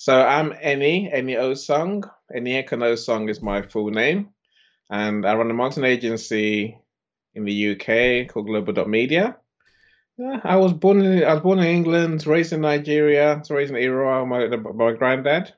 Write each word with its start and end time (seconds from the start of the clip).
So 0.00 0.18
I'm 0.18 0.52
Eni, 0.52 1.14
Eni 1.14 1.36
Osong. 1.36 2.08
Eni 2.34 2.66
Osong 2.66 3.28
is 3.28 3.42
my 3.42 3.60
full 3.60 3.90
name. 3.90 4.30
And 4.88 5.26
I 5.26 5.34
run 5.34 5.50
a 5.50 5.52
marketing 5.52 5.84
agency 5.84 6.78
in 7.34 7.44
the 7.44 7.72
UK 7.72 8.32
called 8.32 8.46
Global.media. 8.46 9.36
Yeah, 10.16 10.40
I 10.42 10.56
was 10.56 10.72
born 10.72 11.02
in 11.02 11.22
I 11.22 11.34
was 11.34 11.42
born 11.42 11.58
in 11.58 11.66
England, 11.66 12.26
raised 12.26 12.54
in 12.54 12.62
Nigeria, 12.62 13.42
raised 13.50 13.72
in 13.72 13.76
Iran 13.76 14.30
by 14.30 14.46
my, 14.46 14.72
my 14.72 14.92
granddad. 14.92 15.52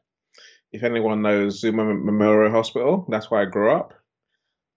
If 0.73 0.83
anyone 0.83 1.23
knows 1.23 1.61
Zuma 1.61 1.85
Memorial 1.85 2.51
Hospital, 2.51 3.07
that's 3.09 3.31
where 3.31 3.43
I 3.43 3.45
grew 3.45 3.71
up. 3.71 3.95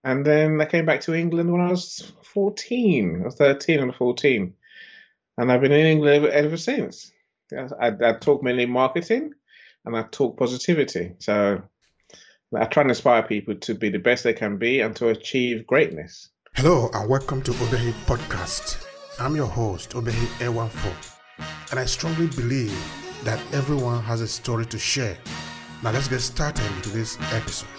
And 0.03 0.23
then 0.23 0.61
I 0.61 0.65
came 0.65 0.85
back 0.85 1.01
to 1.01 1.15
England 1.15 1.51
when 1.51 1.61
I 1.61 1.71
was 1.71 2.13
14, 2.21 3.23
or 3.25 3.31
13 3.31 3.79
and 3.79 3.95
14. 3.95 4.53
And 5.39 5.51
I've 5.51 5.61
been 5.61 5.71
in 5.71 5.87
England 5.87 6.27
ever 6.27 6.55
since. 6.55 7.11
I, 7.51 7.87
I 7.99 8.13
talk 8.13 8.43
mainly 8.43 8.67
marketing 8.67 9.33
and 9.85 9.95
I 9.95 10.03
talk 10.03 10.37
positivity. 10.37 11.13
So 11.19 11.61
I 12.55 12.65
try 12.65 12.81
and 12.81 12.89
inspire 12.89 13.21
people 13.21 13.55
to 13.55 13.75
be 13.75 13.89
the 13.89 13.99
best 13.99 14.23
they 14.23 14.33
can 14.33 14.57
be 14.57 14.79
and 14.79 14.95
to 14.95 15.09
achieve 15.09 15.67
greatness. 15.67 16.29
Hello 16.55 16.89
and 16.93 17.07
welcome 17.07 17.41
to 17.43 17.51
Obehi 17.51 17.91
Podcast. 18.05 18.83
I'm 19.19 19.35
your 19.35 19.45
host, 19.47 19.91
Obehi 19.91 20.25
Ewanfoh, 20.39 21.17
and 21.69 21.79
I 21.79 21.85
strongly 21.85 22.27
believe 22.27 22.75
that 23.23 23.39
everyone 23.53 24.01
has 24.03 24.21
a 24.21 24.27
story 24.27 24.65
to 24.67 24.79
share. 24.79 25.17
Now 25.83 25.91
let's 25.91 26.07
get 26.07 26.19
started 26.21 26.63
with 26.77 26.91
this 26.91 27.17
episode. 27.31 27.69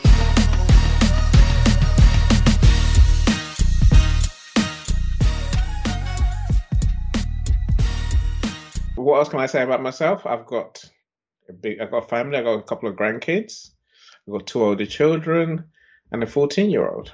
What 8.95 9.19
else 9.19 9.29
can 9.29 9.41
I 9.41 9.47
say 9.47 9.63
about 9.63 9.83
myself? 9.83 10.25
I've 10.27 10.47
got 10.47 10.85
a 11.49 11.53
big. 11.53 11.81
I've 11.81 11.91
got 11.91 12.05
a 12.05 12.09
family. 12.09 12.39
I've 12.39 12.45
got 12.45 12.59
a 12.59 12.63
couple 12.63 12.89
of 12.89 12.97
grandkids. 12.97 13.71
I've 14.27 14.33
got 14.33 14.47
two 14.47 14.63
older 14.63 14.87
children 14.87 15.65
and 16.13 16.23
a 16.23 16.27
14 16.27 16.71
year 16.71 16.89
old. 16.89 17.13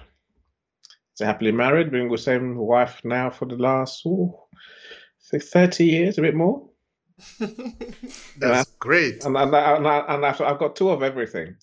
So 1.14 1.26
happily 1.26 1.52
married, 1.52 1.90
been 1.90 2.08
with 2.08 2.20
the 2.20 2.24
same 2.24 2.56
wife 2.56 3.00
now 3.04 3.30
for 3.30 3.44
the 3.44 3.56
last 3.56 4.04
ooh, 4.06 4.34
30 5.30 5.84
years, 5.84 6.18
a 6.18 6.22
bit 6.22 6.34
more. 6.34 6.68
That's 7.38 8.38
and 8.38 8.66
great. 8.78 9.24
And, 9.24 9.36
and, 9.36 9.54
and, 9.54 9.86
and 9.86 10.26
I've, 10.26 10.40
I've 10.40 10.58
got 10.58 10.74
two 10.74 10.90
of 10.90 11.02
everything. 11.02 11.54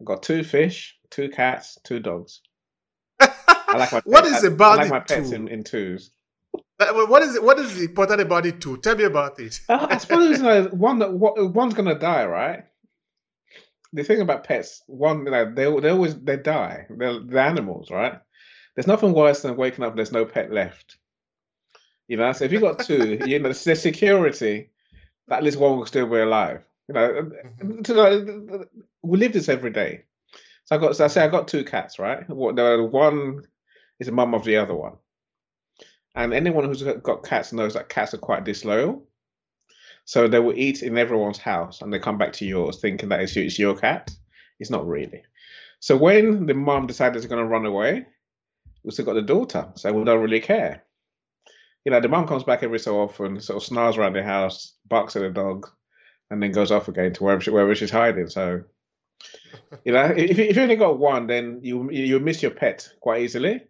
I've 0.00 0.06
got 0.06 0.22
two 0.22 0.44
fish, 0.44 0.98
two 1.10 1.30
cats, 1.30 1.78
two 1.84 2.00
dogs. 2.00 2.42
I 3.20 3.76
like 3.76 3.92
my 3.92 4.02
what 4.04 4.26
is 4.26 4.44
it 4.44 4.52
about 4.52 4.78
I 4.78 4.82
like 4.82 4.90
my 4.90 5.00
pets 5.00 5.32
in, 5.32 5.48
in 5.48 5.64
twos. 5.64 6.10
What 6.78 7.22
is 7.22 7.36
it? 7.36 7.42
What 7.42 7.58
is 7.58 7.80
important 7.80 8.20
about 8.20 8.46
it 8.46 8.60
too? 8.60 8.76
Tell 8.78 8.96
me 8.96 9.04
about 9.04 9.38
it. 9.38 9.60
uh, 9.68 9.86
I 9.88 9.98
suppose 9.98 10.38
you 10.38 10.42
know, 10.42 10.64
one 10.72 10.98
that 10.98 11.12
one's 11.12 11.74
gonna 11.74 11.98
die, 11.98 12.26
right? 12.26 12.64
The 13.92 14.02
thing 14.02 14.20
about 14.20 14.44
pets, 14.44 14.82
one, 14.86 15.24
know, 15.24 15.52
they 15.54 15.80
they 15.80 15.90
always 15.90 16.18
they 16.18 16.36
die. 16.36 16.86
They're, 16.90 17.20
they're 17.20 17.44
animals, 17.44 17.90
right? 17.90 18.18
There's 18.74 18.86
nothing 18.86 19.12
worse 19.12 19.42
than 19.42 19.56
waking 19.56 19.84
up 19.84 19.90
and 19.90 19.98
there's 19.98 20.12
no 20.12 20.24
pet 20.24 20.52
left. 20.52 20.96
You 22.08 22.16
know, 22.16 22.32
so 22.32 22.44
if 22.44 22.52
you 22.52 22.60
got 22.60 22.80
two, 22.80 23.18
you 23.26 23.38
know, 23.38 23.52
the 23.52 23.76
security, 23.76 24.70
that 25.28 25.38
at 25.38 25.44
least 25.44 25.58
one 25.58 25.78
will 25.78 25.86
still 25.86 26.06
be 26.06 26.18
alive. 26.18 26.64
You 26.88 26.94
know, 26.94 27.30
mm-hmm. 27.62 28.62
we 29.02 29.18
live 29.18 29.32
this 29.32 29.48
every 29.48 29.70
day. 29.70 30.04
So 30.64 30.76
I 30.76 30.78
got, 30.78 30.96
so 30.96 31.04
I 31.04 31.08
say 31.08 31.22
I 31.22 31.28
got 31.28 31.48
two 31.48 31.64
cats, 31.64 31.98
right? 31.98 32.28
What 32.28 32.56
the 32.56 32.88
one 32.90 33.42
is 33.98 34.08
a 34.08 34.12
mum 34.12 34.34
of 34.34 34.44
the 34.44 34.56
other 34.56 34.74
one. 34.74 34.96
And 36.14 36.34
anyone 36.34 36.64
who's 36.64 36.82
got 36.82 37.24
cats 37.24 37.52
knows 37.52 37.74
that 37.74 37.88
cats 37.88 38.14
are 38.14 38.18
quite 38.18 38.44
disloyal. 38.44 39.06
So 40.04 40.28
they 40.28 40.40
will 40.40 40.58
eat 40.58 40.82
in 40.82 40.98
everyone's 40.98 41.38
house 41.38 41.80
and 41.80 41.92
they 41.92 41.98
come 41.98 42.18
back 42.18 42.32
to 42.34 42.44
yours 42.44 42.80
thinking 42.80 43.08
that 43.10 43.20
it's, 43.20 43.36
it's 43.36 43.58
your 43.58 43.76
cat. 43.76 44.10
It's 44.58 44.70
not 44.70 44.86
really. 44.86 45.22
So 45.80 45.96
when 45.96 46.46
the 46.46 46.54
mom 46.54 46.86
decided 46.86 47.16
it's 47.16 47.26
going 47.26 47.42
to 47.42 47.48
run 47.48 47.66
away, 47.66 48.06
we 48.84 48.90
still 48.90 49.04
got 49.04 49.14
the 49.14 49.22
daughter. 49.22 49.68
So 49.74 49.92
we 49.92 50.04
don't 50.04 50.20
really 50.20 50.40
care. 50.40 50.84
You 51.84 51.92
know, 51.92 52.00
the 52.00 52.08
mom 52.08 52.28
comes 52.28 52.44
back 52.44 52.62
every 52.62 52.78
so 52.78 53.00
often, 53.00 53.40
sort 53.40 53.56
of 53.56 53.66
snarls 53.66 53.96
around 53.96 54.12
the 54.12 54.22
house, 54.22 54.74
barks 54.86 55.16
at 55.16 55.22
the 55.22 55.30
dog, 55.30 55.68
and 56.30 56.42
then 56.42 56.52
goes 56.52 56.70
off 56.70 56.88
again 56.88 57.12
to 57.14 57.24
wherever, 57.24 57.40
she, 57.40 57.50
wherever 57.50 57.74
she's 57.74 57.90
hiding. 57.90 58.28
So, 58.28 58.62
you 59.84 59.92
know, 59.92 60.04
if, 60.04 60.38
if 60.38 60.56
you 60.56 60.62
only 60.62 60.76
got 60.76 60.98
one, 60.98 61.26
then 61.26 61.60
you 61.62 61.90
you 61.90 62.20
miss 62.20 62.42
your 62.42 62.52
pet 62.52 62.88
quite 63.00 63.22
easily. 63.22 63.62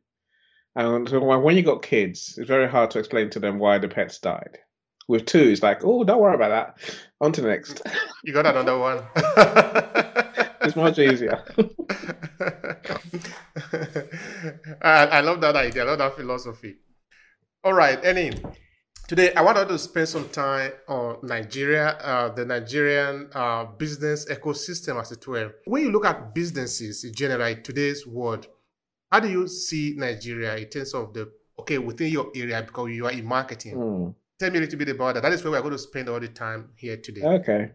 And 0.74 1.08
when 1.08 1.56
you 1.56 1.62
got 1.62 1.82
kids, 1.82 2.38
it's 2.38 2.48
very 2.48 2.68
hard 2.68 2.90
to 2.92 2.98
explain 2.98 3.28
to 3.30 3.40
them 3.40 3.58
why 3.58 3.78
the 3.78 3.88
pets 3.88 4.18
died. 4.18 4.58
With 5.08 5.26
two, 5.26 5.40
it's 5.40 5.62
like, 5.62 5.84
oh, 5.84 6.04
don't 6.04 6.20
worry 6.20 6.34
about 6.34 6.48
that. 6.48 6.94
On 7.20 7.32
to 7.32 7.40
the 7.40 7.48
next. 7.48 7.82
You 8.24 8.32
got 8.32 8.46
another 8.46 8.78
one. 8.78 9.02
it's 10.60 10.76
much 10.76 10.96
easier. 11.00 11.42
I, 14.80 15.06
I 15.06 15.20
love 15.22 15.40
that 15.40 15.56
idea. 15.56 15.82
I 15.82 15.86
love 15.86 15.98
that 15.98 16.14
philosophy. 16.14 16.76
All 17.64 17.72
right, 17.72 18.00
Eni. 18.04 18.54
Today, 19.08 19.34
I 19.34 19.42
wanted 19.42 19.66
to 19.68 19.78
spend 19.78 20.08
some 20.08 20.28
time 20.28 20.70
on 20.88 21.18
Nigeria, 21.24 21.88
uh, 21.98 22.28
the 22.32 22.46
Nigerian 22.46 23.28
uh, 23.34 23.64
business 23.76 24.24
ecosystem, 24.26 25.00
as 25.00 25.10
it 25.10 25.26
were. 25.26 25.56
When 25.64 25.82
you 25.82 25.90
look 25.90 26.06
at 26.06 26.32
businesses 26.32 27.02
in 27.02 27.12
general 27.12 27.48
in 27.48 27.62
today's 27.64 28.06
world, 28.06 28.46
how 29.12 29.20
do 29.20 29.28
you 29.28 29.46
see 29.46 29.94
Nigeria 29.96 30.56
in 30.56 30.68
terms 30.68 30.94
of 30.94 31.12
the 31.12 31.30
okay 31.58 31.76
within 31.76 32.10
your 32.10 32.32
area 32.34 32.62
because 32.62 32.90
you 32.90 33.04
are 33.04 33.12
in 33.12 33.26
marketing? 33.26 33.76
Mm. 33.76 34.14
Tell 34.40 34.50
me 34.50 34.56
a 34.56 34.60
little 34.62 34.78
bit 34.78 34.88
about 34.88 35.14
that. 35.14 35.22
That 35.22 35.32
is 35.34 35.44
where 35.44 35.52
we're 35.52 35.60
going 35.60 35.72
to 35.72 35.78
spend 35.78 36.08
all 36.08 36.18
the 36.18 36.28
time 36.28 36.70
here 36.76 36.96
today. 36.96 37.22
Okay, 37.22 37.72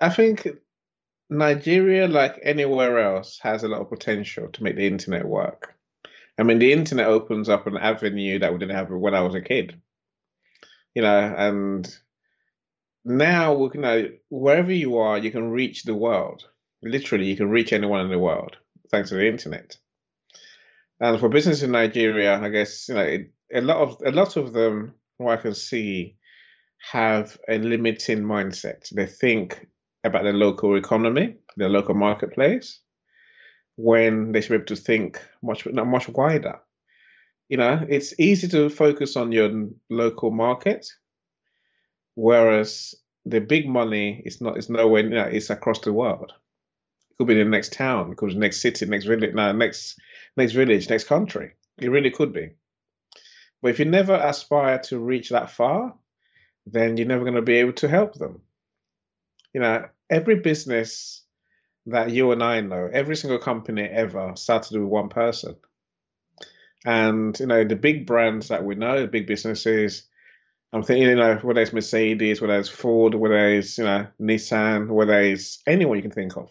I 0.00 0.08
think 0.10 0.48
Nigeria, 1.30 2.08
like 2.08 2.38
anywhere 2.42 2.98
else, 2.98 3.38
has 3.42 3.62
a 3.62 3.68
lot 3.68 3.80
of 3.80 3.88
potential 3.88 4.48
to 4.48 4.62
make 4.62 4.74
the 4.74 4.86
internet 4.86 5.24
work. 5.24 5.74
I 6.36 6.42
mean, 6.42 6.58
the 6.58 6.72
internet 6.72 7.06
opens 7.06 7.48
up 7.48 7.66
an 7.66 7.76
avenue 7.76 8.40
that 8.40 8.52
we 8.52 8.58
didn't 8.58 8.76
have 8.76 8.90
when 8.90 9.14
I 9.14 9.22
was 9.22 9.36
a 9.36 9.40
kid. 9.40 9.80
You 10.94 11.02
know, 11.02 11.34
and 11.36 11.88
now 13.04 13.54
we 13.54 13.70
you 13.72 13.80
know 13.80 14.08
wherever 14.30 14.72
you 14.72 14.98
are, 14.98 15.16
you 15.16 15.30
can 15.30 15.50
reach 15.50 15.84
the 15.84 15.94
world. 15.94 16.48
Literally, 16.82 17.26
you 17.26 17.36
can 17.36 17.50
reach 17.50 17.72
anyone 17.72 18.00
in 18.00 18.10
the 18.10 18.18
world 18.18 18.56
thanks 18.90 19.10
to 19.10 19.16
the 19.16 19.26
internet. 19.26 19.76
And 21.00 21.20
for 21.20 21.28
business 21.28 21.62
in 21.62 21.72
Nigeria, 21.72 22.40
I 22.40 22.48
guess 22.48 22.88
you 22.88 22.94
know 22.94 23.18
a 23.52 23.60
lot 23.60 23.76
of 23.76 24.02
a 24.04 24.10
lot 24.10 24.36
of 24.36 24.52
them, 24.52 24.94
what 25.18 25.38
I 25.38 25.42
can 25.42 25.54
see, 25.54 26.16
have 26.90 27.38
a 27.48 27.58
limiting 27.58 28.22
mindset. 28.22 28.88
They 28.94 29.06
think 29.06 29.66
about 30.04 30.24
the 30.24 30.32
local 30.32 30.76
economy, 30.76 31.36
the 31.56 31.68
local 31.68 31.94
marketplace, 31.94 32.80
when 33.76 34.32
they 34.32 34.40
should 34.40 34.50
be 34.50 34.54
able 34.56 34.66
to 34.66 34.76
think 34.76 35.20
much 35.42 35.66
not 35.66 35.86
much 35.86 36.08
wider. 36.08 36.60
You 37.48 37.58
know, 37.58 37.84
it's 37.88 38.18
easy 38.18 38.48
to 38.48 38.68
focus 38.70 39.16
on 39.16 39.32
your 39.32 39.68
local 39.90 40.30
market, 40.30 40.86
whereas 42.14 42.94
the 43.24 43.40
big 43.40 43.68
money 43.68 44.22
is 44.24 44.40
not 44.40 44.56
is 44.56 44.70
nowhere 44.70 45.02
you 45.02 45.10
know, 45.10 45.24
it's 45.24 45.50
across 45.50 45.80
the 45.80 45.92
world 45.92 46.32
could 47.18 47.26
be 47.26 47.34
the 47.34 47.44
next 47.44 47.72
town, 47.72 48.14
could 48.14 48.28
be 48.28 48.34
the 48.34 48.40
next 48.40 48.60
city, 48.60 48.86
next 48.86 49.06
village, 49.06 49.34
no, 49.34 49.52
next 49.52 49.98
next 50.36 50.52
village, 50.52 50.88
next 50.88 51.04
country. 51.04 51.52
It 51.78 51.90
really 51.90 52.10
could 52.10 52.32
be. 52.32 52.50
But 53.62 53.70
if 53.70 53.78
you 53.78 53.84
never 53.84 54.14
aspire 54.14 54.78
to 54.84 54.98
reach 54.98 55.30
that 55.30 55.50
far, 55.50 55.94
then 56.66 56.96
you're 56.96 57.06
never 57.06 57.24
going 57.24 57.34
to 57.34 57.42
be 57.42 57.56
able 57.56 57.72
to 57.74 57.88
help 57.88 58.14
them. 58.14 58.42
You 59.52 59.60
know, 59.60 59.86
every 60.10 60.36
business 60.36 61.22
that 61.86 62.10
you 62.10 62.32
and 62.32 62.42
I 62.42 62.60
know, 62.60 62.88
every 62.92 63.16
single 63.16 63.38
company 63.38 63.82
ever 63.82 64.32
started 64.36 64.78
with 64.78 64.88
one 64.88 65.08
person. 65.08 65.56
And 66.84 67.38
you 67.38 67.46
know, 67.46 67.64
the 67.64 67.76
big 67.76 68.06
brands 68.06 68.48
that 68.48 68.64
we 68.64 68.74
know, 68.74 69.00
the 69.00 69.08
big 69.08 69.26
businesses, 69.26 70.04
I'm 70.72 70.82
thinking, 70.82 71.08
you 71.08 71.16
know, 71.16 71.36
whether 71.36 71.60
it's 71.60 71.72
Mercedes, 71.72 72.40
whether 72.40 72.58
it's 72.58 72.68
Ford, 72.68 73.14
whether 73.14 73.56
it's 73.56 73.78
you 73.78 73.84
know 73.84 74.06
Nissan, 74.20 74.88
whether 74.88 75.20
it's 75.20 75.62
anyone 75.66 75.96
you 75.96 76.02
can 76.02 76.10
think 76.10 76.36
of, 76.36 76.50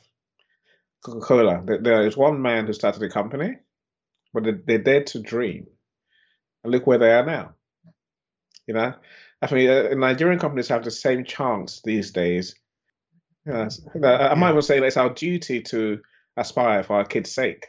Coca 1.06 1.20
Cola. 1.20 1.64
There 1.66 2.08
is 2.08 2.18
one 2.18 2.42
man 2.42 2.66
who 2.66 2.74
started 2.74 3.04
a 3.04 3.10
company, 3.10 3.58
but 4.34 4.66
they, 4.66 4.80
dared 4.80 5.08
to 5.08 5.22
dream. 5.22 5.68
And 6.64 6.72
look 6.72 6.88
where 6.88 6.98
they 6.98 7.12
are 7.12 7.26
now. 7.26 7.54
You 8.66 8.74
know, 8.74 8.94
I 9.40 9.54
mean, 9.54 9.70
uh, 9.70 9.94
Nigerian 9.94 10.40
companies 10.40 10.70
have 10.70 10.84
the 10.84 10.90
same 10.90 11.24
chance 11.24 11.82
these 11.84 12.12
days. 12.12 12.56
I 13.48 14.34
might 14.36 14.54
well 14.54 14.64
say 14.64 14.80
it's 14.80 14.98
our 14.98 15.14
duty 15.14 15.62
to 15.62 16.02
aspire 16.36 16.82
for 16.82 16.96
our 16.96 17.06
kids' 17.06 17.32
sake. 17.32 17.68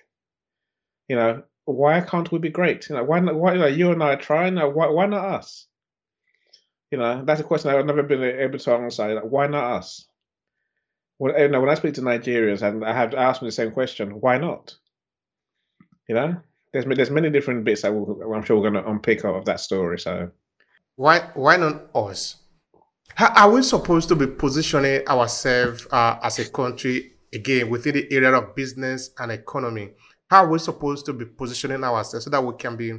You 1.08 1.16
know, 1.16 1.42
why 1.66 2.00
can't 2.00 2.32
we 2.32 2.38
be 2.38 2.48
great? 2.48 2.88
You 2.88 2.96
know, 2.96 3.04
why 3.04 3.20
not? 3.20 3.34
Why 3.34 3.52
you, 3.52 3.58
know, 3.58 3.66
you 3.66 3.92
and 3.92 4.02
I 4.02 4.14
are 4.14 4.16
trying? 4.16 4.56
Why, 4.56 4.86
why 4.86 5.04
not 5.04 5.26
us? 5.26 5.66
You 6.90 6.96
know, 6.96 7.22
that's 7.26 7.40
a 7.40 7.44
question 7.44 7.70
I've 7.70 7.84
never 7.84 8.02
been 8.02 8.22
able 8.22 8.58
to 8.58 8.72
answer. 8.72 9.14
Like, 9.14 9.24
why 9.24 9.46
not 9.48 9.76
us? 9.76 10.06
When, 11.18 11.38
you 11.38 11.48
know, 11.48 11.60
when 11.60 11.70
I 11.70 11.74
speak 11.74 11.94
to 11.94 12.02
Nigerians 12.02 12.62
and 12.62 12.84
I 12.84 12.92
have 12.92 13.14
asked 13.14 13.42
me 13.42 13.48
the 13.48 13.52
same 13.52 13.70
question, 13.70 14.20
why 14.20 14.38
not? 14.38 14.74
You 16.08 16.14
know, 16.14 16.36
there's 16.72 16.84
there's 16.84 17.10
many 17.10 17.30
different 17.30 17.64
bits 17.64 17.82
that 17.82 17.94
we'll, 17.94 18.32
I'm 18.32 18.44
sure 18.44 18.56
we're 18.56 18.70
going 18.70 18.82
to 18.84 18.90
unpick 18.90 19.24
out 19.24 19.34
of 19.34 19.44
that 19.46 19.60
story. 19.60 19.98
So, 19.98 20.30
why 20.96 21.30
why 21.34 21.56
not 21.56 21.88
us? 21.94 22.36
How 23.14 23.32
are 23.34 23.50
we 23.50 23.62
supposed 23.62 24.08
to 24.08 24.14
be 24.14 24.26
positioning 24.26 25.06
ourselves 25.08 25.86
uh, 25.90 26.18
as 26.22 26.38
a 26.38 26.50
country 26.50 27.12
again 27.32 27.70
within 27.70 27.94
the 27.94 28.12
area 28.12 28.32
of 28.32 28.54
business 28.54 29.10
and 29.18 29.32
economy? 29.32 29.90
How 30.28 30.44
are 30.44 30.50
we 30.50 30.58
supposed 30.58 31.06
to 31.06 31.12
be 31.12 31.24
positioning 31.24 31.82
ourselves 31.82 32.24
so 32.24 32.30
that 32.30 32.44
we 32.44 32.54
can 32.58 32.76
be 32.76 32.92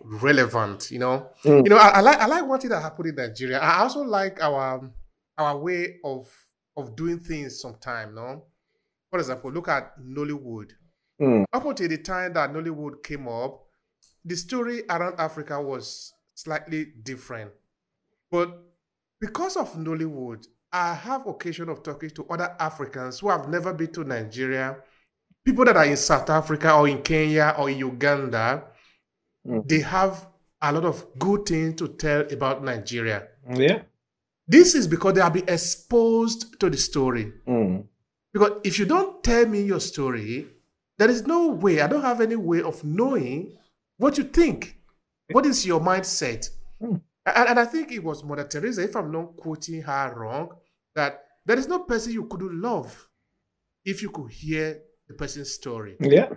relevant? 0.00 0.90
You 0.90 0.98
know, 0.98 1.30
mm. 1.44 1.64
you 1.64 1.70
know, 1.70 1.76
I, 1.76 1.88
I, 1.88 2.00
like 2.00 2.18
I 2.18 2.26
like 2.26 2.46
what 2.46 2.62
that 2.62 2.82
happened 2.82 3.08
in 3.08 3.14
Nigeria. 3.14 3.60
I 3.60 3.80
also 3.80 4.02
like 4.02 4.42
our 4.42 4.90
our 5.38 5.56
way 5.58 5.96
of 6.04 6.28
of 6.76 6.96
doing 6.96 7.18
things. 7.18 7.60
Sometime, 7.60 8.14
no. 8.14 8.44
For 9.10 9.18
example, 9.18 9.52
look 9.52 9.68
at 9.68 9.98
Nollywood. 10.00 10.70
Mm. 11.20 11.44
Up 11.52 11.66
until 11.66 11.88
the 11.88 11.98
time 11.98 12.32
that 12.32 12.52
Nollywood 12.52 13.02
came 13.02 13.28
up, 13.28 13.62
the 14.24 14.36
story 14.36 14.82
around 14.88 15.14
Africa 15.18 15.60
was 15.60 16.12
slightly 16.34 16.86
different. 17.02 17.50
But 18.30 18.58
because 19.20 19.56
of 19.56 19.74
Nollywood, 19.74 20.46
I 20.72 20.94
have 20.94 21.26
occasion 21.26 21.68
of 21.68 21.82
talking 21.82 22.10
to 22.10 22.24
other 22.28 22.56
Africans 22.58 23.20
who 23.20 23.28
have 23.28 23.48
never 23.48 23.74
been 23.74 23.92
to 23.92 24.04
Nigeria, 24.04 24.78
people 25.44 25.64
that 25.66 25.76
are 25.76 25.84
in 25.84 25.96
South 25.96 26.30
Africa 26.30 26.74
or 26.74 26.88
in 26.88 27.02
Kenya 27.02 27.54
or 27.58 27.68
in 27.68 27.78
Uganda, 27.78 28.64
mm. 29.46 29.68
they 29.68 29.80
have 29.80 30.26
a 30.62 30.72
lot 30.72 30.84
of 30.84 31.06
good 31.18 31.44
things 31.46 31.74
to 31.76 31.88
tell 31.88 32.20
about 32.32 32.64
Nigeria. 32.64 33.28
Yeah. 33.52 33.82
This 34.46 34.74
is 34.74 34.86
because 34.86 35.14
they 35.14 35.20
have 35.20 35.32
been 35.32 35.48
exposed 35.48 36.58
to 36.60 36.68
the 36.68 36.76
story. 36.76 37.32
Mm. 37.46 37.86
Because 38.32 38.52
if 38.64 38.78
you 38.78 38.86
don't 38.86 39.22
tell 39.22 39.46
me 39.46 39.62
your 39.62 39.80
story, 39.80 40.46
there 40.98 41.10
is 41.10 41.26
no 41.26 41.48
way, 41.48 41.80
I 41.80 41.86
don't 41.86 42.02
have 42.02 42.20
any 42.20 42.36
way 42.36 42.62
of 42.62 42.82
knowing 42.84 43.56
what 43.98 44.18
you 44.18 44.24
think. 44.24 44.76
What 45.30 45.46
is 45.46 45.64
your 45.64 45.80
mindset? 45.80 46.48
Hmm. 46.80 46.96
And, 47.24 47.48
and, 47.50 47.60
I 47.60 47.64
think 47.64 47.92
it 47.92 48.02
was 48.02 48.24
Mother 48.24 48.44
Teresa, 48.44 48.82
if 48.82 48.96
I'm 48.96 49.12
not 49.12 49.36
quoting 49.36 49.80
her 49.82 50.14
wrong, 50.16 50.50
that 50.94 51.24
there 51.46 51.58
is 51.58 51.68
no 51.68 51.80
person 51.80 52.12
you 52.12 52.26
couldn't 52.26 52.60
love 52.60 53.08
if 53.84 54.02
you 54.02 54.10
could 54.10 54.30
hear 54.30 54.80
the 55.08 55.14
person's 55.14 55.52
story. 55.52 55.96
Yeah. 56.00 56.30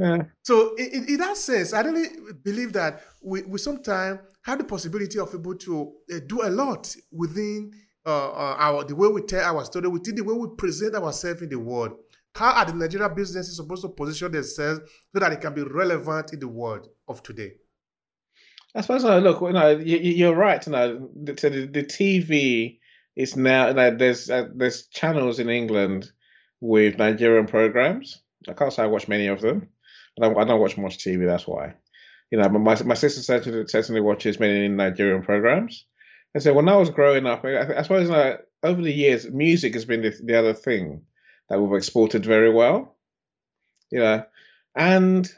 Yeah. 0.00 0.22
So 0.42 0.74
in, 0.76 1.04
in 1.08 1.16
that 1.18 1.36
sense, 1.36 1.74
I 1.74 1.82
really 1.82 2.08
believe 2.42 2.72
that 2.72 3.02
we, 3.22 3.42
we 3.42 3.58
sometimes 3.58 4.20
have 4.42 4.56
the 4.56 4.64
possibility 4.64 5.18
of 5.18 5.34
able 5.34 5.54
to 5.56 5.92
uh, 6.10 6.20
do 6.26 6.40
a 6.42 6.48
lot 6.48 6.96
within 7.12 7.70
uh, 8.06 8.30
uh, 8.30 8.56
our 8.58 8.84
the 8.84 8.96
way 8.96 9.08
we 9.08 9.20
tell 9.20 9.44
our 9.44 9.62
story, 9.66 9.88
within 9.88 10.14
the 10.14 10.24
way 10.24 10.32
we 10.32 10.48
present 10.56 10.94
ourselves 10.94 11.42
in 11.42 11.50
the 11.50 11.58
world. 11.58 11.92
How 12.34 12.52
are 12.52 12.64
the 12.64 12.72
Nigerian 12.72 13.14
businesses 13.14 13.56
supposed 13.56 13.82
to 13.82 13.90
position 13.90 14.32
themselves 14.32 14.80
so 15.12 15.20
that 15.20 15.32
it 15.32 15.40
can 15.42 15.52
be 15.52 15.64
relevant 15.64 16.32
in 16.32 16.40
the 16.40 16.48
world 16.48 16.88
of 17.06 17.22
today? 17.22 17.52
I 18.74 18.80
suppose 18.80 19.04
no. 19.04 19.18
Look, 19.18 19.42
you 19.42 19.52
know, 19.52 19.68
you, 19.68 20.30
are 20.30 20.34
right. 20.34 20.64
You 20.64 20.72
know, 20.72 21.10
the, 21.14 21.32
the, 21.34 21.66
the 21.66 21.82
TV 21.82 22.78
is 23.16 23.36
now. 23.36 23.68
You 23.68 23.74
know, 23.74 23.94
there's 23.94 24.30
uh, 24.30 24.48
there's 24.54 24.86
channels 24.86 25.40
in 25.40 25.50
England 25.50 26.10
with 26.60 26.96
Nigerian 26.96 27.46
programs. 27.46 28.22
I 28.48 28.54
can't 28.54 28.72
say 28.72 28.84
I 28.84 28.86
watch 28.86 29.08
many 29.08 29.26
of 29.26 29.42
them. 29.42 29.68
I 30.20 30.28
don't, 30.28 30.38
I 30.38 30.44
don't 30.44 30.60
watch 30.60 30.76
much 30.76 30.98
TV. 30.98 31.26
That's 31.26 31.46
why. 31.46 31.74
You 32.30 32.38
know, 32.38 32.48
my 32.48 32.80
my 32.82 32.94
sister 32.94 33.22
certainly 33.22 33.66
certainly 33.66 34.00
watches 34.00 34.38
many 34.38 34.68
Nigerian 34.68 35.22
programs. 35.22 35.84
And 36.34 36.42
so 36.42 36.52
when 36.52 36.68
I 36.68 36.76
was 36.76 36.90
growing 36.90 37.26
up, 37.26 37.44
I, 37.44 37.78
I 37.78 37.82
suppose 37.82 38.08
know, 38.08 38.38
over 38.62 38.82
the 38.82 38.92
years, 38.92 39.28
music 39.28 39.74
has 39.74 39.84
been 39.84 40.02
the, 40.02 40.14
the 40.22 40.38
other 40.38 40.54
thing 40.54 41.02
that 41.48 41.60
we've 41.60 41.76
exported 41.76 42.24
very 42.24 42.52
well. 42.52 42.96
You 43.90 43.98
know, 43.98 44.24
and 44.76 45.28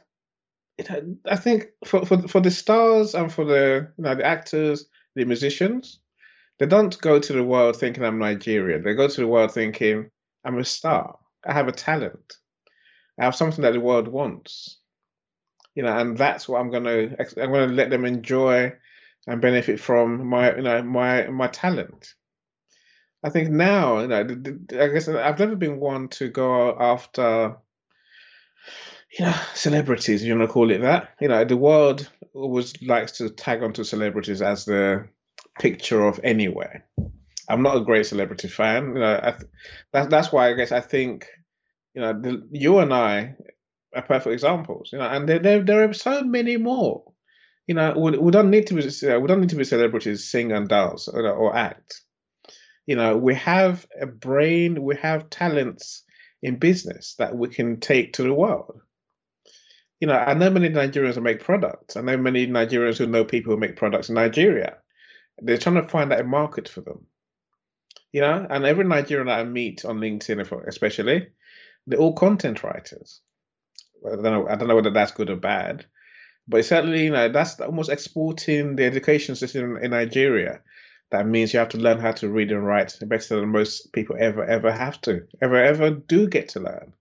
I 1.27 1.37
think 1.37 1.69
for, 1.87 2.05
for 2.05 2.29
for 2.29 2.41
the 2.41 2.51
stars 2.51 3.15
and 3.15 3.33
for 3.33 3.45
the 3.45 3.89
you 3.97 4.05
know 4.05 4.15
the 4.15 4.27
actors, 4.27 4.87
the 5.15 5.25
musicians, 5.25 6.01
they 6.59 6.67
don't 6.67 7.01
go 7.01 7.19
to 7.19 7.33
the 7.33 7.45
world 7.45 7.77
thinking 7.77 8.05
I'm 8.05 8.19
Nigerian. 8.19 8.83
They 8.83 8.95
go 8.95 9.09
to 9.09 9.21
the 9.21 9.27
world 9.27 9.53
thinking 9.53 10.11
I'm 10.45 10.59
a 10.59 10.65
star. 10.65 11.19
I 11.47 11.53
have 11.55 11.69
a 11.69 11.73
talent. 11.73 12.37
I 13.19 13.25
have 13.25 13.35
something 13.35 13.63
that 13.63 13.73
the 13.73 13.81
world 13.81 14.09
wants. 14.09 14.79
You 15.75 15.83
know, 15.83 15.97
and 15.97 16.19
that's 16.19 16.49
what 16.49 16.61
I'm 16.61 16.71
going 16.71 16.85
to 16.85 17.17
I'm 17.43 17.51
going 17.51 17.69
to 17.69 17.75
let 17.75 17.91
them 17.91 18.05
enjoy 18.05 18.73
and 19.27 19.41
benefit 19.41 19.81
from 19.81 20.27
my 20.27 20.55
you 20.55 20.63
know 20.63 20.83
my 20.83 21.29
my 21.29 21.47
talent. 21.49 22.15
I 23.25 23.31
think 23.31 23.51
now, 23.51 24.01
you 24.01 24.09
know, 24.09 24.21
I 24.21 24.89
guess 24.89 25.09
I've 25.09 25.39
never 25.39 25.55
been 25.55 25.79
one 25.79 26.09
to 26.09 26.29
go 26.29 26.77
after, 26.79 27.57
you 29.17 29.25
know, 29.25 29.35
celebrities. 29.55 30.25
You 30.25 30.37
want 30.37 30.49
to 30.49 30.53
call 30.53 30.71
it 30.73 30.81
that? 30.81 31.11
You 31.21 31.29
know, 31.29 31.45
the 31.45 31.57
world 31.57 32.11
always 32.35 32.81
likes 32.83 33.13
to 33.13 33.31
tag 33.31 33.63
onto 33.63 33.85
celebrities 33.85 34.43
as 34.43 34.65
the 34.65 35.07
picture 35.61 36.05
of 36.05 36.19
anywhere. 36.25 36.85
I'm 37.49 37.63
not 37.63 37.77
a 37.77 37.85
great 37.85 38.07
celebrity 38.07 38.49
fan. 38.49 38.95
You 38.95 39.01
know, 39.01 39.21
th- 39.21 39.51
that's 39.93 40.09
that's 40.09 40.33
why 40.33 40.51
I 40.51 40.55
guess 40.55 40.73
I 40.73 40.81
think, 40.81 41.29
you 41.95 42.03
know, 42.03 42.13
the, 42.13 42.49
you 42.51 42.79
and 42.79 42.93
I 42.93 43.35
are 43.95 44.03
perfect 44.03 44.33
examples. 44.33 44.91
You 44.93 44.99
know, 44.99 45.07
and 45.09 45.29
there 45.29 45.39
there, 45.39 45.63
there 45.63 45.89
are 45.89 45.93
so 45.93 46.23
many 46.23 46.57
more. 46.57 47.05
You 47.67 47.75
know, 47.75 47.95
we, 47.97 48.19
we 48.19 48.31
don't 48.33 48.51
need 48.51 48.67
to 48.69 48.75
be 48.75 48.83
we 48.83 49.27
don't 49.29 49.41
need 49.41 49.51
to 49.51 49.57
be 49.57 49.65
celebrities, 49.65 50.31
sing 50.31 50.53
and 50.53 50.69
dance 50.69 51.09
or, 51.09 51.27
or 51.29 51.55
act 51.57 52.03
you 52.87 52.97
know, 52.97 53.17
we 53.17 53.35
have 53.37 53.87
a 54.01 54.07
brain, 54.07 54.83
we 54.83 54.97
have 54.97 55.31
talents 55.31 56.03
in 56.43 56.59
business 56.59 57.15
that 57.19 57.37
we 57.37 57.49
can 57.49 57.79
take 57.79 58.15
to 58.15 58.23
the 58.23 58.35
world. 58.35 58.81
You 60.01 60.09
know, 60.09 60.15
I 60.15 60.35
know 60.35 60.51
many 60.51 60.69
Nigerians 60.69 61.15
who 61.15 61.21
make 61.21 61.45
products. 61.45 61.97
I 61.97 62.01
know 62.01 62.17
many 62.17 62.47
Nigerians 62.47 62.99
who 62.99 63.07
know 63.07 63.25
people 63.25 63.53
who 63.53 63.61
make 63.61 63.77
products 63.77 64.09
in 64.09 64.17
Nigeria. 64.17 64.79
They're 65.39 65.59
trying 65.59 65.77
to 65.77 65.89
find 65.89 66.13
out 66.13 66.21
a 66.21 66.25
market 66.25 66.69
for 66.69 66.81
them. 66.81 67.07
You 68.13 68.23
know, 68.23 68.47
and 68.51 68.65
every 68.65 68.85
Nigerian 68.85 69.29
that 69.29 69.39
I 69.39 69.45
meet 69.45 69.85
on 69.85 69.99
LinkedIn, 69.99 70.67
especially, 70.67 71.29
they're 71.87 71.99
all 71.99 72.15
content 72.15 72.63
writers. 72.63 73.21
I 74.07 74.11
don't 74.11 74.23
know. 74.23 74.49
I 74.49 74.57
don't 74.57 74.69
know 74.69 74.77
whether 74.77 74.91
that's 74.91 75.13
good 75.13 75.31
or 75.31 75.37
bad, 75.37 75.87
but 76.49 76.65
certainly, 76.65 77.05
you 77.05 77.11
know, 77.11 77.29
that's 77.29 77.61
almost 77.61 77.91
exporting 77.91 78.77
the 78.77 78.85
education 78.85 79.37
system 79.37 79.77
in 79.77 79.91
Nigeria 79.91 80.61
that 81.13 81.27
means 81.27 81.53
you 81.53 81.59
have 81.59 81.69
to 81.69 81.79
learn 81.79 82.01
how 82.01 82.13
to 82.13 82.29
read 82.29 82.51
and 82.51 82.67
write 82.67 82.99
better 83.03 83.39
than 83.39 83.51
most 83.51 83.93
people 83.93 84.17
ever 84.19 84.45
ever 84.45 84.73
have 84.73 85.01
to 85.03 85.27
ever 85.41 85.63
ever 85.63 85.91
do 85.91 86.27
get 86.27 86.49
to 86.49 86.61
learn 86.61 86.93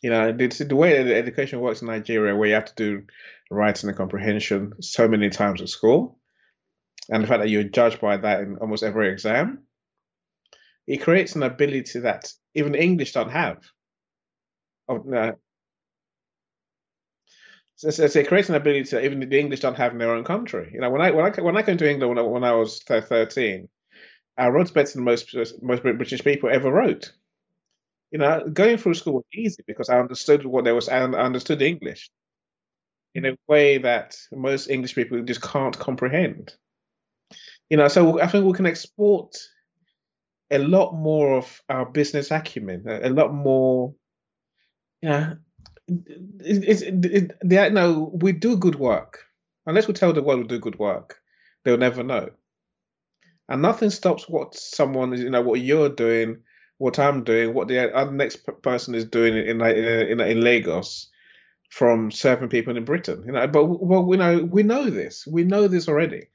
you 0.00 0.08
know 0.08 0.32
the, 0.32 0.46
the 0.46 0.76
way 0.76 1.02
that 1.02 1.14
education 1.14 1.60
works 1.60 1.82
in 1.82 1.88
nigeria 1.88 2.34
where 2.34 2.48
you 2.48 2.54
have 2.54 2.72
to 2.74 2.74
do 2.76 3.02
writing 3.50 3.88
and 3.88 3.98
comprehension 3.98 4.72
so 4.80 5.06
many 5.08 5.28
times 5.28 5.60
at 5.60 5.68
school 5.68 6.18
and 7.10 7.22
the 7.22 7.26
fact 7.26 7.42
that 7.42 7.50
you're 7.50 7.64
judged 7.64 8.00
by 8.00 8.16
that 8.16 8.40
in 8.40 8.56
almost 8.58 8.82
every 8.82 9.10
exam 9.10 9.64
it 10.86 10.98
creates 10.98 11.34
an 11.34 11.42
ability 11.42 11.98
that 11.98 12.32
even 12.54 12.74
english 12.74 13.12
don't 13.12 13.32
have 13.32 13.58
of, 14.88 15.12
uh, 15.12 15.32
so, 17.76 17.90
so, 17.90 18.06
so 18.08 18.18
it 18.18 18.28
creates 18.28 18.48
an 18.48 18.56
ability 18.56 18.90
that 18.90 19.04
even 19.04 19.20
the 19.20 19.38
English 19.38 19.60
don't 19.60 19.76
have 19.76 19.92
in 19.92 19.98
their 19.98 20.12
own 20.12 20.24
country. 20.24 20.70
You 20.72 20.80
know, 20.80 20.90
when 20.90 21.00
I 21.00 21.12
when 21.12 21.26
I 21.26 21.40
when 21.40 21.56
I 21.56 21.62
came 21.62 21.76
to 21.78 21.88
England 21.88 22.10
when 22.10 22.18
I, 22.18 22.22
when 22.22 22.44
I 22.44 22.52
was 22.52 22.82
thirteen, 22.82 23.68
I 24.36 24.48
wrote 24.48 24.74
better 24.74 24.92
than 24.92 25.04
most 25.04 25.34
most 25.62 25.82
British 25.82 26.22
people 26.24 26.50
ever 26.50 26.72
wrote. 26.72 27.12
You 28.10 28.18
know, 28.18 28.48
going 28.48 28.78
through 28.78 28.94
school 28.94 29.14
was 29.14 29.24
easy 29.32 29.62
because 29.66 29.90
I 29.90 30.00
understood 30.00 30.44
what 30.44 30.64
there 30.64 30.74
was. 30.74 30.88
I 30.88 31.02
understood 31.02 31.62
English 31.62 32.10
in 33.14 33.26
a 33.26 33.36
way 33.46 33.78
that 33.78 34.16
most 34.32 34.68
English 34.68 34.94
people 34.94 35.22
just 35.22 35.42
can't 35.42 35.78
comprehend. 35.78 36.54
You 37.70 37.76
know, 37.76 37.88
so 37.88 38.20
I 38.20 38.26
think 38.26 38.44
we 38.44 38.54
can 38.54 38.66
export 38.66 39.36
a 40.50 40.58
lot 40.58 40.94
more 40.94 41.36
of 41.36 41.62
our 41.68 41.86
business 41.86 42.30
acumen, 42.30 42.84
a 42.88 43.10
lot 43.10 43.32
more. 43.32 43.94
Know, 45.02 45.36
it's, 46.40 46.82
it, 46.82 47.04
it, 47.04 47.32
they, 47.44 47.70
no, 47.70 48.10
we 48.14 48.32
do 48.32 48.56
good 48.56 48.76
work. 48.76 49.24
Unless 49.66 49.88
we 49.88 49.94
tell 49.94 50.12
the 50.12 50.22
world 50.22 50.40
we 50.40 50.46
do 50.46 50.58
good 50.58 50.78
work, 50.78 51.20
they'll 51.64 51.76
never 51.76 52.02
know. 52.02 52.30
And 53.48 53.62
nothing 53.62 53.90
stops 53.90 54.28
what 54.28 54.54
someone 54.54 55.12
is, 55.12 55.20
you 55.20 55.30
know, 55.30 55.42
what 55.42 55.60
you're 55.60 55.88
doing, 55.88 56.38
what 56.78 56.98
I'm 56.98 57.24
doing, 57.24 57.54
what 57.54 57.68
the 57.68 57.94
other 57.94 58.12
next 58.12 58.46
person 58.62 58.94
is 58.94 59.04
doing 59.04 59.36
in 59.36 59.60
in, 59.60 60.20
in, 60.20 60.20
in 60.20 60.40
Lagos 60.40 61.08
from 61.70 62.10
serving 62.10 62.48
people 62.48 62.76
in 62.76 62.84
Britain. 62.84 63.24
You 63.26 63.32
know, 63.32 63.46
but 63.46 63.64
well, 63.64 64.04
we 64.04 64.16
know 64.16 64.44
we 64.44 64.62
know 64.62 64.90
this. 64.90 65.26
We 65.26 65.44
know 65.44 65.68
this 65.68 65.88
already. 65.88 66.28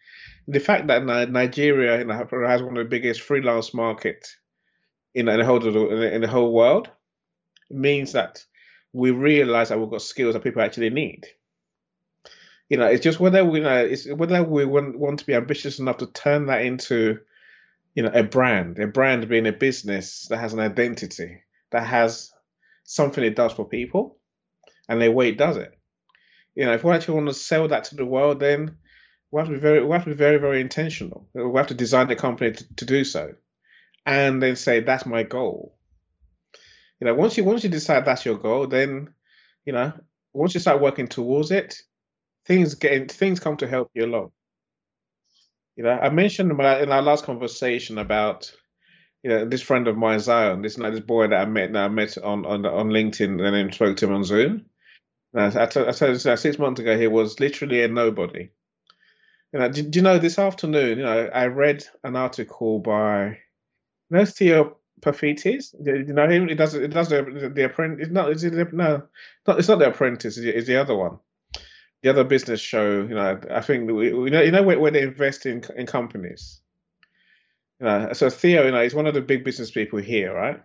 The 0.48 0.60
fact 0.60 0.88
that 0.88 1.06
Nigeria 1.06 2.00
you 2.00 2.06
know, 2.06 2.28
has 2.48 2.62
one 2.62 2.78
of 2.78 2.84
the 2.84 2.90
biggest 2.90 3.22
freelance 3.22 3.74
market 3.74 4.28
in, 5.14 5.28
in 5.28 5.40
the 5.40 5.46
whole 5.46 5.66
in 6.04 6.22
the 6.22 6.28
whole 6.28 6.54
world 6.54 6.90
means 7.70 8.12
that 8.14 8.44
we 8.94 9.12
realize 9.12 9.70
that 9.70 9.80
we've 9.80 9.90
got 9.90 10.02
skills 10.04 10.34
that 10.36 10.44
people 10.44 10.62
actually 10.62 10.92
need. 10.92 11.28
You 12.70 12.78
know, 12.78 12.88
it's 12.88 13.04
just 13.04 13.20
whether 13.20 13.46
we 13.46 13.60
you 13.60 13.64
know 13.66 13.86
it's 13.86 14.08
whether 14.10 14.44
we 14.44 14.66
want, 14.66 14.98
want 14.98 15.20
to 15.20 15.26
be 15.26 15.36
ambitious 15.36 15.80
enough 15.80 15.98
to 15.98 16.08
turn 16.08 16.48
that 16.48 16.64
into, 16.66 17.20
you 17.96 18.04
know, 18.04 18.12
a 18.14 18.24
brand. 18.24 18.80
A 18.80 18.88
brand 18.88 19.28
being 19.30 19.48
a 19.48 19.52
business 19.54 20.28
that 20.30 20.38
has 20.38 20.54
an 20.54 20.60
identity, 20.60 21.44
that 21.72 21.86
has 21.88 22.32
something 22.86 23.24
it 23.24 23.36
does 23.36 23.54
for 23.54 23.68
people, 23.68 24.18
and 24.90 25.02
the 25.02 25.12
way 25.12 25.30
it 25.30 25.38
does 25.38 25.58
it. 25.58 25.78
You 26.56 26.66
know, 26.66 26.74
if 26.74 26.84
we 26.84 26.92
actually 26.92 27.16
want 27.16 27.30
to 27.30 27.34
sell 27.36 27.68
that 27.70 27.86
to 27.86 27.96
the 27.96 28.06
world, 28.06 28.40
then 28.40 28.78
We 29.32 29.40
have 29.40 29.48
to 29.48 29.56
be 29.56 29.60
very, 29.60 29.84
we 29.84 29.92
have 29.94 30.04
to 30.04 30.12
be 30.12 30.16
very, 30.16 30.38
very 30.38 30.62
intentional. 30.62 31.28
We 31.34 31.58
have 31.58 31.68
to 31.68 31.74
design 31.74 32.08
the 32.08 32.16
company 32.16 32.52
to, 32.54 32.76
to 32.76 32.86
do 32.86 33.04
so, 33.04 33.34
and 34.06 34.42
then 34.44 34.56
say 34.56 34.82
that's 34.82 35.08
my 35.08 35.24
goal. 35.24 35.76
You 37.00 37.08
know, 37.08 37.16
once 37.16 37.38
you 37.38 37.44
once 37.44 37.64
you 37.64 37.70
decide 37.70 38.06
that's 38.06 38.26
your 38.26 38.38
goal, 38.38 38.68
then 38.68 39.14
you 39.66 39.74
know, 39.74 39.94
once 40.34 40.54
you 40.54 40.60
start 40.60 40.82
working 40.82 41.08
towards 41.08 41.52
it, 41.52 41.82
things 42.46 42.76
get 42.76 43.12
things 43.12 43.40
come 43.40 43.58
to 43.58 43.68
help 43.68 43.92
you 43.94 44.06
along. 44.06 44.32
You 45.76 45.84
know, 45.84 45.92
I 45.92 46.10
mentioned 46.10 46.52
in, 46.52 46.58
my, 46.58 46.82
in 46.82 46.92
our 46.92 47.02
last 47.02 47.26
conversation 47.26 47.98
about 47.98 48.54
you 49.24 49.30
know 49.30 49.46
this 49.46 49.62
friend 49.62 49.88
of 49.88 49.98
mine, 49.98 50.20
Zion, 50.20 50.62
this 50.62 50.76
this 50.76 51.00
boy 51.00 51.28
that 51.28 51.42
I 51.42 51.46
met 51.46 51.74
that 51.74 51.86
I 51.86 51.88
met 51.88 52.18
on 52.18 52.46
on 52.46 52.66
on 52.66 52.90
LinkedIn 52.90 53.44
and 53.44 53.56
then 53.56 53.72
spoke 53.72 53.98
to 53.98 54.08
him 54.08 54.14
on 54.14 54.24
Zoom. 54.24 54.66
And 55.34 55.72
told, 55.72 55.96
six 55.96 56.60
months 56.60 56.80
ago 56.80 56.98
he 56.98 57.08
was 57.08 57.40
literally 57.40 57.82
a 57.82 57.88
nobody. 57.88 58.50
You 59.52 59.60
know, 59.60 59.70
do, 59.70 59.82
do 59.82 60.00
you 60.00 60.04
know 60.04 60.20
this 60.20 60.38
afternoon? 60.38 61.00
You 61.00 61.06
know, 61.06 61.30
I 61.34 61.46
read 61.48 61.86
an 62.04 62.16
article 62.16 62.80
by 62.80 63.26
you 64.10 64.18
know 64.18 64.26
Theo 64.26 64.78
Paphitis. 65.04 65.76
You 65.86 66.14
know 66.14 66.28
him. 66.28 66.50
It 66.50 66.56
does. 66.56 66.74
It 66.74 66.90
does 66.90 67.10
the 67.10 67.52
the 67.54 67.66
apprentice. 67.66 68.08
It's 68.08 68.14
not. 68.14 68.32
Is 68.32 68.44
it 68.44 68.74
no? 68.74 69.04
Not. 69.48 69.60
It's 69.60 69.68
not 69.68 69.80
the 69.80 69.90
apprentice. 69.90 70.38
It's 70.38 70.68
the 70.68 70.82
other 70.82 70.96
one 70.96 71.20
the 72.04 72.10
other 72.10 72.26
business 72.26 72.60
show, 72.60 73.02
you 73.02 73.16
know, 73.16 73.40
I 73.50 73.62
think 73.62 73.90
we, 73.90 74.14
we 74.14 74.30
know, 74.30 74.42
you 74.42 74.52
know, 74.52 74.62
where, 74.62 74.78
where 74.78 74.92
they 74.92 75.04
invest 75.04 75.46
in 75.46 75.64
in 75.76 75.88
companies. 75.88 76.60
You 77.80 77.86
know, 77.86 78.14
so 78.14 78.30
Theo, 78.30 78.66
you 78.66 78.72
know, 78.72 78.84
he's 78.84 78.94
one 78.94 79.08
of 79.08 79.14
the 79.14 79.22
big 79.22 79.44
business 79.46 79.72
people 79.72 80.00
here, 80.00 80.34
right? 80.34 80.62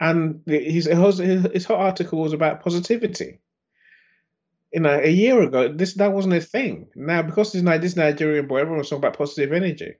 And 0.00 0.42
his 0.44 0.86
his, 0.86 1.64
whole 1.64 1.76
article 1.76 2.20
was 2.20 2.32
about 2.32 2.62
positivity. 2.62 3.40
You 4.72 4.80
know, 4.80 5.00
a 5.00 5.08
year 5.08 5.40
ago, 5.42 5.72
this 5.72 5.94
that 5.94 6.12
wasn't 6.12 6.34
a 6.34 6.40
thing. 6.40 6.88
Now, 6.96 7.22
because 7.22 7.52
this 7.52 7.62
this 7.62 7.96
Nigerian 7.96 8.48
boy, 8.48 8.58
everyone 8.58 8.78
was 8.78 8.90
talking 8.90 9.04
about 9.04 9.16
positive 9.16 9.52
energy. 9.52 9.94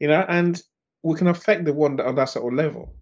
You 0.00 0.08
know, 0.08 0.24
and 0.28 0.60
we 1.04 1.14
can 1.16 1.28
affect 1.28 1.64
the 1.64 1.72
one 1.72 2.00
on 2.00 2.16
that 2.16 2.30
sort 2.30 2.52
of 2.52 2.56
level. 2.56 2.92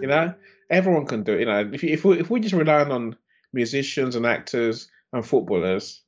You 0.00 0.08
know, 0.08 0.34
everyone 0.68 1.06
can 1.06 1.22
do 1.22 1.34
it. 1.34 1.40
You 1.40 1.46
know, 1.46 1.70
if 1.72 1.82
if 1.84 2.04
we 2.04 2.20
if 2.20 2.28
we 2.28 2.40
just 2.40 2.54
rely 2.54 2.82
on 2.82 3.16
musicians 3.52 4.16
and 4.16 4.26
actors 4.26 4.90
and 5.12 5.24
footballers, 5.24 6.02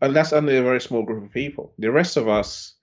and 0.00 0.14
that's 0.14 0.32
only 0.32 0.56
a 0.56 0.62
very 0.62 0.80
small 0.80 1.02
group 1.02 1.24
of 1.24 1.32
people. 1.32 1.72
The 1.78 1.90
rest 1.90 2.16
of 2.16 2.28
us 2.28 2.74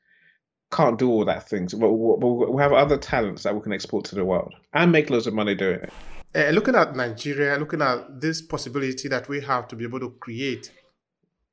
can't 0.72 0.98
do 1.00 1.10
all 1.10 1.26
that 1.26 1.48
things, 1.48 1.74
but 1.74 1.92
we 1.94 2.62
have 2.62 2.74
other 2.74 2.98
talents 2.98 3.44
that 3.44 3.56
we 3.56 3.62
can 3.62 3.72
export 3.72 4.06
to 4.06 4.16
the 4.16 4.26
world 4.26 4.54
and 4.74 4.92
make 4.92 5.10
loads 5.10 5.28
of 5.28 5.34
money 5.34 5.56
doing 5.56 5.80
it. 5.82 5.94
Uh, 6.36 6.50
looking 6.52 6.76
at 6.76 6.96
Nigeria, 6.96 7.58
looking 7.58 7.82
at 7.82 8.20
this 8.20 8.42
possibility 8.42 9.08
that 9.08 9.30
we 9.30 9.40
have 9.42 9.68
to 9.70 9.76
be 9.76 9.86
able 9.86 10.00
to 10.00 10.12
create, 10.20 10.72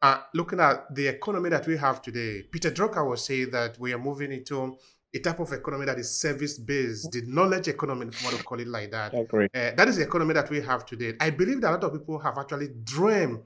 uh, 0.02 0.21
looking 0.35 0.59
at 0.59 0.93
the 0.95 1.07
economy 1.07 1.49
that 1.50 1.66
we 1.66 1.76
have 1.76 2.02
today, 2.02 2.43
Peter 2.50 2.71
Drucker 2.71 3.09
was 3.09 3.25
saying 3.25 3.50
that 3.52 3.78
we 3.78 3.93
are 3.93 3.99
moving 3.99 4.33
into 4.33 4.76
a 5.14 5.18
type 5.21 5.38
of 5.38 5.52
economy 5.52 5.87
that 5.87 5.99
is 5.99 6.18
service 6.21 6.59
based, 6.59 7.12
the 7.12 7.23
knowledge 7.26 7.68
economy, 7.68 8.06
if 8.06 8.21
you 8.21 8.26
want 8.26 8.38
to 8.38 8.44
call 8.44 8.59
it 8.59 8.66
like 8.66 8.90
that. 8.90 9.14
Agree. 9.14 9.47
Uh, 9.54 9.71
that 9.76 9.88
is 9.88 9.97
the 9.97 10.02
economy 10.02 10.35
that 10.35 10.50
we 10.50 10.61
have 10.61 10.85
today. 10.85 11.14
I 11.21 11.30
believe 11.30 11.61
that 11.61 11.71
a 11.71 11.75
lot 11.75 11.85
of 11.85 11.92
people 11.92 12.18
have 12.18 12.37
actually 12.37 12.68
dreamed 12.83 13.40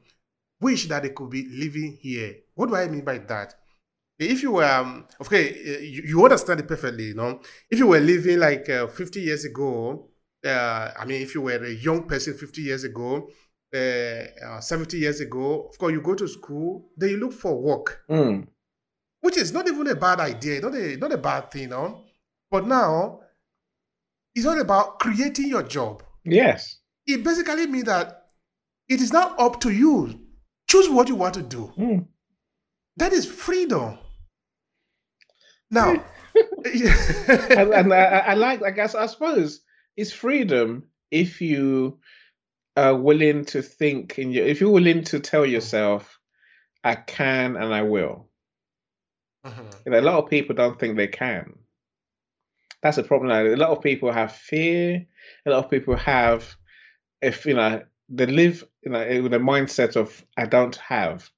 wish 0.60 0.88
that 0.88 1.02
they 1.02 1.10
could 1.10 1.30
be 1.30 1.46
living 1.50 1.98
here. 2.00 2.36
What 2.54 2.68
do 2.68 2.76
I 2.76 2.88
mean 2.88 3.04
by 3.04 3.18
that? 3.18 3.54
If 4.18 4.42
you 4.42 4.52
were, 4.52 4.64
um, 4.64 5.06
okay, 5.20 5.48
eh, 5.50 5.78
you, 5.80 6.02
you, 6.06 6.24
understand 6.24 6.58
it 6.58 6.66
perfectly, 6.66 7.04
you 7.04 7.14
know. 7.14 7.40
If 7.70 7.78
you 7.78 7.86
were 7.86 8.00
living 8.00 8.40
like 8.40 8.68
uh, 8.68 8.88
50 8.88 9.20
years 9.20 9.44
ago, 9.44 10.08
uh, 10.44 10.90
I 10.98 11.04
mean, 11.04 11.22
if 11.22 11.34
you 11.34 11.42
were 11.42 11.64
a 11.64 11.70
young 11.70 12.08
person 12.08 12.34
50 12.34 12.62
years 12.62 12.82
ago, 12.82 13.28
uh, 13.72 14.60
70 14.60 14.98
years 14.98 15.20
ago, 15.20 15.68
of 15.68 15.78
course, 15.78 15.92
you 15.92 16.00
go 16.00 16.14
to 16.14 16.26
school, 16.26 16.90
then 16.96 17.10
you 17.10 17.16
look 17.18 17.32
for 17.32 17.60
work, 17.60 18.02
mm. 18.10 18.46
Which 19.20 19.36
is 19.36 19.52
not 19.52 19.68
even 19.68 19.86
a 19.88 19.94
bad 19.94 20.20
idea, 20.20 20.60
not 20.60 20.74
a, 20.74 20.96
not 20.96 21.12
a 21.12 21.18
bad 21.18 21.50
thing, 21.50 21.70
know. 21.70 22.04
But 22.50 22.66
now, 22.66 23.20
it's 24.34 24.46
all 24.46 24.60
about 24.60 24.98
creating 24.98 25.48
your 25.48 25.62
job. 25.62 26.02
Yes. 26.24 26.78
It 27.06 27.24
basically 27.24 27.66
means 27.66 27.84
that 27.84 28.26
it 28.88 29.00
is 29.00 29.12
now 29.12 29.34
up 29.36 29.60
to 29.60 29.70
you 29.70 30.28
Choose 30.68 30.88
what 30.88 31.08
you 31.08 31.14
want 31.14 31.34
to 31.34 31.42
do. 31.42 31.72
Mm. 31.78 32.06
That 32.98 33.12
is 33.12 33.24
freedom. 33.24 33.98
Now, 35.70 35.92
and, 36.64 37.72
and 37.72 37.94
I, 37.94 38.24
I, 38.26 38.34
like, 38.34 38.62
I 38.62 38.70
guess, 38.70 38.94
I 38.94 39.06
suppose 39.06 39.60
it's 39.96 40.12
freedom 40.12 40.84
if 41.10 41.40
you 41.40 41.98
are 42.76 42.94
willing 42.94 43.46
to 43.46 43.62
think 43.62 44.18
in 44.18 44.30
your, 44.30 44.46
if 44.46 44.60
you're 44.60 44.70
willing 44.70 45.04
to 45.04 45.20
tell 45.20 45.46
yourself, 45.46 46.18
I 46.84 46.94
can 46.96 47.56
and 47.56 47.74
I 47.74 47.82
will. 47.82 48.27
Uh-huh. 49.44 49.62
You 49.84 49.92
know, 49.92 50.00
a 50.00 50.02
lot 50.02 50.22
of 50.22 50.30
people 50.30 50.54
don't 50.54 50.78
think 50.78 50.96
they 50.96 51.08
can. 51.08 51.54
That's 52.82 52.98
a 52.98 53.02
problem. 53.02 53.30
A 53.30 53.56
lot 53.56 53.70
of 53.70 53.82
people 53.82 54.12
have 54.12 54.32
fear. 54.32 55.06
A 55.46 55.50
lot 55.50 55.64
of 55.64 55.70
people 55.70 55.96
have, 55.96 56.56
if 57.20 57.44
you 57.46 57.54
know, 57.54 57.82
they 58.08 58.26
live 58.26 58.64
you 58.82 58.90
know 58.90 59.22
with 59.22 59.34
a 59.34 59.38
mindset 59.38 59.96
of 59.96 60.24
I 60.36 60.46
don't 60.46 60.76
have, 60.76 61.30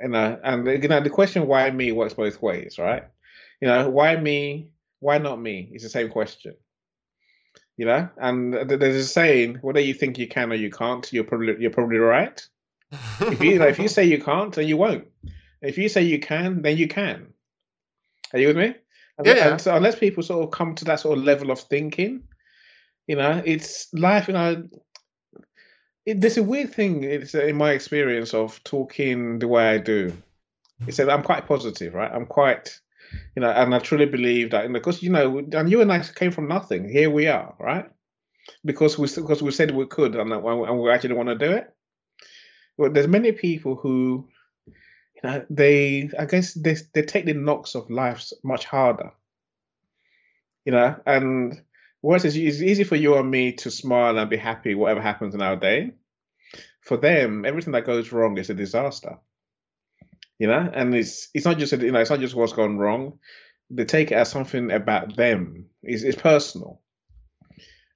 you 0.00 0.08
know, 0.08 0.38
and 0.42 0.66
you 0.66 0.88
know 0.88 1.00
the 1.00 1.10
question 1.10 1.46
why 1.46 1.70
me 1.70 1.92
works 1.92 2.14
both 2.14 2.40
ways, 2.42 2.78
right? 2.78 3.04
You 3.60 3.68
know, 3.68 3.88
why 3.88 4.16
me? 4.16 4.68
Why 5.00 5.18
not 5.18 5.40
me? 5.40 5.70
It's 5.72 5.84
the 5.84 5.90
same 5.90 6.10
question. 6.10 6.54
You 7.76 7.86
know, 7.86 8.08
and 8.18 8.52
there's 8.52 8.96
a 8.96 9.04
saying: 9.04 9.58
whether 9.62 9.80
you 9.80 9.94
think 9.94 10.18
you 10.18 10.28
can 10.28 10.52
or 10.52 10.56
you 10.56 10.70
can't, 10.70 11.10
you're 11.12 11.24
probably 11.24 11.56
you're 11.58 11.70
probably 11.70 11.98
right. 11.98 12.46
if 12.92 13.42
you, 13.42 13.52
you 13.52 13.58
know, 13.58 13.66
if 13.66 13.78
you 13.78 13.88
say 13.96 14.04
you 14.04 14.22
can't, 14.22 14.54
then 14.54 14.68
you 14.68 14.76
won't. 14.76 15.08
If 15.62 15.78
you 15.78 15.88
say 15.88 16.02
you 16.02 16.20
can, 16.20 16.62
then 16.62 16.76
you 16.76 16.88
can. 16.88 17.31
Are 18.32 18.38
you 18.38 18.48
with 18.48 18.56
me? 18.56 18.74
And, 19.18 19.26
yeah. 19.26 19.50
And 19.50 19.60
so 19.60 19.74
unless 19.74 19.98
people 19.98 20.22
sort 20.22 20.44
of 20.44 20.50
come 20.50 20.74
to 20.76 20.84
that 20.86 21.00
sort 21.00 21.18
of 21.18 21.24
level 21.24 21.50
of 21.50 21.60
thinking, 21.60 22.22
you 23.06 23.16
know, 23.16 23.42
it's 23.44 23.92
life. 23.92 24.28
You 24.28 24.34
know, 24.34 24.68
it, 26.06 26.20
there's 26.20 26.38
a 26.38 26.42
weird 26.42 26.72
thing. 26.72 27.04
It's 27.04 27.34
uh, 27.34 27.42
in 27.42 27.56
my 27.56 27.72
experience 27.72 28.34
of 28.34 28.62
talking 28.64 29.38
the 29.38 29.48
way 29.48 29.68
I 29.68 29.78
do. 29.78 30.12
It's 30.86 30.96
that 30.96 31.10
I'm 31.10 31.22
quite 31.22 31.46
positive, 31.46 31.94
right? 31.94 32.10
I'm 32.12 32.26
quite, 32.26 32.80
you 33.36 33.42
know, 33.42 33.50
and 33.50 33.74
I 33.74 33.78
truly 33.78 34.06
believe 34.06 34.50
that 34.50 34.64
And 34.64 34.74
because 34.74 35.02
you 35.02 35.10
know, 35.10 35.38
and 35.38 35.70
you 35.70 35.80
and 35.80 35.92
I 35.92 36.00
came 36.00 36.32
from 36.32 36.48
nothing. 36.48 36.88
Here 36.88 37.10
we 37.10 37.28
are, 37.28 37.54
right? 37.60 37.88
Because 38.64 38.98
we 38.98 39.06
because 39.14 39.42
we 39.42 39.52
said 39.52 39.70
we 39.70 39.86
could, 39.86 40.16
and, 40.16 40.32
and 40.32 40.80
we 40.80 40.90
actually 40.90 41.14
want 41.14 41.28
to 41.28 41.36
do 41.36 41.52
it. 41.52 41.72
But 42.78 42.94
there's 42.94 43.06
many 43.06 43.32
people 43.32 43.76
who, 43.76 44.28
Uh, 45.24 45.40
they 45.50 46.10
I 46.18 46.24
guess 46.26 46.54
they 46.54 46.76
they 46.92 47.02
take 47.02 47.26
the 47.26 47.34
knocks 47.34 47.74
of 47.74 47.90
life 47.90 48.30
much 48.42 48.64
harder. 48.64 49.12
You 50.64 50.72
know, 50.72 50.96
and 51.06 51.60
Whereas 52.02 52.24
it's 52.24 52.36
easy 52.36 52.82
for 52.82 52.96
you 52.96 53.16
and 53.16 53.30
me 53.30 53.52
to 53.52 53.70
smile 53.70 54.18
and 54.18 54.28
be 54.28 54.36
happy 54.36 54.74
whatever 54.74 55.00
happens 55.00 55.36
in 55.36 55.40
our 55.40 55.54
day. 55.54 55.92
For 56.80 56.96
them, 56.96 57.44
everything 57.44 57.72
that 57.74 57.86
goes 57.86 58.10
wrong 58.10 58.36
is 58.38 58.50
a 58.50 58.54
disaster. 58.54 59.18
You 60.38 60.48
know, 60.48 60.68
and 60.74 60.92
it's 60.94 61.28
it's 61.32 61.46
not 61.46 61.58
just 61.58 61.72
a, 61.72 61.76
you 61.76 61.92
know 61.92 62.00
it's 62.00 62.10
not 62.10 62.18
just 62.18 62.34
what's 62.34 62.52
gone 62.52 62.76
wrong. 62.76 63.20
They 63.70 63.84
take 63.84 64.10
it 64.10 64.16
as 64.16 64.30
something 64.30 64.72
about 64.72 65.16
them. 65.16 65.66
It's, 65.84 66.02
it's 66.02 66.20
personal, 66.20 66.80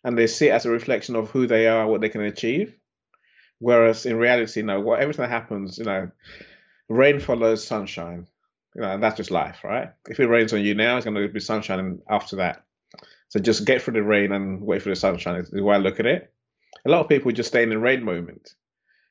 and 0.05 0.17
they 0.17 0.29
see 0.29 0.47
it 0.47 0.53
as 0.53 0.67
a 0.67 0.71
reflection 0.71 1.17
of 1.17 1.31
who 1.31 1.49
they 1.49 1.67
are, 1.67 1.89
what 1.89 2.01
they 2.01 2.09
can 2.09 2.21
achieve. 2.21 2.77
Whereas 3.59 4.07
in 4.07 4.17
reality, 4.19 4.61
you 4.61 4.67
know, 4.67 4.81
what 4.81 5.01
everything 5.01 5.25
that 5.25 5.31
happens, 5.31 5.79
you 5.79 5.85
know, 5.85 6.13
rain 6.89 7.21
follows 7.21 7.67
sunshine. 7.67 8.27
You 8.75 8.83
know, 8.83 8.91
and 8.93 9.03
that's 9.03 9.17
just 9.17 9.31
life, 9.31 9.65
right? 9.65 9.93
If 10.09 10.21
it 10.21 10.27
rains 10.27 10.53
on 10.53 10.63
you 10.63 10.75
now, 10.75 10.97
it's 10.97 11.07
going 11.07 11.17
to 11.17 11.29
be 11.29 11.41
sunshine 11.41 12.03
after 12.11 12.37
that. 12.37 12.65
So 13.29 13.41
just 13.41 13.65
get 13.65 13.83
through 13.83 13.95
the 13.95 14.03
rain 14.03 14.33
and 14.33 14.61
wait 14.61 14.83
for 14.83 14.91
the 14.91 14.97
sunshine 14.97 15.37
is 15.37 15.51
the 15.51 15.63
way 15.63 15.75
I 15.75 15.79
look 15.79 15.99
at 15.99 16.07
it. 16.07 16.33
A 16.85 16.91
lot 16.91 17.01
of 17.01 17.09
people 17.09 17.33
just 17.33 17.49
stay 17.49 17.63
in 17.63 17.71
the 17.71 17.79
rain 17.79 18.05
moment. 18.05 18.55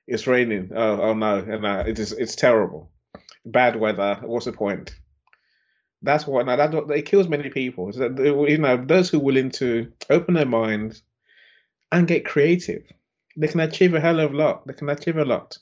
It's 0.07 0.27
raining. 0.27 0.71
Oh, 0.73 1.01
oh 1.01 1.13
no, 1.13 1.39
and 1.39 1.65
uh, 1.65 1.83
it 1.87 1.97
is 1.97 2.11
it's 2.11 2.35
terrible. 2.35 2.91
Bad 3.43 3.75
weather. 3.75 4.19
What's 4.21 4.45
the 4.45 4.51
point? 4.51 4.95
That's 6.01 6.27
what 6.27 6.45
now 6.45 6.55
that 6.55 6.91
it 6.91 7.05
kills 7.07 7.27
many 7.27 7.49
people. 7.49 7.91
So, 7.91 8.13
you 8.47 8.59
know, 8.59 8.77
those 8.77 9.09
who 9.09 9.17
are 9.17 9.23
willing 9.23 9.49
to 9.51 9.91
open 10.09 10.35
their 10.35 10.45
minds 10.45 11.01
and 11.91 12.07
get 12.07 12.25
creative, 12.25 12.83
they 13.35 13.47
can 13.47 13.61
achieve 13.61 13.95
a 13.95 13.99
hell 13.99 14.19
of 14.19 14.31
a 14.31 14.37
lot. 14.37 14.67
They 14.67 14.73
can 14.73 14.89
achieve 14.89 15.17
a 15.17 15.25
lot. 15.25 15.57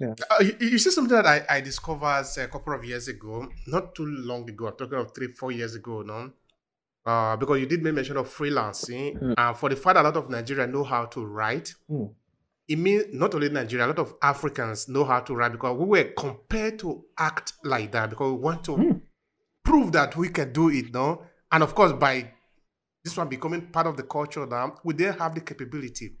Yeah. 0.00 0.14
Uh, 0.30 0.42
you, 0.42 0.56
you 0.60 0.78
said 0.78 0.92
something 0.92 1.14
that 1.16 1.26
I, 1.26 1.44
I 1.48 1.60
discovered 1.60 2.24
a 2.38 2.48
couple 2.48 2.74
of 2.74 2.84
years 2.84 3.08
ago, 3.08 3.48
not 3.66 3.94
too 3.94 4.06
long 4.06 4.48
ago. 4.48 4.68
I'm 4.68 4.76
talking 4.76 4.98
of 4.98 5.14
three, 5.14 5.32
four 5.32 5.52
years 5.52 5.74
ago 5.74 6.02
no? 6.02 6.32
uh, 7.04 7.36
because 7.36 7.60
you 7.60 7.66
did 7.66 7.82
make 7.82 7.94
mention 7.94 8.16
of 8.16 8.28
freelancing. 8.28 9.20
Mm. 9.20 9.34
Uh, 9.36 9.52
for 9.54 9.68
the 9.68 9.76
fact 9.76 9.94
that 9.94 10.04
a 10.04 10.08
lot 10.08 10.16
of 10.16 10.30
Nigeria 10.30 10.66
know 10.66 10.84
how 10.84 11.06
to 11.06 11.24
write, 11.24 11.74
mm. 11.90 12.12
it 12.68 12.78
means 12.78 13.04
not 13.12 13.34
only 13.34 13.48
Nigeria, 13.48 13.86
a 13.86 13.88
lot 13.88 13.98
of 13.98 14.14
Africans 14.22 14.88
know 14.88 15.04
how 15.04 15.20
to 15.20 15.34
write 15.34 15.52
because 15.52 15.76
we 15.76 15.84
were 15.84 16.04
compared 16.16 16.78
to 16.80 17.04
act 17.18 17.54
like 17.64 17.92
that 17.92 18.10
because 18.10 18.32
we 18.32 18.38
want 18.38 18.64
to 18.64 18.72
mm. 18.72 19.00
prove 19.64 19.92
that 19.92 20.16
we 20.16 20.28
can 20.28 20.52
do 20.52 20.68
it 20.70 20.92
now. 20.92 21.22
And 21.50 21.62
of 21.62 21.74
course, 21.74 21.92
by 21.92 22.30
this 23.04 23.16
one 23.16 23.28
becoming 23.28 23.62
part 23.66 23.86
of 23.86 23.96
the 23.96 24.04
culture 24.04 24.46
now, 24.46 24.76
we 24.84 24.94
then 24.94 25.14
have 25.18 25.34
the 25.34 25.40
capability. 25.40 26.16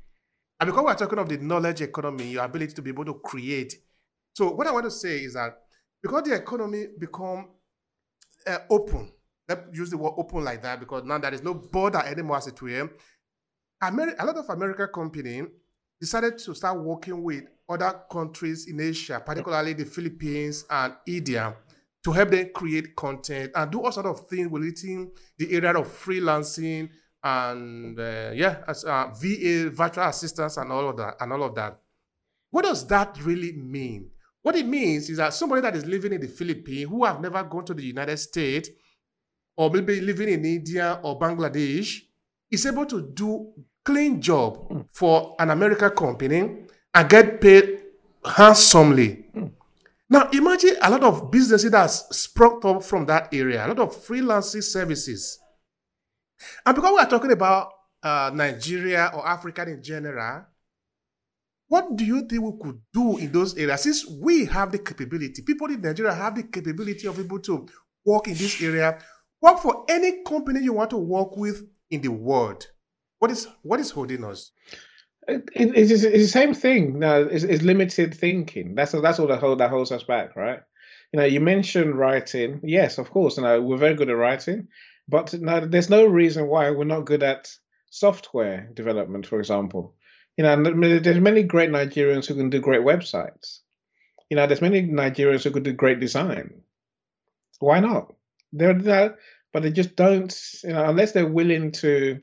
And 0.62 0.70
because 0.70 0.84
we're 0.84 0.94
talking 0.94 1.18
of 1.18 1.28
the 1.28 1.38
knowledge 1.38 1.80
economy, 1.80 2.30
your 2.30 2.44
ability 2.44 2.72
to 2.74 2.82
be 2.82 2.90
able 2.90 3.04
to 3.06 3.14
create. 3.14 3.74
So 4.32 4.52
what 4.52 4.68
I 4.68 4.70
want 4.70 4.84
to 4.84 4.92
say 4.92 5.16
is 5.16 5.34
that 5.34 5.58
because 6.00 6.22
the 6.22 6.36
economy 6.36 6.86
become 7.00 7.48
uh, 8.46 8.58
open. 8.70 9.10
Let's 9.48 9.62
use 9.76 9.90
the 9.90 9.98
word 9.98 10.12
open 10.16 10.44
like 10.44 10.62
that 10.62 10.78
because 10.78 11.02
now 11.02 11.18
there 11.18 11.34
is 11.34 11.42
no 11.42 11.54
border 11.54 11.98
anymore 11.98 12.36
as 12.36 12.46
it 12.46 12.62
were. 12.62 12.88
Ameri- 13.82 14.14
a 14.16 14.24
lot 14.24 14.36
of 14.36 14.48
American 14.50 14.86
company 14.94 15.42
decided 16.00 16.38
to 16.38 16.54
start 16.54 16.80
working 16.80 17.24
with 17.24 17.42
other 17.68 18.00
countries 18.08 18.68
in 18.68 18.78
Asia, 18.78 19.20
particularly 19.26 19.72
the 19.72 19.84
Philippines 19.84 20.64
and 20.70 20.94
India, 21.08 21.56
to 22.04 22.12
help 22.12 22.30
them 22.30 22.50
create 22.54 22.94
content 22.94 23.50
and 23.56 23.72
do 23.72 23.80
all 23.82 23.90
sort 23.90 24.06
of 24.06 24.28
things 24.28 24.48
within 24.48 25.10
the 25.38 25.52
area 25.52 25.72
of 25.76 25.88
freelancing 25.88 26.88
and 27.22 27.98
uh, 27.98 28.30
yeah, 28.34 28.62
as 28.66 28.84
uh, 28.84 29.08
VA, 29.14 29.70
virtual 29.70 30.04
assistants, 30.04 30.56
and 30.56 30.72
all 30.72 30.88
of 30.88 30.96
that, 30.96 31.16
and 31.20 31.32
all 31.32 31.42
of 31.44 31.54
that. 31.54 31.78
What 32.50 32.64
does 32.64 32.86
that 32.88 33.16
really 33.22 33.52
mean? 33.52 34.10
What 34.42 34.56
it 34.56 34.66
means 34.66 35.08
is 35.08 35.18
that 35.18 35.32
somebody 35.32 35.62
that 35.62 35.76
is 35.76 35.86
living 35.86 36.12
in 36.12 36.20
the 36.20 36.28
Philippines 36.28 36.90
who 36.90 37.04
have 37.04 37.20
never 37.20 37.42
gone 37.44 37.64
to 37.66 37.74
the 37.74 37.84
United 37.84 38.16
States 38.16 38.68
or 39.56 39.70
maybe 39.70 40.00
living 40.00 40.28
in 40.28 40.44
India 40.44 40.98
or 41.02 41.18
Bangladesh 41.18 42.02
is 42.50 42.66
able 42.66 42.86
to 42.86 43.02
do 43.14 43.52
clean 43.84 44.20
job 44.20 44.86
for 44.90 45.34
an 45.38 45.50
American 45.50 45.90
company 45.90 46.66
and 46.94 47.08
get 47.08 47.40
paid 47.40 47.82
handsomely. 48.24 49.26
Now 50.08 50.28
imagine 50.30 50.76
a 50.82 50.90
lot 50.90 51.04
of 51.04 51.30
businesses 51.30 51.70
that's 51.70 52.16
sprung 52.16 52.60
up 52.64 52.82
from 52.82 53.06
that 53.06 53.32
area, 53.32 53.64
a 53.64 53.68
lot 53.68 53.78
of 53.78 53.96
freelancing 53.96 54.62
services. 54.62 55.38
And 56.66 56.74
because 56.74 56.92
we 56.92 56.98
are 56.98 57.08
talking 57.08 57.32
about 57.32 57.72
uh, 58.02 58.30
Nigeria 58.34 59.10
or 59.14 59.26
Africa 59.26 59.62
in 59.68 59.82
general, 59.82 60.44
what 61.68 61.96
do 61.96 62.04
you 62.04 62.26
think 62.28 62.42
we 62.42 62.52
could 62.60 62.80
do 62.92 63.16
in 63.18 63.32
those 63.32 63.56
areas? 63.56 63.82
Since 63.82 64.06
we 64.20 64.44
have 64.46 64.72
the 64.72 64.78
capability, 64.78 65.42
people 65.42 65.68
in 65.68 65.80
Nigeria 65.80 66.12
have 66.12 66.34
the 66.34 66.42
capability 66.44 67.06
of 67.06 67.18
able 67.18 67.38
to 67.40 67.66
work 68.04 68.28
in 68.28 68.34
this 68.34 68.60
area, 68.62 68.98
work 69.40 69.58
for 69.60 69.84
any 69.88 70.22
company 70.24 70.60
you 70.60 70.74
want 70.74 70.90
to 70.90 70.98
work 70.98 71.36
with 71.36 71.62
in 71.90 72.00
the 72.02 72.08
world. 72.08 72.66
What 73.18 73.30
is 73.30 73.46
what 73.62 73.80
is 73.80 73.90
holding 73.90 74.24
us? 74.24 74.50
It, 75.28 75.48
it- 75.54 75.76
it's, 75.76 75.90
it's 75.92 76.02
the 76.02 76.26
same 76.26 76.52
thing. 76.52 76.98
No, 76.98 77.22
it's, 77.22 77.44
it's 77.44 77.62
limited 77.62 78.14
thinking. 78.14 78.74
That's 78.74 78.92
that's 78.92 79.18
all 79.18 79.28
that 79.28 79.40
hold 79.40 79.60
that 79.60 79.70
holds 79.70 79.92
us 79.92 80.02
back, 80.02 80.36
right? 80.36 80.60
You 81.12 81.20
know, 81.20 81.26
you 81.26 81.40
mentioned 81.40 81.94
writing. 81.96 82.60
Yes, 82.64 82.98
of 82.98 83.10
course. 83.10 83.36
You 83.36 83.44
know, 83.44 83.62
we're 83.62 83.76
very 83.76 83.94
good 83.94 84.10
at 84.10 84.16
writing, 84.16 84.68
but 85.08 85.34
no, 85.34 85.66
there's 85.66 85.90
no 85.90 86.06
reason 86.06 86.48
why 86.48 86.70
we're 86.70 86.84
not 86.84 87.06
good 87.06 87.22
at 87.22 87.54
software 87.90 88.70
development, 88.74 89.26
for 89.26 89.38
example. 89.38 89.94
You 90.36 90.44
know, 90.44 91.00
there's 91.00 91.20
many 91.20 91.42
great 91.42 91.70
Nigerians 91.70 92.26
who 92.26 92.34
can 92.34 92.50
do 92.50 92.60
great 92.60 92.80
websites. 92.80 93.58
You 94.30 94.36
know, 94.36 94.46
there's 94.46 94.62
many 94.62 94.82
Nigerians 94.82 95.44
who 95.44 95.50
could 95.50 95.64
do 95.64 95.72
great 95.72 96.00
design. 96.00 96.62
Why 97.58 97.80
not? 97.80 98.14
They're 98.52 98.72
there, 98.72 99.18
but 99.52 99.62
they 99.62 99.70
just 99.70 99.94
don't. 99.94 100.34
You 100.64 100.72
know, 100.72 100.84
unless 100.86 101.12
they're 101.12 101.26
willing 101.26 101.72
to 101.72 102.20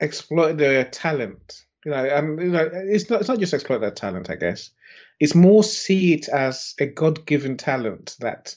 exploit 0.00 0.56
their 0.56 0.84
talent. 0.84 1.64
You 1.84 1.92
know, 1.92 2.04
and 2.04 2.40
you 2.40 2.50
know, 2.50 2.70
it's 2.72 3.10
not 3.10 3.20
it's 3.20 3.28
not 3.28 3.38
just 3.38 3.54
exploit 3.54 3.78
their 3.78 3.90
talent, 3.90 4.30
I 4.30 4.36
guess. 4.36 4.70
It's 5.20 5.34
more 5.34 5.62
see 5.62 6.14
it 6.14 6.28
as 6.28 6.74
a 6.80 6.86
God-given 6.86 7.56
talent 7.58 8.16
that 8.20 8.56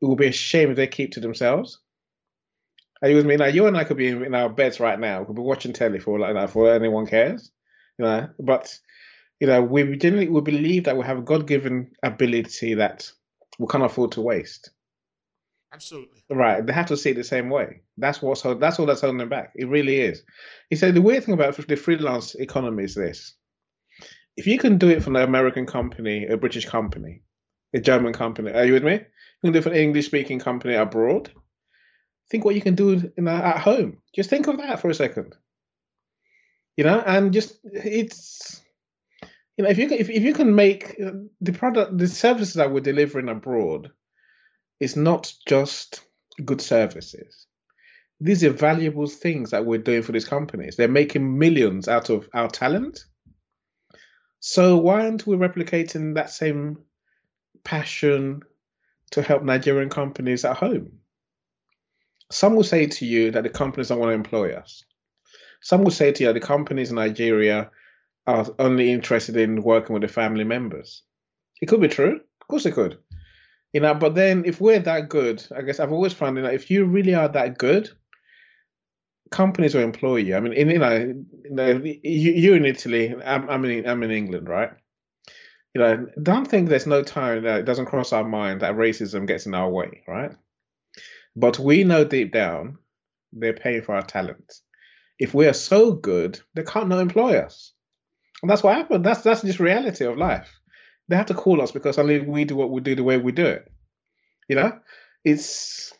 it 0.00 0.04
will 0.04 0.16
be 0.16 0.26
a 0.26 0.32
shame 0.32 0.70
if 0.70 0.76
they 0.76 0.86
keep 0.86 1.12
to 1.12 1.20
themselves. 1.20 1.80
Are 3.02 3.08
you 3.08 3.16
with 3.16 3.26
me? 3.26 3.36
Now, 3.36 3.46
you 3.46 3.66
and 3.66 3.76
I 3.76 3.84
could 3.84 3.98
be 3.98 4.08
in, 4.08 4.24
in 4.24 4.34
our 4.34 4.48
beds 4.48 4.80
right 4.80 4.98
now. 4.98 5.20
We 5.20 5.26
could 5.26 5.36
be 5.36 5.42
watching 5.42 5.72
telly 5.72 5.98
for 5.98 6.18
like 6.18 6.34
that, 6.34 6.50
for 6.50 6.72
anyone 6.72 7.06
cares. 7.06 7.50
You 7.98 8.04
know, 8.04 8.28
but 8.38 8.78
you 9.40 9.46
know, 9.46 9.62
we 9.62 9.96
generally 9.96 10.28
we 10.28 10.40
believe 10.40 10.84
that 10.84 10.96
we 10.96 11.04
have 11.04 11.18
a 11.18 11.22
God-given 11.22 11.90
ability 12.02 12.74
that 12.74 13.10
we 13.58 13.66
can't 13.66 13.84
afford 13.84 14.12
to 14.12 14.20
waste. 14.20 14.70
Absolutely. 15.72 16.22
Right, 16.30 16.64
they 16.64 16.72
have 16.72 16.86
to 16.86 16.96
see 16.96 17.10
it 17.10 17.16
the 17.16 17.24
same 17.24 17.50
way. 17.50 17.82
That's 17.98 18.22
what's 18.22 18.40
hold, 18.40 18.60
that's 18.60 18.78
all 18.78 18.86
that's 18.86 19.02
holding 19.02 19.18
them 19.18 19.28
back. 19.28 19.52
It 19.56 19.68
really 19.68 20.00
is. 20.00 20.22
He 20.70 20.76
said 20.76 20.94
the 20.94 21.02
weird 21.02 21.24
thing 21.24 21.34
about 21.34 21.54
the 21.56 21.76
freelance 21.76 22.34
economy 22.34 22.84
is 22.84 22.94
this: 22.94 23.34
if 24.36 24.46
you 24.46 24.58
can 24.58 24.78
do 24.78 24.88
it 24.88 25.02
from 25.02 25.16
an 25.16 25.22
American 25.22 25.66
company, 25.66 26.26
a 26.26 26.36
British 26.36 26.64
company, 26.64 27.22
a 27.74 27.80
German 27.80 28.14
company, 28.14 28.52
are 28.52 28.64
you 28.64 28.72
with 28.72 28.84
me? 28.84 28.92
You 28.92 29.00
can 29.42 29.52
do 29.52 29.58
it 29.58 29.62
for 29.62 29.70
an 29.70 29.76
English-speaking 29.76 30.38
company 30.38 30.74
abroad. 30.74 31.30
Think 32.30 32.44
what 32.44 32.54
you 32.54 32.60
can 32.60 32.74
do 32.74 33.12
in, 33.16 33.28
at 33.28 33.58
home. 33.58 33.98
Just 34.14 34.30
think 34.30 34.46
of 34.48 34.58
that 34.58 34.80
for 34.80 34.90
a 34.90 34.94
second. 34.94 35.36
You 36.76 36.84
know, 36.84 37.02
and 37.06 37.32
just 37.32 37.58
it's 37.64 38.62
you 39.56 39.64
know 39.64 39.70
if 39.70 39.78
you 39.78 39.88
can, 39.88 39.98
if 39.98 40.10
if 40.10 40.22
you 40.22 40.34
can 40.34 40.54
make 40.54 40.96
the 41.40 41.52
product, 41.52 41.96
the 41.96 42.08
services 42.08 42.54
that 42.54 42.72
we're 42.72 42.80
delivering 42.80 43.28
abroad 43.28 43.90
it's 44.80 44.96
not 44.96 45.32
just 45.46 46.02
good 46.44 46.60
services. 46.60 47.46
These 48.20 48.44
are 48.44 48.50
valuable 48.50 49.06
things 49.06 49.50
that 49.50 49.64
we're 49.64 49.78
doing 49.78 50.02
for 50.02 50.12
these 50.12 50.28
companies. 50.28 50.76
They're 50.76 50.88
making 50.88 51.38
millions 51.38 51.88
out 51.88 52.10
of 52.10 52.28
our 52.32 52.48
talent. 52.48 53.04
So 54.40 54.76
why 54.76 55.04
aren't 55.04 55.26
we 55.26 55.36
replicating 55.36 56.14
that 56.14 56.30
same 56.30 56.78
passion 57.64 58.42
to 59.12 59.22
help 59.22 59.42
Nigerian 59.42 59.90
companies 59.90 60.44
at 60.44 60.56
home? 60.56 61.00
Some 62.30 62.56
will 62.56 62.64
say 62.64 62.86
to 62.86 63.06
you 63.06 63.30
that 63.30 63.42
the 63.42 63.50
companies 63.50 63.88
don't 63.88 63.98
want 63.98 64.10
to 64.10 64.14
employ 64.14 64.54
us. 64.54 64.84
Some 65.60 65.82
will 65.84 65.90
say 65.90 66.12
to 66.12 66.22
you 66.22 66.26
that 66.28 66.40
the 66.40 66.46
companies 66.46 66.90
in 66.90 66.96
Nigeria 66.96 67.70
are 68.26 68.46
only 68.58 68.90
interested 68.90 69.36
in 69.36 69.62
working 69.62 69.94
with 69.94 70.02
the 70.02 70.08
family 70.08 70.44
members. 70.44 71.02
It 71.60 71.66
could 71.66 71.80
be 71.80 71.88
true. 71.88 72.20
Of 72.40 72.48
course 72.48 72.66
it 72.66 72.74
could. 72.74 72.98
You 73.72 73.80
know, 73.80 73.94
but 73.94 74.14
then 74.14 74.44
if 74.44 74.60
we're 74.60 74.78
that 74.80 75.08
good, 75.08 75.44
I 75.54 75.62
guess 75.62 75.80
I've 75.80 75.92
always 75.92 76.12
found 76.12 76.36
that 76.38 76.54
if 76.54 76.70
you 76.70 76.84
really 76.84 77.14
are 77.14 77.28
that 77.28 77.58
good, 77.58 77.90
companies 79.30 79.74
will 79.74 79.82
employ 79.82 80.16
you. 80.16 80.36
I 80.36 80.40
mean, 80.40 80.52
in 80.52 80.70
you 80.70 80.78
know, 80.78 81.82
you, 81.84 82.32
you 82.32 82.54
in 82.54 82.64
Italy, 82.64 83.14
I'm 83.24 83.48
I'm 83.48 83.64
in 83.64 83.86
I'm 83.86 84.02
in 84.02 84.10
England, 84.10 84.48
right? 84.48 84.70
You 85.74 85.80
know, 85.80 86.06
don't 86.22 86.46
think 86.46 86.68
there's 86.68 86.86
no 86.86 87.02
time 87.02 87.42
that 87.42 87.60
it 87.60 87.64
doesn't 87.66 87.86
cross 87.86 88.12
our 88.12 88.24
mind 88.24 88.62
that 88.62 88.76
racism 88.76 89.26
gets 89.26 89.46
in 89.46 89.54
our 89.54 89.68
way, 89.68 90.02
right? 90.08 90.32
But 91.36 91.58
we 91.58 91.84
know 91.84 92.04
deep 92.04 92.32
down 92.32 92.78
they're 93.32 93.52
paying 93.52 93.82
for 93.82 93.94
our 93.94 94.02
talent. 94.02 94.60
If 95.18 95.34
we 95.34 95.46
are 95.46 95.52
so 95.52 95.92
good, 95.92 96.40
they 96.54 96.62
can't 96.62 96.88
not 96.88 97.00
employ 97.00 97.38
us, 97.38 97.72
and 98.42 98.50
that's 98.50 98.62
what 98.62 98.76
happened. 98.76 99.04
That's 99.04 99.22
that's 99.22 99.42
just 99.42 99.60
reality 99.60 100.04
of 100.04 100.16
life 100.16 100.50
they 101.08 101.16
have 101.16 101.26
to 101.26 101.34
call 101.34 101.62
us 101.62 101.72
because 101.72 101.98
only 101.98 102.20
we 102.20 102.44
do 102.44 102.56
what 102.56 102.70
we 102.70 102.80
do 102.80 102.94
the 102.94 103.04
way 103.04 103.16
we 103.16 103.32
do 103.32 103.46
it. 103.46 103.70
You 104.48 104.56
know, 104.56 104.78
it's 105.24 105.92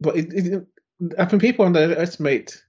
but 0.00 0.16
it, 0.16 0.32
it 0.32 0.66
I 1.18 1.24
think 1.24 1.42
people 1.42 1.66
underestimate 1.66 2.62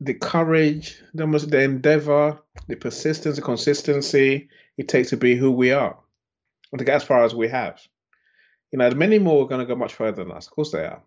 the 0.00 0.14
courage, 0.14 1.02
the 1.14 1.26
the 1.26 1.62
endeavor, 1.62 2.38
the 2.68 2.76
persistence, 2.76 3.36
the 3.36 3.42
consistency 3.42 4.48
it 4.76 4.88
takes 4.88 5.10
to 5.10 5.16
be 5.16 5.36
who 5.36 5.50
we 5.50 5.72
are 5.72 5.98
and 6.72 6.78
to 6.78 6.84
get 6.84 6.96
as 6.96 7.04
far 7.04 7.24
as 7.24 7.34
we 7.34 7.48
have. 7.48 7.80
You 8.72 8.78
know, 8.78 8.90
many 8.90 9.18
more 9.18 9.44
are 9.44 9.48
going 9.48 9.60
to 9.60 9.66
go 9.66 9.76
much 9.76 9.94
further 9.94 10.24
than 10.24 10.32
us. 10.32 10.46
Of 10.46 10.52
course, 10.52 10.72
they 10.72 10.84
are. 10.84 11.02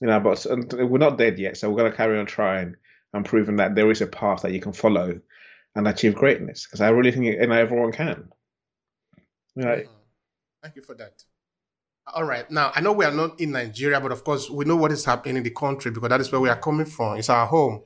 You 0.00 0.08
know, 0.08 0.20
but 0.20 0.46
we're 0.72 0.98
not 0.98 1.18
dead 1.18 1.38
yet, 1.38 1.56
so 1.56 1.68
we're 1.70 1.78
going 1.78 1.90
to 1.90 1.96
carry 1.96 2.18
on 2.18 2.26
trying 2.26 2.76
and 3.12 3.24
proving 3.24 3.56
that 3.56 3.74
there 3.74 3.90
is 3.90 4.00
a 4.00 4.06
path 4.06 4.42
that 4.42 4.52
you 4.52 4.60
can 4.60 4.72
follow 4.72 5.20
and 5.74 5.88
achieve 5.88 6.14
greatness. 6.14 6.64
Because 6.66 6.80
I 6.80 6.88
really 6.90 7.10
think 7.10 7.26
you 7.26 7.46
know, 7.46 7.54
everyone 7.54 7.92
can. 7.92 8.28
Right. 9.56 9.86
Mhm. 9.86 9.90
Thank 10.62 10.76
you 10.76 10.82
for 10.82 10.94
that. 10.94 11.22
All 12.14 12.24
right. 12.24 12.50
Now, 12.50 12.72
I 12.74 12.80
know 12.80 12.92
we 12.92 13.04
are 13.04 13.12
not 13.12 13.40
in 13.40 13.52
Nigeria, 13.52 14.00
but 14.00 14.12
of 14.12 14.24
course, 14.24 14.48
we 14.48 14.64
know 14.64 14.76
what 14.76 14.92
is 14.92 15.04
happening 15.04 15.36
in 15.36 15.42
the 15.42 15.50
country 15.50 15.90
because 15.90 16.08
that 16.08 16.20
is 16.20 16.32
where 16.32 16.40
we 16.40 16.48
are 16.48 16.58
coming 16.60 16.86
from. 16.86 17.18
It's 17.18 17.28
our 17.28 17.46
home. 17.46 17.82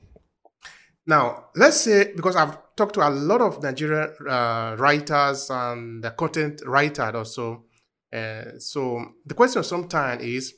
Now, 1.07 1.47
let's 1.57 1.81
say, 1.81 2.13
because 2.15 2.37
I've 2.37 2.59
talked 2.77 2.95
to 2.95 3.09
a 3.09 3.11
lot 3.11 3.41
of 3.41 3.63
Nigerian 3.63 4.15
uh, 4.29 4.77
writers 4.79 5.51
and 5.51 6.05
the 6.05 6.13
content 6.13 6.63
writer 6.65 7.11
also. 7.17 7.65
Uh, 8.13 8.59
so 8.59 9.05
the 9.25 9.35
question 9.35 9.63
sometimes 9.65 10.23
is 10.23 10.55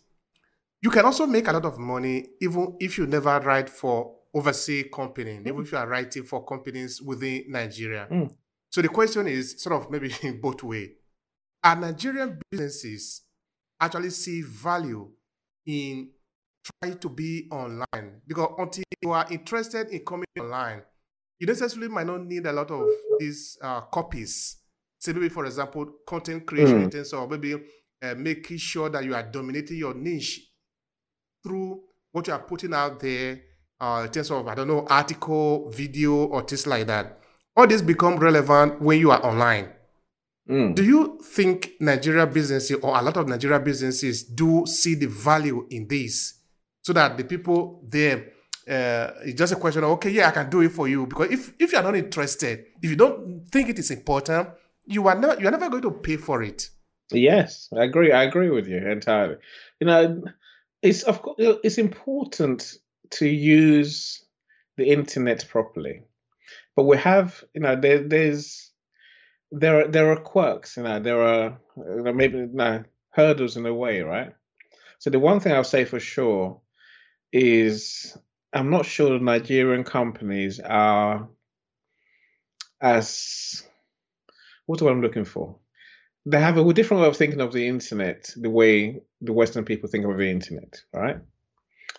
you 0.81 0.91
can 0.91 1.05
also 1.05 1.27
make 1.27 1.47
a 1.49 1.53
lot 1.53 1.65
of 1.65 1.79
money 1.79 2.27
even 2.41 2.77
if 2.81 2.99
you 2.99 3.07
never 3.07 3.39
write 3.41 3.71
for 3.71 4.17
overseas 4.35 4.87
company, 4.93 5.39
even 5.47 5.63
if 5.63 5.73
you 5.73 5.79
are 5.79 5.87
writing 5.87 6.25
for 6.25 6.45
companies 6.45 7.01
within 7.01 7.45
Nigeria. 7.49 8.09
Mm. 8.11 8.35
So 8.71 8.83
the 8.83 8.89
question 8.89 9.29
is 9.29 9.63
sort 9.63 9.81
of 9.81 9.91
maybe 9.91 10.13
in 10.23 10.41
both 10.43 10.63
way. 10.63 10.93
Are 11.63 11.77
Nigerian 11.77 12.39
businesses 12.51 13.23
actually 13.81 14.11
see 14.11 14.43
value 14.43 15.09
in 15.65 16.11
trying 16.83 16.99
to 16.99 17.09
be 17.09 17.49
online? 17.51 18.21
Because 18.27 18.51
until 18.59 18.85
you 19.01 19.13
are 19.13 19.27
interested 19.31 19.89
in 19.89 20.05
coming 20.05 20.27
online, 20.39 20.83
you 21.39 21.47
necessarily 21.47 21.89
might 21.89 22.07
not 22.07 22.25
need 22.27 22.45
a 22.47 22.53
lot 22.53 22.71
of 22.71 22.87
these 23.19 23.57
uh, 23.63 23.83
copies. 23.83 24.57
Say 25.05 25.13
maybe, 25.13 25.29
for 25.29 25.45
example, 25.45 25.87
content 26.07 26.47
creation 26.47 26.81
in 26.81 26.89
Mm. 26.89 26.93
terms 26.93 27.13
of 27.13 27.31
maybe 27.31 27.53
uh, 28.03 28.15
making 28.17 28.57
sure 28.57 28.89
that 28.89 29.05
you 29.05 29.15
are 29.15 29.23
dominating 29.23 29.77
your 29.77 29.93
niche 29.93 30.41
through 31.43 31.83
what 32.11 32.27
you 32.27 32.33
are 32.33 32.43
putting 32.43 32.73
out 32.73 32.99
there 33.01 33.43
uh, 33.81 34.05
in 34.07 34.11
terms 34.11 34.31
of, 34.31 34.49
I 34.49 34.55
don't 34.55 34.69
know, 34.69 34.87
article, 34.89 35.69
video, 35.71 36.25
or 36.25 36.41
things 36.43 36.67
like 36.67 36.87
that. 36.87 37.19
All 37.55 37.67
this 37.67 37.83
become 37.83 38.17
relevant 38.17 38.81
when 38.81 38.99
you 38.99 39.11
are 39.11 39.23
online. 39.23 39.69
Mm. 40.49 40.75
Do 40.75 40.83
you 40.83 41.19
think 41.23 41.73
Nigeria 41.81 42.27
businesses 42.27 42.79
or 42.81 42.97
a 42.99 43.03
lot 43.03 43.19
of 43.19 43.29
Nigeria 43.29 43.61
businesses 43.61 44.23
do 44.25 44.65
see 44.67 44.95
the 44.95 45.07
value 45.07 45.67
in 45.69 45.87
this 45.87 46.41
so 46.81 46.95
that 46.95 47.19
the 47.19 47.25
people 47.25 47.83
there, 47.87 48.33
uh, 48.67 49.11
it's 49.27 49.39
just 49.39 49.53
a 49.53 49.57
question 49.57 49.85
of, 49.85 49.91
okay, 49.91 50.11
yeah, 50.11 50.29
I 50.29 50.31
can 50.31 50.49
do 50.49 50.63
it 50.63 50.73
for 50.73 50.89
you. 50.89 51.07
Because 51.07 51.31
if, 51.31 51.53
if 51.59 51.73
you're 51.73 51.83
not 51.83 51.95
interested, 51.95 52.65
if 52.83 52.89
you 52.89 52.97
don't 52.97 53.45
think 53.53 53.69
it 53.69 53.79
is 53.79 53.91
important, 53.91 54.49
you 54.87 55.09
are 55.09 55.19
never, 55.19 55.41
you're 55.41 55.51
never 55.51 55.69
going 55.71 55.83
to 55.83 55.91
pay 55.91 56.17
for 56.17 56.43
it. 56.43 56.69
Yes, 57.13 57.69
I 57.77 57.85
agree. 57.85 58.13
I 58.13 58.25
agree 58.25 58.51
with 58.51 58.67
you 58.67 58.79
entirely. 58.79 59.37
You 59.81 59.87
know, 59.87 60.23
it's 60.83 61.03
of 61.03 61.23
course 61.23 61.37
it's 61.39 61.79
important 61.79 62.75
to 63.11 63.29
use 63.29 64.25
the 64.77 64.91
internet 64.91 65.47
properly, 65.49 66.03
but 66.75 66.85
we 66.85 66.97
have 66.97 67.45
you 67.55 67.61
know 67.61 67.77
there, 67.77 68.07
there's 68.07 68.71
there 69.53 69.81
are 69.81 69.89
there 69.89 70.11
are 70.13 70.17
quirks. 70.17 70.77
You 70.77 70.85
know 70.85 70.99
there 71.01 71.23
are 71.23 71.59
you 71.77 72.03
know, 72.03 72.13
maybe 72.13 72.39
you 72.39 72.51
know, 72.53 72.85
hurdles 73.11 73.57
in 73.57 73.67
a 73.67 73.75
way, 73.75 74.01
right? 74.01 74.33
So 74.99 75.11
the 75.11 75.19
one 75.19 75.41
thing 75.41 75.53
I'll 75.53 75.65
say 75.65 75.85
for 75.85 76.01
sure 76.01 76.61
is 77.33 78.17
I'm 78.53 78.71
not 78.71 78.87
sure 78.87 79.19
Nigerian 79.19 79.85
companies 79.85 80.61
are 80.61 81.29
as 82.81 83.63
what's 84.67 84.83
what 84.83 84.93
I'm 84.93 85.03
looking 85.03 85.25
for 85.25 85.59
they 86.27 86.41
have 86.41 86.57
a 86.57 86.73
different 86.73 87.03
way 87.03 87.09
of 87.09 87.17
thinking 87.17 87.41
of 87.41 87.53
the 87.53 87.69
internet, 87.69 88.33
the 88.37 88.51
way 88.51 89.01
the 89.21 89.33
Western 89.33 89.65
people 89.65 89.89
think 89.89 90.07
of 90.07 90.17
the 90.17 90.31
internet, 90.31 90.81
right? 90.93 91.19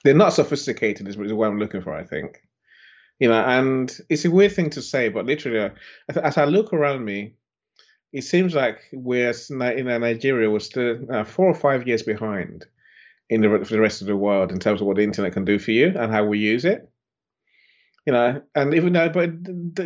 They're 0.04 0.15
not 0.15 0.34
sophisticated, 0.34 1.08
is 1.08 1.17
what 1.17 1.47
I'm 1.47 1.60
looking 1.60 1.82
for, 1.82 1.93
I 1.93 2.04
think. 2.04 2.41
You 3.19 3.30
know, 3.30 3.41
and 3.41 3.95
it's 4.10 4.25
a 4.25 4.32
weird 4.32 4.51
thing 4.51 4.71
to 4.71 4.82
say, 4.82 5.10
but 5.10 5.25
literally, 5.25 5.71
as 6.10 6.38
I 6.38 6.45
look 6.45 6.73
around 6.73 7.06
me, 7.06 7.36
it 8.12 8.23
seems 8.23 8.56
like 8.56 8.80
we're 8.91 9.34
in 9.49 9.86
Nigeria, 9.86 10.49
we're 10.49 10.60
still 10.60 10.97
uh, 11.12 11.23
four 11.23 11.47
or 11.47 11.56
five 11.56 11.88
years 11.88 12.04
behind 12.04 12.65
in 13.30 13.41
the, 13.41 13.65
for 13.65 13.73
the 13.73 13.82
rest 13.82 14.01
of 14.01 14.08
the 14.08 14.15
world 14.15 14.51
in 14.51 14.60
terms 14.60 14.82
of 14.82 14.88
what 14.88 14.97
the 14.97 15.04
internet 15.04 15.34
can 15.34 15.45
do 15.45 15.60
for 15.60 15.71
you 15.71 15.88
and 15.88 16.12
how 16.12 16.25
we 16.25 16.39
use 16.39 16.65
it. 16.65 16.89
You 18.06 18.13
know, 18.13 18.41
and 18.54 18.73
even 18.73 18.93
though, 18.93 19.10
but 19.10 19.30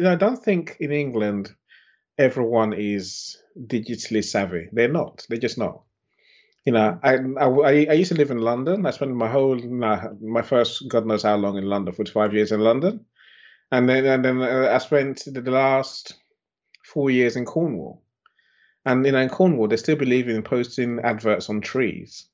I 0.05 0.15
don't 0.15 0.43
think 0.43 0.77
in 0.79 0.91
England 0.91 1.53
everyone 2.19 2.73
is 2.73 3.37
digitally 3.57 4.23
savvy. 4.23 4.67
They're 4.71 4.91
not. 4.91 5.25
They're 5.29 5.39
just 5.39 5.57
not. 5.57 5.81
You 6.65 6.73
know, 6.73 6.99
I, 7.01 7.15
I, 7.15 7.87
I 7.89 7.93
used 7.93 8.11
to 8.11 8.17
live 8.17 8.29
in 8.29 8.39
London. 8.39 8.85
I 8.85 8.91
spent 8.91 9.15
my 9.15 9.29
whole 9.29 9.57
my 9.57 10.41
first 10.41 10.87
God 10.87 11.07
knows 11.07 11.23
how 11.23 11.37
long 11.37 11.57
in 11.57 11.65
London, 11.65 11.95
for 11.95 12.05
five 12.05 12.33
years 12.33 12.51
in 12.51 12.59
London, 12.59 13.05
and 13.71 13.89
then 13.89 14.05
and 14.05 14.23
then 14.23 14.41
uh, 14.41 14.69
I 14.71 14.77
spent 14.79 15.23
the 15.25 15.41
last 15.49 16.13
four 16.85 17.09
years 17.09 17.37
in 17.37 17.45
Cornwall. 17.45 18.03
And 18.85 19.05
you 19.05 19.13
know, 19.13 19.19
in 19.19 19.29
Cornwall, 19.29 19.69
they 19.69 19.77
still 19.77 19.95
believe 19.95 20.27
in 20.27 20.43
posting 20.43 20.99
adverts 20.99 21.49
on 21.49 21.61
trees. 21.61 22.27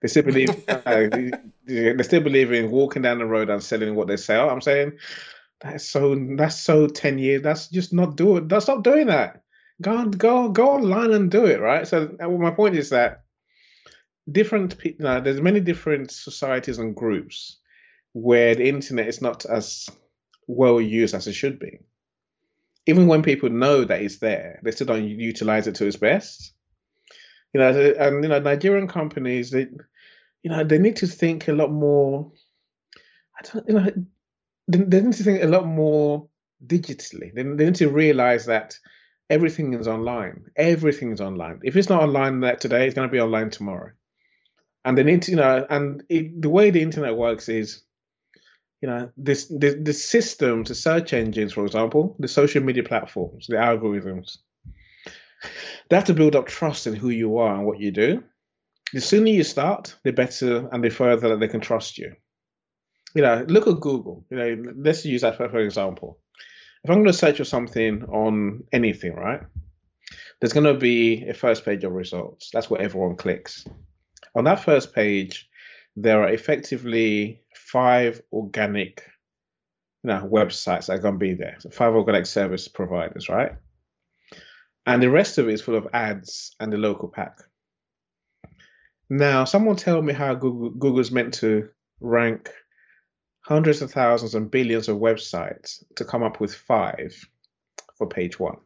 They 0.00 0.08
still 0.08 0.22
believe 0.22 0.50
uh, 0.68 1.08
they 1.66 2.02
still 2.02 2.22
believe 2.22 2.50
in 2.52 2.70
walking 2.70 3.02
down 3.02 3.18
the 3.18 3.26
road 3.26 3.50
and 3.50 3.62
selling 3.62 3.94
what 3.94 4.08
they 4.08 4.16
sell. 4.16 4.48
I'm 4.48 4.62
saying 4.62 4.92
that's 5.60 5.88
so 5.88 6.14
that's 6.36 6.60
so 6.60 6.86
ten 6.86 7.18
years. 7.18 7.42
That's 7.42 7.68
just 7.68 7.92
not 7.92 8.16
do 8.16 8.36
it. 8.36 8.48
That's 8.48 8.66
doing 8.82 9.08
that. 9.08 9.42
Go 9.80 10.04
go 10.06 10.48
go 10.50 10.70
online 10.70 11.12
and 11.12 11.30
do 11.30 11.46
it. 11.46 11.60
Right. 11.60 11.86
So 11.86 12.16
uh, 12.20 12.28
my 12.28 12.50
point 12.50 12.76
is 12.76 12.90
that 12.90 13.24
different 14.30 14.78
people. 14.78 15.04
Now, 15.04 15.20
there's 15.20 15.40
many 15.40 15.60
different 15.60 16.10
societies 16.10 16.78
and 16.78 16.94
groups 16.94 17.58
where 18.12 18.54
the 18.54 18.68
internet 18.68 19.08
is 19.08 19.20
not 19.20 19.44
as 19.46 19.88
well 20.46 20.80
used 20.80 21.14
as 21.14 21.26
it 21.26 21.34
should 21.34 21.58
be. 21.58 21.80
Even 22.86 23.06
when 23.06 23.22
people 23.22 23.50
know 23.50 23.84
that 23.84 24.00
it's 24.00 24.18
there, 24.18 24.60
they 24.62 24.70
still 24.70 24.86
don't 24.86 25.06
utilize 25.06 25.66
it 25.66 25.74
to 25.76 25.86
its 25.86 25.96
best. 25.96 26.52
You 27.52 27.60
know, 27.60 27.94
and 27.98 28.22
you 28.22 28.28
know, 28.28 28.38
Nigerian 28.38 28.88
companies, 28.88 29.50
they, 29.50 29.68
you 30.42 30.50
know, 30.50 30.64
they 30.64 30.78
need 30.78 30.96
to 30.96 31.06
think 31.06 31.48
a 31.48 31.52
lot 31.52 31.70
more. 31.70 32.32
I 33.38 33.42
don't, 33.42 33.68
you 33.68 33.74
know, 33.74 33.90
they, 34.68 35.00
need 35.00 35.14
to 35.14 35.24
think 35.24 35.42
a 35.42 35.46
lot 35.46 35.66
more 35.66 36.28
digitally. 36.64 37.34
They, 37.34 37.42
they 37.42 37.64
need 37.64 37.74
to 37.76 37.88
realize 37.88 38.46
that 38.46 38.78
everything 39.30 39.74
is 39.74 39.88
online. 39.88 40.44
Everything 40.56 41.12
is 41.12 41.20
online. 41.20 41.60
If 41.64 41.76
it's 41.76 41.88
not 41.88 42.02
online 42.02 42.40
today, 42.58 42.86
it's 42.86 42.94
going 42.94 43.08
to 43.08 43.12
be 43.12 43.20
online 43.20 43.50
tomorrow. 43.50 43.92
And 44.84 44.96
they 44.96 45.02
need 45.02 45.22
to, 45.22 45.32
you 45.32 45.36
know, 45.38 45.66
and 45.68 46.02
it, 46.08 46.40
the 46.40 46.48
way 46.48 46.70
the 46.70 46.82
internet 46.82 47.16
works 47.16 47.48
is, 47.48 47.82
you 48.80 48.88
know, 48.88 49.10
this 49.16 49.46
the, 49.46 49.80
the 49.82 49.92
systems, 49.92 50.68
the 50.68 50.74
search 50.74 51.12
engines, 51.12 51.52
for 51.52 51.66
example, 51.66 52.14
the 52.18 52.28
social 52.28 52.62
media 52.62 52.84
platforms, 52.84 53.46
the 53.48 53.56
algorithms, 53.56 54.38
they 55.88 55.96
have 55.96 56.04
to 56.04 56.14
build 56.14 56.36
up 56.36 56.46
trust 56.46 56.86
in 56.86 56.94
who 56.94 57.08
you 57.08 57.38
are 57.38 57.54
and 57.54 57.66
what 57.66 57.80
you 57.80 57.90
do. 57.90 58.22
The 58.92 59.00
sooner 59.00 59.28
you 59.28 59.42
start, 59.42 59.96
the 60.04 60.12
better 60.12 60.68
and 60.72 60.82
the 60.82 60.90
further 60.90 61.30
that 61.30 61.40
they 61.40 61.48
can 61.48 61.60
trust 61.60 61.98
you 61.98 62.14
you 63.14 63.22
know, 63.22 63.44
look 63.48 63.66
at 63.66 63.80
Google. 63.80 64.24
You 64.30 64.36
know, 64.36 64.72
let's 64.76 65.04
use 65.04 65.22
that 65.22 65.36
for, 65.36 65.58
example. 65.58 66.18
If 66.84 66.90
I'm 66.90 66.96
going 66.96 67.06
to 67.06 67.12
search 67.12 67.38
for 67.38 67.44
something 67.44 68.04
on 68.04 68.64
anything, 68.72 69.14
right? 69.14 69.42
There's 70.40 70.52
going 70.52 70.72
to 70.72 70.74
be 70.74 71.26
a 71.26 71.34
first 71.34 71.64
page 71.64 71.84
of 71.84 71.92
results. 71.92 72.50
That's 72.52 72.70
where 72.70 72.80
everyone 72.80 73.16
clicks. 73.16 73.66
On 74.36 74.44
that 74.44 74.62
first 74.64 74.94
page, 74.94 75.48
there 75.96 76.22
are 76.22 76.28
effectively 76.28 77.40
five 77.54 78.22
organic 78.32 79.02
you 80.04 80.10
know, 80.10 80.28
websites 80.30 80.86
that 80.86 80.98
are 80.98 81.02
going 81.02 81.14
to 81.14 81.18
be 81.18 81.34
there. 81.34 81.56
So 81.58 81.70
five 81.70 81.94
organic 81.94 82.26
service 82.26 82.68
providers, 82.68 83.28
right? 83.28 83.52
And 84.86 85.02
the 85.02 85.10
rest 85.10 85.38
of 85.38 85.48
it 85.48 85.54
is 85.54 85.60
full 85.60 85.74
of 85.74 85.88
ads 85.92 86.54
and 86.60 86.72
the 86.72 86.76
local 86.76 87.08
pack. 87.08 87.40
Now, 89.10 89.44
someone 89.44 89.76
tell 89.76 90.00
me 90.00 90.12
how 90.12 90.34
Google 90.34 90.70
Google's 90.70 91.10
meant 91.10 91.34
to 91.34 91.68
rank 92.00 92.50
hundreds 93.48 93.80
of 93.80 93.90
thousands 93.90 94.34
and 94.34 94.50
billions 94.50 94.90
of 94.90 94.98
websites 94.98 95.82
to 95.96 96.04
come 96.04 96.22
up 96.22 96.38
with 96.38 96.54
five 96.54 97.16
for 97.96 98.06
page 98.06 98.38
one. 98.38 98.58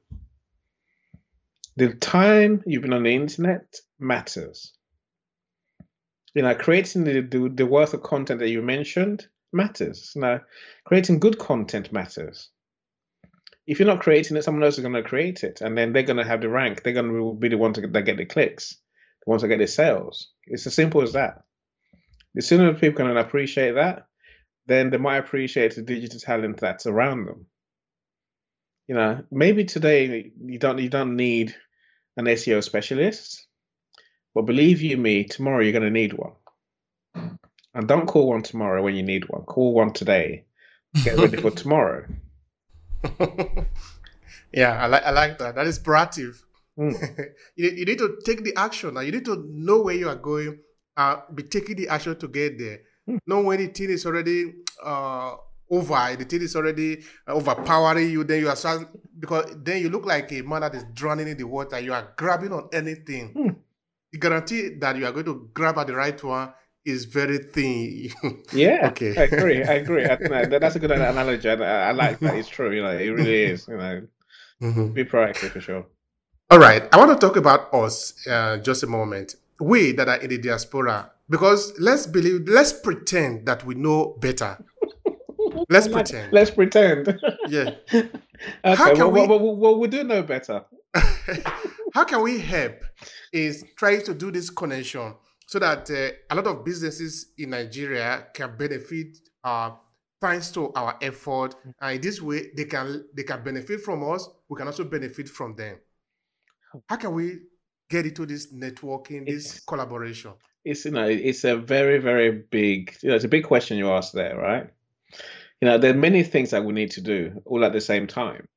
The 1.76 1.94
time 1.94 2.64
you've 2.66 2.82
been 2.82 2.92
on 2.92 3.04
the 3.04 3.14
internet 3.14 3.76
matters. 4.00 4.72
You 6.34 6.42
know, 6.42 6.56
creating 6.56 7.04
the, 7.04 7.20
the, 7.20 7.48
the 7.54 7.64
worth 7.64 7.94
of 7.94 8.02
content 8.02 8.40
that 8.40 8.48
you 8.48 8.60
mentioned 8.60 9.24
matters. 9.52 10.14
Now, 10.16 10.40
creating 10.84 11.20
good 11.20 11.38
content 11.38 11.92
matters. 11.92 12.48
If 13.68 13.78
you're 13.78 13.86
not 13.86 14.02
creating 14.02 14.36
it, 14.36 14.42
someone 14.42 14.64
else 14.64 14.78
is 14.78 14.82
going 14.82 15.00
to 15.00 15.08
create 15.08 15.44
it, 15.44 15.60
and 15.60 15.78
then 15.78 15.92
they're 15.92 16.02
going 16.02 16.16
to 16.16 16.24
have 16.24 16.40
the 16.40 16.48
rank. 16.48 16.82
They're 16.82 16.92
going 16.92 17.12
to 17.12 17.36
be 17.38 17.48
the 17.48 17.56
ones 17.56 17.78
that 17.78 18.02
get 18.04 18.16
the 18.16 18.24
clicks, 18.24 18.78
the 19.24 19.30
ones 19.30 19.42
that 19.42 19.48
get 19.48 19.60
the 19.60 19.68
sales. 19.68 20.32
It's 20.46 20.66
as 20.66 20.74
simple 20.74 21.02
as 21.02 21.12
that. 21.12 21.44
The 22.34 22.42
sooner 22.42 22.74
people 22.74 22.96
can 23.06 23.16
appreciate 23.16 23.76
that, 23.76 24.08
then 24.66 24.90
they 24.90 24.98
might 24.98 25.18
appreciate 25.18 25.74
the 25.74 25.82
digital 25.82 26.20
talent 26.20 26.58
that's 26.58 26.86
around 26.86 27.26
them. 27.26 27.46
You 28.88 28.94
know, 28.94 29.24
maybe 29.30 29.64
today 29.64 30.32
you 30.44 30.58
don't 30.58 30.78
you 30.78 30.88
don't 30.88 31.16
need 31.16 31.54
an 32.16 32.26
SEO 32.26 32.62
specialist, 32.62 33.46
but 34.34 34.42
believe 34.42 34.82
you 34.82 34.96
me, 34.96 35.24
tomorrow 35.24 35.60
you're 35.60 35.72
going 35.72 35.84
to 35.84 35.90
need 35.90 36.12
one. 36.12 36.32
And 37.74 37.88
don't 37.88 38.06
call 38.06 38.28
one 38.28 38.42
tomorrow 38.42 38.82
when 38.82 38.94
you 38.94 39.02
need 39.02 39.28
one. 39.28 39.42
Call 39.42 39.72
one 39.72 39.92
today. 39.92 40.44
Get 41.04 41.16
ready 41.16 41.38
for 41.38 41.50
tomorrow. 41.50 42.06
yeah, 44.52 44.82
I 44.82 44.86
like 44.86 45.02
I 45.04 45.10
like 45.10 45.38
that. 45.38 45.54
That 45.54 45.66
is 45.66 45.78
proactive. 45.78 46.42
Mm. 46.78 47.30
you, 47.56 47.70
you 47.70 47.84
need 47.86 47.98
to 47.98 48.18
take 48.24 48.44
the 48.44 48.54
action. 48.56 48.94
Now 48.94 49.00
you 49.00 49.12
need 49.12 49.24
to 49.24 49.42
know 49.48 49.80
where 49.80 49.94
you 49.94 50.08
are 50.08 50.16
going. 50.16 50.58
Uh, 50.96 51.22
be 51.34 51.44
taking 51.44 51.76
the 51.76 51.88
action 51.88 52.18
to 52.18 52.28
get 52.28 52.58
there. 52.58 52.80
Not 53.26 53.44
when 53.44 53.58
the 53.58 53.66
thing 53.68 53.90
is 53.90 54.06
already 54.06 54.54
uh, 54.82 55.34
over, 55.70 56.16
the 56.16 56.24
thing 56.24 56.42
is 56.42 56.54
already 56.54 57.02
uh, 57.26 57.32
overpowering 57.32 58.10
you, 58.10 58.24
then 58.24 58.40
you 58.40 58.48
are 58.48 58.56
starting, 58.56 58.86
because 59.18 59.54
then 59.62 59.80
you 59.80 59.88
look 59.88 60.04
like 60.04 60.30
a 60.32 60.42
man 60.42 60.60
that 60.60 60.74
is 60.74 60.84
drowning 60.92 61.28
in 61.28 61.36
the 61.36 61.44
water. 61.44 61.80
You 61.80 61.94
are 61.94 62.12
grabbing 62.16 62.52
on 62.52 62.68
anything. 62.72 63.28
Hmm. 63.28 63.48
The 64.12 64.18
guarantee 64.18 64.68
that 64.80 64.96
you 64.96 65.06
are 65.06 65.12
going 65.12 65.24
to 65.24 65.50
grab 65.54 65.78
at 65.78 65.86
the 65.86 65.94
right 65.94 66.22
one 66.22 66.52
is 66.84 67.04
very 67.04 67.38
thin. 67.38 68.10
yeah. 68.52 68.88
okay. 68.88 69.16
I 69.16 69.22
agree. 69.22 69.64
I 69.64 69.74
agree. 69.74 70.04
I, 70.04 70.16
that's 70.46 70.76
a 70.76 70.78
good 70.78 70.90
analogy. 70.90 71.48
I, 71.48 71.88
I, 71.88 71.92
like 71.92 72.18
that. 72.20 72.34
It's 72.36 72.48
true. 72.48 72.72
You 72.72 72.82
know, 72.82 72.90
it 72.90 73.08
really 73.08 73.44
is. 73.44 73.66
You 73.68 73.76
know, 73.76 74.06
mm-hmm. 74.60 74.88
be 74.88 75.04
proactive 75.04 75.50
for 75.50 75.60
sure. 75.60 75.86
All 76.50 76.58
right. 76.58 76.86
I 76.92 76.98
want 76.98 77.18
to 77.18 77.26
talk 77.26 77.36
about 77.36 77.72
us 77.72 78.26
uh, 78.26 78.58
just 78.58 78.82
a 78.82 78.86
moment. 78.86 79.36
We 79.60 79.92
that 79.92 80.08
are 80.08 80.16
in 80.16 80.30
the 80.30 80.38
diaspora, 80.38 81.10
because 81.28 81.72
let's 81.78 82.06
believe, 82.06 82.48
let's 82.48 82.72
pretend 82.72 83.46
that 83.46 83.64
we 83.64 83.74
know 83.74 84.16
better. 84.20 84.58
Let's 85.68 85.88
pretend. 85.88 86.32
Let's 86.32 86.50
pretend. 86.50 87.18
Yeah. 87.48 87.70
okay. 87.94 88.10
How 88.64 88.94
can 88.94 89.10
well, 89.10 89.26
we, 89.26 89.26
well, 89.26 89.56
well, 89.56 89.78
we 89.78 89.88
do 89.88 90.04
know 90.04 90.22
better. 90.22 90.64
How 91.94 92.04
can 92.04 92.22
we 92.22 92.38
help? 92.38 92.82
Is 93.32 93.64
trying 93.76 94.02
to 94.02 94.14
do 94.14 94.30
this 94.30 94.50
connection 94.50 95.14
so 95.46 95.58
that 95.58 95.90
uh, 95.90 96.10
a 96.30 96.34
lot 96.34 96.46
of 96.46 96.64
businesses 96.64 97.32
in 97.38 97.50
Nigeria 97.50 98.26
can 98.34 98.56
benefit 98.56 99.18
uh, 99.44 99.70
thanks 100.20 100.50
to 100.52 100.72
our 100.74 100.96
effort. 101.02 101.54
And 101.80 101.96
in 101.96 102.00
this 102.00 102.20
way, 102.20 102.50
they 102.56 102.64
can 102.64 103.04
they 103.14 103.22
can 103.24 103.42
benefit 103.42 103.80
from 103.80 104.08
us. 104.10 104.28
We 104.48 104.56
can 104.56 104.66
also 104.66 104.84
benefit 104.84 105.28
from 105.28 105.54
them. 105.54 105.78
How 106.88 106.96
can 106.96 107.12
we 107.12 107.38
get 107.92 108.06
into 108.06 108.24
this 108.26 108.44
networking, 108.52 109.26
this 109.26 109.56
It's 109.56 109.60
collaboration? 109.72 110.32
it's 110.64 110.84
you 110.84 110.92
know 110.92 111.08
it's 111.08 111.44
a 111.44 111.56
very 111.56 111.98
very 111.98 112.30
big 112.30 112.94
you 113.02 113.08
know 113.08 113.16
it's 113.16 113.24
a 113.24 113.34
big 113.36 113.44
question 113.44 113.78
you 113.78 113.90
asked 113.90 114.14
there, 114.14 114.36
right? 114.36 114.66
You 115.60 115.68
know 115.68 115.78
there 115.78 115.92
are 115.94 116.06
many 116.08 116.22
things 116.22 116.50
that 116.50 116.64
we 116.64 116.72
need 116.72 116.92
to 116.92 117.00
do 117.00 117.42
all 117.44 117.64
at 117.64 117.72
the 117.72 117.80
same 117.80 118.06
time. 118.06 118.48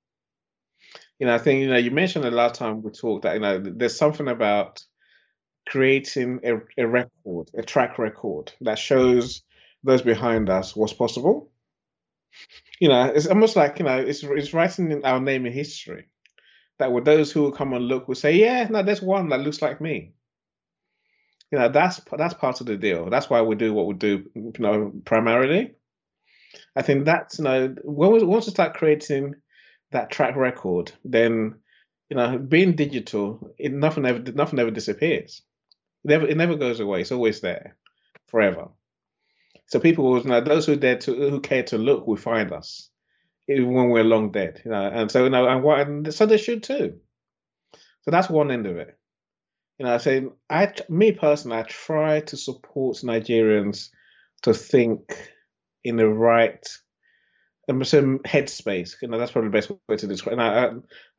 You 1.19 1.27
know 1.27 1.35
I 1.35 1.39
think 1.39 1.61
you 1.61 1.69
know 1.69 1.77
you 1.77 1.91
mentioned 1.91 2.25
the 2.25 2.31
last 2.31 2.55
time 2.55 2.81
we 2.83 2.91
talked 2.91 3.23
that 3.23 3.35
you 3.35 3.41
know 3.41 3.59
there's 3.59 3.97
something 3.97 4.27
about 4.27 4.83
creating 5.67 6.39
a, 6.43 6.53
a 6.83 6.87
record, 6.87 7.49
a 7.57 7.63
track 7.63 7.97
record 7.97 8.53
that 8.61 8.77
shows 8.77 9.43
those 9.83 10.03
behind 10.03 10.49
us 10.49 10.75
what's 10.75 10.93
possible. 10.93 11.51
You 12.79 12.89
know, 12.89 13.03
it's 13.15 13.27
almost 13.27 13.55
like 13.55 13.79
you 13.79 13.85
know, 13.85 13.97
it's 13.97 14.23
it's 14.23 14.53
writing 14.53 15.03
our 15.03 15.19
name 15.19 15.45
in 15.45 15.53
history 15.53 16.05
that 16.79 16.91
with 16.91 17.05
those 17.05 17.31
who 17.31 17.51
come 17.51 17.73
and 17.73 17.87
look 17.87 18.07
will 18.07 18.15
say, 18.15 18.35
yeah, 18.35 18.67
no, 18.69 18.83
there's 18.83 19.01
one 19.01 19.29
that 19.29 19.41
looks 19.41 19.61
like 19.61 19.79
me. 19.79 20.13
You 21.51 21.59
know, 21.59 21.69
that's 21.69 22.01
that's 22.17 22.33
part 22.33 22.59
of 22.59 22.67
the 22.67 22.75
deal. 22.75 23.09
That's 23.09 23.29
why 23.29 23.41
we 23.41 23.55
do 23.55 23.73
what 23.73 23.85
we 23.87 23.93
do. 23.93 24.29
You 24.35 24.53
know, 24.59 24.91
primarily. 25.05 25.75
I 26.75 26.81
think 26.81 27.05
that's 27.05 27.37
you 27.37 27.45
know, 27.45 27.75
when 27.83 28.11
we, 28.11 28.23
once 28.23 28.45
we 28.45 28.51
start 28.51 28.75
creating 28.75 29.35
that 29.91 30.09
track 30.09 30.35
record, 30.35 30.91
then 31.03 31.55
you 32.09 32.17
know, 32.17 32.37
being 32.37 32.75
digital, 32.75 33.53
it 33.57 33.71
nothing 33.71 34.05
ever 34.05 34.19
nothing 34.31 34.59
ever 34.59 34.71
disappears. 34.71 35.41
It 36.03 36.09
never 36.09 36.27
it 36.27 36.37
never 36.37 36.55
goes 36.55 36.79
away. 36.79 37.01
It's 37.01 37.11
always 37.11 37.41
there, 37.41 37.77
forever. 38.27 38.69
So 39.67 39.79
people 39.79 40.17
you 40.17 40.25
know 40.25 40.41
those 40.41 40.65
who 40.65 40.75
dare 40.75 40.97
to 40.99 41.13
who 41.13 41.39
care 41.39 41.63
to 41.63 41.77
look 41.77 42.07
will 42.07 42.17
find 42.17 42.51
us 42.51 42.89
even 43.47 43.73
when 43.73 43.89
we're 43.89 44.03
long 44.03 44.31
dead. 44.31 44.61
You 44.65 44.71
know, 44.71 44.85
and 44.85 45.11
so 45.11 45.23
you 45.23 45.29
know, 45.29 45.47
and 45.47 45.63
what 45.63 45.79
and 45.81 46.13
so 46.13 46.25
they 46.25 46.37
should 46.37 46.63
too. 46.63 46.99
So 48.01 48.11
that's 48.11 48.29
one 48.29 48.51
end 48.51 48.67
of 48.67 48.77
it. 48.77 48.97
You 49.79 49.85
know, 49.85 49.93
I 49.93 49.97
say 49.97 50.25
I 50.49 50.73
me 50.89 51.11
personally, 51.11 51.57
I 51.57 51.63
try 51.63 52.21
to 52.21 52.37
support 52.37 52.97
Nigerians 52.97 53.89
to 54.43 54.53
think 54.53 55.31
in 55.83 55.97
the 55.97 56.07
right 56.07 56.65
um, 57.69 57.83
some 57.83 58.19
headspace. 58.19 58.95
You 59.01 59.07
know, 59.07 59.17
that's 59.17 59.31
probably 59.31 59.49
the 59.49 59.57
best 59.57 59.71
way 59.87 59.97
to 59.97 60.07
describe. 60.07 60.33
And 60.33 60.41
I, 60.41 60.65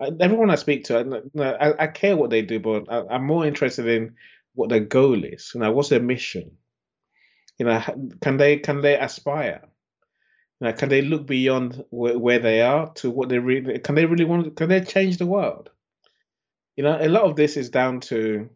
I, 0.01 0.07
I, 0.07 0.11
everyone 0.21 0.51
I 0.51 0.55
speak 0.57 0.85
to, 0.85 1.23
I, 1.39 1.85
I, 1.85 1.87
care 1.89 2.17
what 2.17 2.31
they 2.31 2.43
do, 2.43 2.61
but 2.61 2.85
I, 2.89 3.03
I'm 3.15 3.27
more 3.27 3.47
interested 3.47 3.87
in 3.89 4.15
what 4.55 4.69
their 4.69 4.81
goal 4.81 5.25
is. 5.25 5.53
You 5.55 5.61
know, 5.61 5.73
what's 5.73 5.89
their 5.89 6.01
mission? 6.01 6.53
You 7.59 7.67
know, 7.67 7.83
can 8.23 8.37
they 8.37 8.59
can 8.59 8.81
they 8.83 8.99
aspire? 8.99 9.63
Can 10.61 10.89
they 10.89 11.03
look 11.03 11.27
beyond 11.27 11.85
where, 11.91 12.19
where 12.19 12.39
they 12.39 12.63
are 12.63 12.91
to 12.95 13.11
what 13.11 13.29
they 13.29 13.39
really 13.39 13.79
can 13.79 13.95
they 13.95 14.07
really 14.07 14.25
want? 14.25 14.57
Can 14.57 14.69
they 14.69 14.81
change 14.81 15.19
the 15.19 15.27
world? 15.27 15.71
You 16.77 16.85
know, 16.85 16.99
a 17.01 17.09
lot 17.09 17.25
of 17.25 17.37
this 17.37 17.57
is 17.57 17.71
down 17.71 18.01
to, 18.01 18.49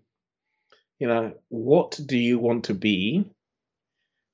you 0.99 1.07
know, 1.07 1.35
what 1.49 1.99
do 2.07 2.17
you 2.17 2.39
want 2.39 2.65
to 2.65 2.75
be, 2.75 3.25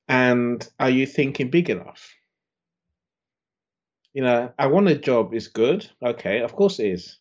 and 0.08 0.68
are 0.78 0.90
you 0.90 1.06
thinking 1.06 1.50
big 1.50 1.70
enough? 1.70 2.14
You 4.12 4.22
know, 4.22 4.52
I 4.58 4.68
want 4.68 4.88
a 4.88 4.96
job 4.96 5.34
is 5.34 5.48
good. 5.48 5.88
Okay, 6.02 6.40
of 6.40 6.54
course 6.54 6.78
it 6.78 6.86
is. 6.86 7.18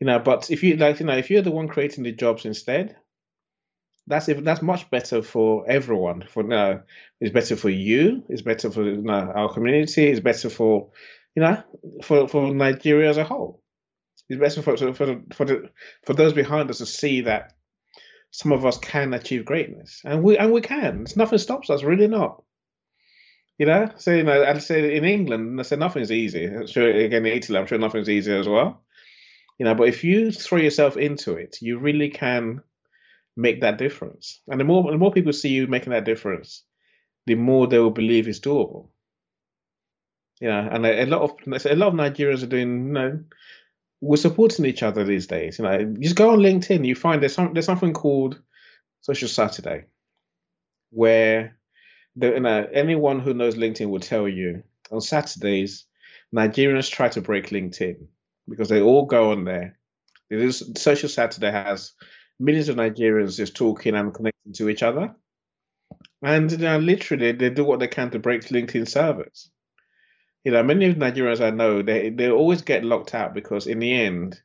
You 0.00 0.06
know, 0.06 0.18
but 0.18 0.50
if 0.50 0.62
you 0.62 0.76
like, 0.76 1.00
you 1.00 1.06
know, 1.06 1.16
if 1.16 1.30
you're 1.30 1.42
the 1.42 1.50
one 1.50 1.68
creating 1.68 2.04
the 2.04 2.12
jobs 2.12 2.44
instead, 2.44 2.96
that's 4.06 4.28
if 4.28 4.42
that's 4.44 4.62
much 4.62 4.90
better 4.90 5.22
for 5.22 5.68
everyone. 5.68 6.24
For 6.28 6.42
now, 6.42 6.82
it's 7.20 7.32
better 7.32 7.56
for 7.56 7.70
you. 7.70 8.22
It's 8.28 8.42
better 8.42 8.70
for 8.70 8.84
you 8.84 9.02
know, 9.02 9.32
our 9.34 9.52
community. 9.52 10.06
It's 10.08 10.20
better 10.20 10.50
for, 10.50 10.90
you 11.34 11.42
know, 11.42 11.62
for 12.02 12.28
for 12.28 12.52
Nigeria 12.52 13.08
as 13.08 13.16
a 13.16 13.24
whole. 13.24 13.62
It's 14.28 14.40
better 14.40 14.62
for 14.62 14.76
for 14.76 15.22
for 15.32 15.44
the, 15.44 15.70
for, 16.04 16.14
those 16.14 16.32
behind 16.32 16.70
us 16.70 16.78
to 16.78 16.86
see 16.86 17.22
that 17.22 17.54
some 18.30 18.52
of 18.52 18.66
us 18.66 18.78
can 18.78 19.14
achieve 19.14 19.44
greatness, 19.44 20.02
and 20.04 20.22
we 20.22 20.36
and 20.36 20.52
we 20.52 20.60
can. 20.60 21.02
It's 21.02 21.16
nothing 21.16 21.38
stops 21.38 21.70
us. 21.70 21.82
Really 21.82 22.08
not. 22.08 22.42
You 23.58 23.66
know, 23.66 23.90
so 23.96 24.12
you 24.12 24.24
know, 24.24 24.44
I'd 24.44 24.62
say 24.62 24.96
in 24.96 25.04
England, 25.04 25.60
I 25.60 25.62
say 25.62 25.76
nothing's 25.76 26.12
easy. 26.12 26.46
I'm 26.46 26.66
sure 26.66 26.90
again 26.90 27.24
in 27.24 27.32
Italy, 27.32 27.58
I'm 27.58 27.66
sure 27.66 27.78
nothing's 27.78 28.08
easy 28.10 28.36
as 28.36 28.48
well. 28.48 28.82
You 29.58 29.64
know, 29.64 29.74
but 29.74 29.88
if 29.88 30.02
you 30.04 30.32
throw 30.32 30.58
yourself 30.58 30.96
into 30.96 31.34
it, 31.34 31.58
you 31.60 31.78
really 31.78 32.10
can 32.10 32.62
make 33.36 33.60
that 33.60 33.78
difference. 33.78 34.40
And 34.48 34.60
the 34.60 34.64
more 34.64 34.90
the 34.90 34.98
more 34.98 35.12
people 35.12 35.32
see 35.32 35.50
you 35.50 35.66
making 35.66 35.92
that 35.92 36.04
difference, 36.04 36.62
the 37.26 37.34
more 37.34 37.66
they 37.66 37.78
will 37.78 37.90
believe 37.90 38.28
it's 38.28 38.40
doable. 38.40 38.88
Know, 40.40 40.68
and 40.70 40.84
a, 40.84 41.04
a 41.04 41.06
lot 41.06 41.22
of 41.22 41.66
a 41.66 41.74
lot 41.74 41.88
of 41.88 41.94
Nigerians 41.94 42.42
are 42.42 42.46
doing. 42.46 42.88
You 42.88 42.92
know, 42.92 43.20
we're 44.00 44.16
supporting 44.16 44.66
each 44.66 44.82
other 44.82 45.04
these 45.04 45.26
days. 45.26 45.58
You 45.58 45.64
know, 45.64 45.94
just 45.98 46.16
go 46.16 46.30
on 46.30 46.40
LinkedIn, 46.40 46.86
you 46.86 46.94
find 46.94 47.22
there's 47.22 47.34
some 47.34 47.54
there's 47.54 47.66
something 47.66 47.94
called 47.94 48.40
Social 49.00 49.28
Saturday, 49.28 49.84
where 50.90 51.56
the, 52.16 52.32
you 52.32 52.40
know, 52.40 52.66
anyone 52.72 53.20
who 53.20 53.32
knows 53.32 53.54
LinkedIn 53.54 53.88
will 53.88 54.00
tell 54.00 54.28
you 54.28 54.62
on 54.90 55.00
Saturdays, 55.00 55.86
Nigerians 56.34 56.90
try 56.90 57.08
to 57.08 57.22
break 57.22 57.48
LinkedIn 57.48 58.06
because 58.48 58.68
they 58.68 58.82
all 58.82 59.06
go 59.06 59.30
on 59.30 59.44
there. 59.44 59.78
It 60.30 60.40
is 60.40 60.72
Social 60.76 61.08
Saturday 61.08 61.50
has 61.50 61.92
millions 62.40 62.68
of 62.68 62.76
Nigerians 62.76 63.36
just 63.36 63.56
talking 63.56 63.94
and 63.94 64.12
connecting 64.12 64.52
to 64.54 64.68
each 64.68 64.82
other. 64.82 65.14
And 66.22 66.50
you 66.50 66.58
know, 66.58 66.78
literally, 66.78 67.32
they 67.32 67.50
do 67.50 67.64
what 67.64 67.80
they 67.80 67.88
can 67.88 68.10
to 68.10 68.18
break 68.18 68.42
LinkedIn 68.42 68.88
servers. 68.88 69.50
You 70.44 70.52
know, 70.52 70.62
many 70.62 70.86
of 70.86 70.96
Nigerians 70.96 71.44
I 71.44 71.50
know, 71.50 71.82
they 71.82 72.10
they 72.10 72.30
always 72.30 72.62
get 72.62 72.84
locked 72.84 73.14
out 73.14 73.34
because 73.34 73.66
in 73.66 73.78
the 73.78 73.92
end, 73.92 74.40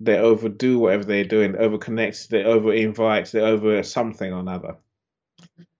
they 0.00 0.18
overdo 0.18 0.78
whatever 0.78 1.04
they're 1.04 1.24
doing, 1.24 1.56
over 1.56 1.78
connect, 1.78 2.30
they 2.30 2.44
over 2.44 2.72
invite, 2.72 3.32
they 3.32 3.40
over 3.40 3.82
something 3.82 4.32
or 4.32 4.40
another. 4.40 4.76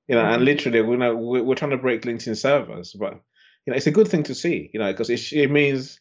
You 0.07 0.15
know, 0.15 0.25
and 0.25 0.45
literally, 0.45 0.81
we 0.81 0.97
know 0.97 1.17
we're, 1.17 1.43
we're 1.43 1.55
trying 1.55 1.73
to 1.73 1.77
break 1.77 2.03
LinkedIn 2.03 2.37
servers, 2.37 2.95
but 2.99 3.15
you 3.67 3.73
know, 3.73 3.77
it's 3.77 3.87
a 3.87 3.93
good 3.93 4.09
thing 4.09 4.23
to 4.25 4.35
see. 4.35 4.71
You 4.73 4.81
know, 4.81 4.93
because 4.93 5.11
it 5.11 5.33
it 5.33 5.51
means 5.51 6.01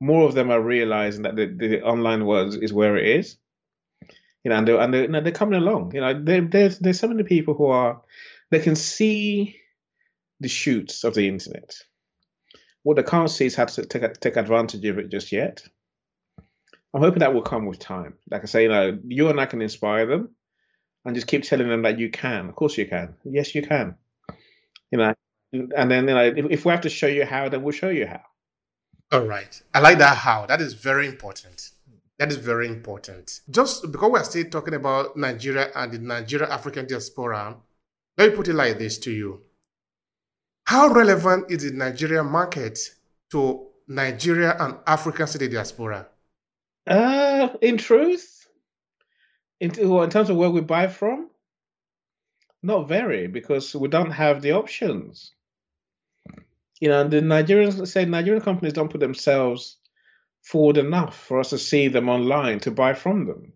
more 0.00 0.26
of 0.26 0.34
them 0.34 0.50
are 0.50 0.60
realizing 0.60 1.22
that 1.22 1.36
the, 1.36 1.46
the 1.46 1.82
online 1.82 2.26
world 2.26 2.54
is 2.62 2.72
where 2.72 2.96
it 2.96 3.18
is 3.18 3.38
you 4.46 4.50
know, 4.50 4.58
and 4.58 4.68
they're, 4.68 4.80
and 4.80 4.94
they're, 4.94 5.20
they're 5.22 5.32
coming 5.32 5.60
along. 5.60 5.92
You 5.92 6.00
know, 6.00 6.22
there, 6.22 6.40
there's 6.40 6.78
there's 6.78 7.00
so 7.00 7.08
many 7.08 7.24
people 7.24 7.54
who 7.54 7.66
are 7.66 8.00
they 8.52 8.60
can 8.60 8.76
see 8.76 9.56
the 10.38 10.46
shoots 10.46 11.02
of 11.02 11.14
the 11.14 11.26
internet. 11.26 11.74
What 12.84 12.94
they 12.94 13.02
can't 13.02 13.28
see 13.28 13.46
is 13.46 13.56
how 13.56 13.64
to 13.64 13.84
take 13.84 14.20
take 14.20 14.36
advantage 14.36 14.84
of 14.84 14.98
it 14.98 15.10
just 15.10 15.32
yet. 15.32 15.64
I'm 16.94 17.00
hoping 17.00 17.18
that 17.18 17.34
will 17.34 17.42
come 17.42 17.66
with 17.66 17.80
time. 17.80 18.14
Like 18.30 18.42
I 18.42 18.46
say, 18.46 18.62
you 18.62 18.68
know, 18.68 18.96
you 19.08 19.30
and 19.30 19.40
I 19.40 19.46
can 19.46 19.62
inspire 19.62 20.06
them, 20.06 20.36
and 21.04 21.16
just 21.16 21.26
keep 21.26 21.42
telling 21.42 21.68
them 21.68 21.82
that 21.82 21.98
you 21.98 22.08
can. 22.08 22.48
Of 22.48 22.54
course, 22.54 22.78
you 22.78 22.86
can. 22.86 23.16
Yes, 23.24 23.52
you 23.52 23.62
can. 23.62 23.96
You 24.92 24.98
know, 24.98 25.14
and 25.52 25.90
then 25.90 26.06
you 26.06 26.14
know, 26.14 26.24
if, 26.24 26.46
if 26.50 26.64
we 26.64 26.70
have 26.70 26.82
to 26.82 26.88
show 26.88 27.08
you 27.08 27.24
how, 27.26 27.48
then 27.48 27.64
we'll 27.64 27.72
show 27.72 27.88
you 27.88 28.06
how. 28.06 28.22
All 29.10 29.26
right. 29.26 29.60
I 29.74 29.80
like 29.80 29.98
that 29.98 30.18
how. 30.18 30.46
That 30.46 30.60
is 30.60 30.74
very 30.74 31.08
important. 31.08 31.72
That 32.18 32.30
is 32.30 32.36
very 32.36 32.66
important. 32.68 33.40
Just 33.50 33.90
because 33.92 34.10
we're 34.10 34.24
still 34.24 34.44
talking 34.44 34.74
about 34.74 35.16
Nigeria 35.16 35.70
and 35.74 35.92
the 35.92 35.98
Nigeria 35.98 36.48
African 36.50 36.86
diaspora, 36.86 37.56
let 38.16 38.30
me 38.30 38.36
put 38.36 38.48
it 38.48 38.54
like 38.54 38.78
this 38.78 38.98
to 38.98 39.10
you. 39.10 39.42
How 40.64 40.88
relevant 40.88 41.50
is 41.50 41.62
the 41.70 41.76
Nigerian 41.76 42.26
market 42.26 42.78
to 43.30 43.66
Nigeria 43.86 44.56
and 44.58 44.78
African 44.86 45.26
city 45.26 45.48
diaspora? 45.48 46.08
Uh, 46.86 47.48
in 47.60 47.76
truth, 47.76 48.48
in, 49.60 49.78
in 49.78 50.10
terms 50.10 50.30
of 50.30 50.36
where 50.36 50.50
we 50.50 50.60
buy 50.60 50.88
from, 50.88 51.30
not 52.62 52.88
very, 52.88 53.26
because 53.26 53.74
we 53.74 53.88
don't 53.88 54.10
have 54.10 54.40
the 54.40 54.52
options. 54.52 55.32
You 56.80 56.88
know, 56.88 57.06
the 57.06 57.20
Nigerians 57.20 57.86
say 57.86 58.04
Nigerian 58.04 58.42
companies 58.42 58.72
don't 58.72 58.90
put 58.90 59.00
themselves 59.00 59.76
forward 60.46 60.76
enough 60.76 61.18
for 61.26 61.40
us 61.40 61.50
to 61.50 61.58
see 61.58 61.88
them 61.88 62.08
online 62.08 62.60
to 62.60 62.70
buy 62.70 62.94
from 62.94 63.26
them. 63.26 63.52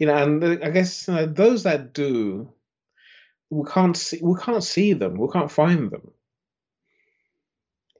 You 0.00 0.06
know, 0.06 0.16
and 0.16 0.64
I 0.64 0.70
guess 0.70 1.06
you 1.06 1.14
know, 1.14 1.26
those 1.26 1.64
that 1.64 1.92
do, 1.92 2.50
we 3.50 3.68
can't 3.68 3.96
see 3.96 4.20
we 4.22 4.38
can't 4.40 4.64
see 4.64 4.94
them, 4.94 5.18
we 5.18 5.28
can't 5.28 5.50
find 5.50 5.90
them. 5.90 6.10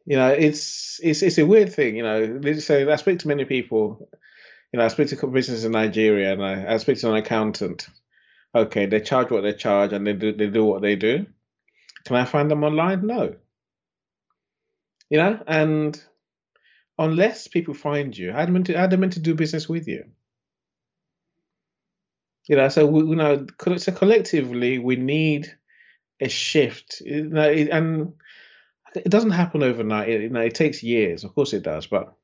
You 0.06 0.16
know, 0.16 0.28
it's 0.28 1.00
it's 1.02 1.22
it's 1.22 1.36
a 1.36 1.44
weird 1.44 1.70
thing. 1.72 1.96
You 1.96 2.02
know, 2.02 2.40
say 2.60 2.90
I 2.90 2.96
speak 2.96 3.18
to 3.20 3.28
many 3.28 3.44
people. 3.44 4.08
You 4.72 4.78
know, 4.78 4.86
I 4.86 4.88
speak 4.88 5.08
to 5.08 5.26
businesses 5.26 5.64
in 5.64 5.72
Nigeria, 5.72 6.32
and 6.32 6.42
I, 6.42 6.74
I 6.74 6.76
speak 6.78 6.98
to 7.00 7.10
an 7.10 7.16
accountant. 7.16 7.88
Okay, 8.54 8.86
they 8.86 9.00
charge 9.00 9.30
what 9.30 9.42
they 9.42 9.52
charge, 9.52 9.92
and 9.92 10.06
they 10.06 10.14
do 10.14 10.32
they 10.32 10.46
do 10.46 10.64
what 10.64 10.80
they 10.80 10.96
do. 10.96 11.26
Can 12.06 12.16
I 12.16 12.24
find 12.24 12.50
them 12.50 12.64
online? 12.64 13.06
No. 13.06 13.34
You 15.10 15.18
know, 15.18 15.42
and 15.46 16.02
unless 16.98 17.48
people 17.48 17.74
find 17.74 18.16
you, 18.16 18.32
they 18.32 18.46
meant 18.96 19.12
to 19.12 19.20
do 19.20 19.34
business 19.34 19.68
with 19.68 19.86
you? 19.88 20.04
You 22.48 22.56
know, 22.56 22.68
so 22.68 22.86
we, 22.86 23.00
you 23.00 23.16
know, 23.16 23.46
so 23.76 23.92
collectively 23.92 24.78
we 24.78 24.96
need 24.96 25.54
a 26.20 26.28
shift. 26.28 27.02
And 27.02 28.14
it 28.94 29.10
doesn't 29.10 29.30
happen 29.30 29.62
overnight. 29.62 30.08
It, 30.08 30.22
you 30.22 30.28
know, 30.30 30.40
it 30.40 30.54
takes 30.54 30.82
years. 30.82 31.24
Of 31.24 31.34
course, 31.34 31.52
it 31.52 31.62
does. 31.62 31.86
But 31.86 32.14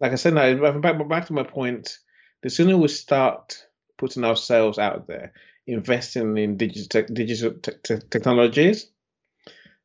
like 0.00 0.12
I 0.12 0.16
said, 0.16 0.34
now 0.34 0.78
back 0.78 1.08
back 1.08 1.26
to 1.26 1.32
my 1.32 1.42
point, 1.42 1.98
the 2.42 2.50
sooner 2.50 2.76
we 2.76 2.88
start 2.88 3.66
putting 3.98 4.24
ourselves 4.24 4.78
out 4.78 5.06
there, 5.06 5.32
investing 5.66 6.36
in 6.38 6.56
digital 6.56 7.02
digital 7.12 7.52
te- 7.60 7.98
technologies, 8.10 8.90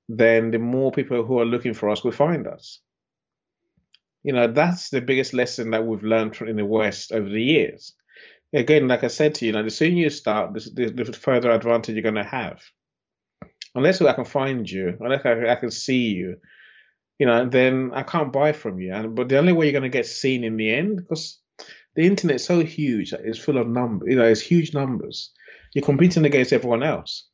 then 0.07 0.51
the 0.51 0.59
more 0.59 0.91
people 0.91 1.23
who 1.23 1.39
are 1.39 1.45
looking 1.45 1.73
for 1.73 1.89
us 1.89 2.03
will 2.03 2.11
find 2.11 2.47
us. 2.47 2.79
You 4.23 4.33
know, 4.33 4.47
that's 4.47 4.89
the 4.89 5.01
biggest 5.01 5.33
lesson 5.33 5.71
that 5.71 5.85
we've 5.85 6.03
learned 6.03 6.35
from 6.35 6.49
in 6.49 6.57
the 6.57 6.65
West 6.65 7.11
over 7.11 7.29
the 7.29 7.41
years. 7.41 7.93
Again, 8.53 8.87
like 8.87 9.03
I 9.03 9.07
said 9.07 9.35
to 9.35 9.45
you, 9.45 9.51
you 9.51 9.57
know, 9.57 9.63
the 9.63 9.69
sooner 9.69 9.95
you 9.95 10.09
start, 10.09 10.53
the, 10.53 10.89
the 10.89 11.13
further 11.13 11.51
advantage 11.51 11.95
you're 11.95 12.03
going 12.03 12.15
to 12.15 12.23
have. 12.23 12.61
Unless 13.75 14.01
I 14.01 14.13
can 14.13 14.25
find 14.25 14.69
you, 14.69 14.97
unless 14.99 15.25
I, 15.25 15.51
I 15.51 15.55
can 15.55 15.71
see 15.71 16.09
you, 16.09 16.37
you 17.19 17.27
know, 17.27 17.47
then 17.47 17.91
I 17.93 18.03
can't 18.03 18.33
buy 18.33 18.53
from 18.53 18.79
you. 18.79 18.93
And 18.93 19.15
but 19.15 19.29
the 19.29 19.37
only 19.37 19.53
way 19.53 19.65
you're 19.65 19.79
going 19.79 19.83
to 19.83 19.97
get 19.97 20.07
seen 20.07 20.43
in 20.43 20.57
the 20.57 20.73
end, 20.73 20.97
because 20.97 21.39
the 21.95 22.05
internet's 22.05 22.45
so 22.45 22.63
huge, 22.63 23.13
it's 23.13 23.37
full 23.37 23.57
of 23.57 23.67
numbers. 23.67 24.09
You 24.09 24.15
know, 24.15 24.25
it's 24.25 24.41
huge 24.41 24.73
numbers. 24.73 25.31
You're 25.73 25.85
competing 25.85 26.25
against 26.25 26.53
everyone 26.53 26.81
else. 26.81 27.27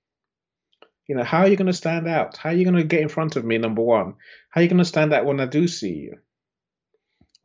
You 1.08 1.16
know, 1.16 1.24
how 1.24 1.40
are 1.40 1.48
you 1.48 1.56
going 1.56 1.68
to 1.68 1.74
stand 1.74 2.08
out? 2.08 2.36
How 2.36 2.50
are 2.50 2.54
you 2.54 2.66
going 2.66 2.76
to 2.76 2.84
get 2.84 3.02
in 3.02 3.10
front 3.10 3.36
of 3.36 3.46
me? 3.46 3.58
Number 3.58 3.84
one, 3.84 4.16
how 4.50 4.60
are 4.60 4.64
you 4.64 4.70
going 4.70 4.80
to 4.80 4.86
stand 4.86 5.14
out 5.14 5.26
when 5.26 5.40
I 5.40 5.46
do 5.46 5.68
see 5.68 5.94
you? 5.94 6.18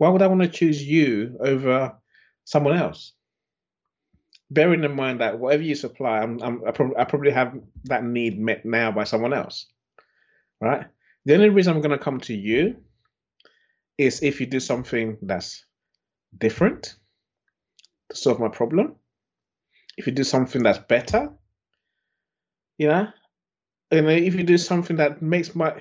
Why 0.00 0.08
would 0.08 0.22
I 0.22 0.28
want 0.28 0.40
to 0.40 0.48
choose 0.48 0.82
you 0.82 1.36
over 1.40 1.94
someone 2.46 2.74
else? 2.74 3.12
Bearing 4.50 4.82
in 4.82 4.96
mind 4.96 5.20
that 5.20 5.38
whatever 5.38 5.62
you 5.62 5.74
supply, 5.74 6.20
I'm, 6.20 6.40
I'm, 6.42 6.62
I, 6.64 6.70
I 7.02 7.04
probably 7.04 7.32
have 7.32 7.52
that 7.84 8.02
need 8.02 8.40
met 8.40 8.64
now 8.64 8.90
by 8.92 9.04
someone 9.04 9.34
else, 9.34 9.66
right? 10.58 10.86
The 11.26 11.34
only 11.34 11.50
reason 11.50 11.74
I'm 11.74 11.82
going 11.82 11.90
to 11.90 12.02
come 12.02 12.18
to 12.20 12.34
you 12.34 12.76
is 13.98 14.22
if 14.22 14.40
you 14.40 14.46
do 14.46 14.58
something 14.58 15.18
that's 15.20 15.66
different 16.38 16.94
to 18.08 18.16
solve 18.16 18.40
my 18.40 18.48
problem. 18.48 18.96
If 19.98 20.06
you 20.06 20.14
do 20.14 20.24
something 20.24 20.62
that's 20.62 20.78
better, 20.78 21.30
you 22.78 22.88
know, 22.88 23.08
and 23.90 24.08
if 24.08 24.34
you 24.34 24.44
do 24.44 24.56
something 24.56 24.96
that 24.96 25.20
makes 25.20 25.54
my 25.54 25.74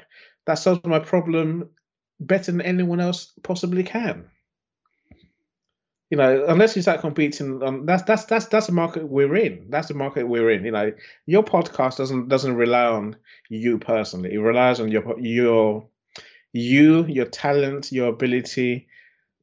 that 0.46 0.56
solves 0.56 0.84
my 0.84 1.00
problem 1.00 1.70
better 2.20 2.52
than 2.52 2.62
anyone 2.62 3.00
else 3.00 3.34
possibly 3.44 3.84
can. 3.84 4.30
You 6.10 6.18
know, 6.18 6.46
unless 6.48 6.76
you 6.76 6.82
start 6.82 7.02
competing 7.02 7.62
on 7.62 7.86
that's 7.86 8.02
that's 8.04 8.26
that's 8.26 8.48
that's 8.48 8.66
the 8.66 8.74
market 8.74 9.08
we're 9.08 9.36
in. 9.36 9.68
That's 9.70 9.90
the 9.90 9.94
market 9.94 10.28
we're 10.28 10.50
in. 10.50 10.66
You 10.66 10.72
know, 10.72 10.92
your 11.28 11.44
podcast 11.44 11.98
doesn't 11.98 12.30
doesn't 12.30 12.56
rely 12.56 12.86
on 12.86 13.16
you 13.48 13.78
personally. 13.78 14.34
It 14.34 14.40
relies 14.40 14.80
on 14.80 14.90
your 14.90 15.20
your 15.20 15.88
you, 16.52 17.06
your 17.06 17.26
talent, 17.26 17.92
your 17.92 18.08
ability 18.08 18.88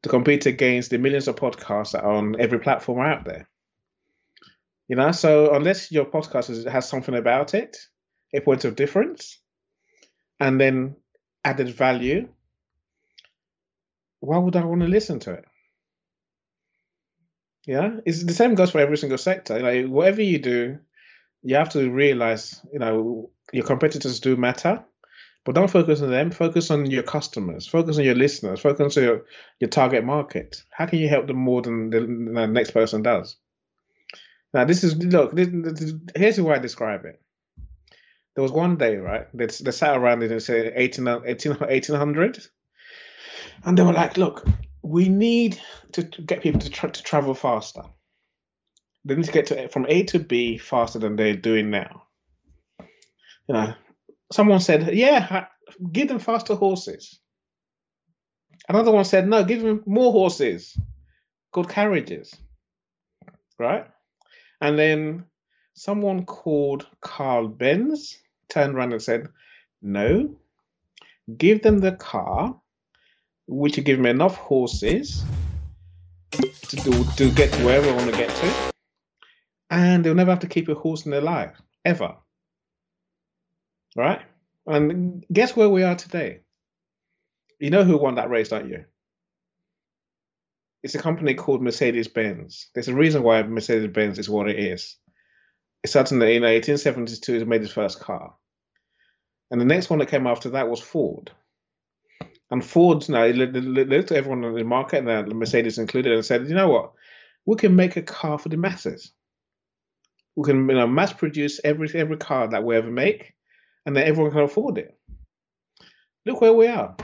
to 0.02 0.08
compete 0.08 0.46
against 0.46 0.90
the 0.90 0.98
millions 0.98 1.28
of 1.28 1.36
podcasts 1.36 1.92
that 1.92 2.02
are 2.02 2.12
on 2.12 2.40
every 2.40 2.58
platform 2.58 3.00
out 3.00 3.24
there. 3.24 3.48
You 4.88 4.96
know, 4.96 5.12
so 5.12 5.54
unless 5.54 5.90
your 5.90 6.04
podcast 6.04 6.68
has 6.68 6.88
something 6.88 7.14
about 7.14 7.54
it, 7.54 7.76
a 8.34 8.40
point 8.40 8.64
of 8.64 8.76
difference, 8.76 9.38
and 10.38 10.60
then 10.60 10.96
added 11.44 11.68
value, 11.70 12.28
why 14.20 14.38
would 14.38 14.56
I 14.56 14.64
want 14.64 14.82
to 14.82 14.88
listen 14.88 15.20
to 15.20 15.32
it? 15.32 15.44
Yeah, 17.66 17.96
it's 18.04 18.22
the 18.22 18.32
same 18.32 18.54
goes 18.54 18.70
for 18.70 18.78
every 18.78 18.96
single 18.96 19.18
sector. 19.18 19.58
Like 19.58 19.86
whatever 19.86 20.22
you 20.22 20.38
do, 20.38 20.78
you 21.42 21.56
have 21.56 21.70
to 21.70 21.90
realize, 21.90 22.60
you 22.72 22.78
know, 22.78 23.30
your 23.52 23.64
competitors 23.64 24.20
do 24.20 24.36
matter, 24.36 24.84
but 25.44 25.54
don't 25.54 25.70
focus 25.70 26.00
on 26.00 26.10
them. 26.10 26.30
Focus 26.30 26.70
on 26.70 26.86
your 26.90 27.02
customers. 27.02 27.66
Focus 27.66 27.98
on 27.98 28.04
your 28.04 28.14
listeners. 28.14 28.60
Focus 28.60 28.96
on 28.96 29.02
your, 29.02 29.24
your 29.60 29.70
target 29.70 30.04
market. 30.04 30.62
How 30.70 30.86
can 30.86 31.00
you 31.00 31.08
help 31.08 31.26
them 31.26 31.36
more 31.36 31.62
than 31.62 31.90
the, 31.90 32.00
the 32.00 32.46
next 32.46 32.70
person 32.70 33.02
does? 33.02 33.36
Now, 34.54 34.64
this 34.64 34.84
is 34.84 34.96
look. 34.96 35.34
This, 35.34 35.48
this, 35.52 35.92
here's 36.14 36.40
way 36.40 36.54
I 36.54 36.58
describe 36.58 37.04
it. 37.04 37.20
There 38.34 38.42
was 38.42 38.52
one 38.52 38.76
day, 38.76 38.96
right? 38.96 39.26
They, 39.34 39.46
they 39.46 39.70
sat 39.70 39.96
around 39.96 40.22
and 40.22 40.42
said 40.42 40.72
18, 40.76 41.08
18, 41.26 41.52
1800 41.54 42.46
and 43.64 43.76
they 43.76 43.82
were 43.82 43.92
like, 43.92 44.16
look, 44.16 44.46
we 44.82 45.08
need 45.08 45.60
to, 45.92 46.02
get 46.02 46.42
people 46.42 46.60
to, 46.60 46.70
tra- 46.70 46.90
to 46.90 47.02
travel 47.02 47.34
faster. 47.34 47.82
They 49.04 49.14
need 49.14 49.24
to 49.24 49.32
get 49.32 49.46
to 49.46 49.68
from 49.68 49.86
A 49.88 50.02
to 50.04 50.18
B 50.18 50.58
faster 50.58 50.98
than 50.98 51.16
they're 51.16 51.36
doing 51.36 51.70
now. 51.70 52.04
You 53.48 53.54
know, 53.54 53.74
someone 54.32 54.60
said, 54.60 54.94
yeah, 54.94 55.46
give 55.92 56.08
them 56.08 56.18
faster 56.18 56.54
horses. 56.54 57.20
Another 58.68 58.90
one 58.90 59.04
said, 59.04 59.28
no, 59.28 59.44
give 59.44 59.62
them 59.62 59.82
more 59.86 60.10
horses 60.10 60.76
called 61.52 61.68
carriages. 61.68 62.34
Right? 63.58 63.86
And 64.60 64.78
then 64.78 65.24
someone 65.74 66.24
called 66.24 66.86
Carl 67.00 67.48
Benz 67.48 68.18
turned 68.48 68.74
around 68.74 68.92
and 68.92 69.02
said, 69.02 69.28
no, 69.82 70.36
give 71.36 71.62
them 71.62 71.78
the 71.78 71.92
car 71.92 72.60
which 73.46 73.76
will 73.76 73.84
give 73.84 73.98
me 73.98 74.10
enough 74.10 74.36
horses 74.36 75.24
to 76.32 76.76
do, 76.76 77.04
to 77.16 77.30
get 77.30 77.52
to 77.52 77.64
wherever 77.64 77.88
I 77.88 77.94
want 77.94 78.10
to 78.10 78.16
get 78.16 78.30
to, 78.30 78.72
and 79.70 80.04
they'll 80.04 80.14
never 80.14 80.32
have 80.32 80.40
to 80.40 80.48
keep 80.48 80.68
a 80.68 80.74
horse 80.74 81.04
in 81.04 81.10
their 81.10 81.20
life 81.20 81.60
ever. 81.84 82.16
Right? 83.96 84.20
And 84.66 85.24
guess 85.32 85.56
where 85.56 85.68
we 85.68 85.82
are 85.84 85.94
today? 85.94 86.40
You 87.58 87.70
know 87.70 87.84
who 87.84 87.96
won 87.96 88.16
that 88.16 88.30
race, 88.30 88.50
don't 88.50 88.68
you? 88.68 88.84
It's 90.82 90.94
a 90.94 90.98
company 90.98 91.34
called 91.34 91.62
Mercedes 91.62 92.08
Benz. 92.08 92.68
There's 92.74 92.88
a 92.88 92.94
reason 92.94 93.22
why 93.22 93.42
Mercedes 93.42 93.90
Benz 93.92 94.18
is 94.18 94.28
what 94.28 94.48
it 94.48 94.58
is. 94.58 94.96
It 95.82 95.88
started 95.88 96.14
in 96.14 96.20
1872 96.20 97.36
it 97.36 97.48
made 97.48 97.62
its 97.62 97.72
first 97.72 98.00
car. 98.00 98.34
And 99.50 99.60
the 99.60 99.64
next 99.64 99.88
one 99.88 100.00
that 100.00 100.08
came 100.08 100.26
after 100.26 100.50
that 100.50 100.68
was 100.68 100.80
Ford. 100.80 101.30
And 102.50 102.64
Ford 102.64 103.08
now 103.08 103.26
looked 103.26 104.10
at 104.12 104.16
everyone 104.16 104.44
in 104.44 104.54
the 104.54 104.64
market, 104.64 105.06
and 105.06 105.34
Mercedes 105.34 105.78
included, 105.78 106.12
and 106.12 106.24
said, 106.24 106.48
"You 106.48 106.54
know 106.54 106.68
what? 106.68 106.92
We 107.44 107.56
can 107.56 107.74
make 107.74 107.96
a 107.96 108.02
car 108.02 108.38
for 108.38 108.48
the 108.48 108.56
masses. 108.56 109.12
We 110.36 110.44
can 110.44 110.68
you 110.68 110.74
know, 110.76 110.86
mass 110.86 111.12
produce 111.12 111.60
every 111.64 111.88
every 111.94 112.18
car 112.18 112.48
that 112.48 112.62
we 112.62 112.76
ever 112.76 112.90
make, 112.90 113.34
and 113.84 113.96
then 113.96 114.06
everyone 114.06 114.32
can 114.32 114.42
afford 114.42 114.78
it. 114.78 114.96
Look 116.24 116.40
where 116.40 116.52
we 116.52 116.66
are. 116.68 116.96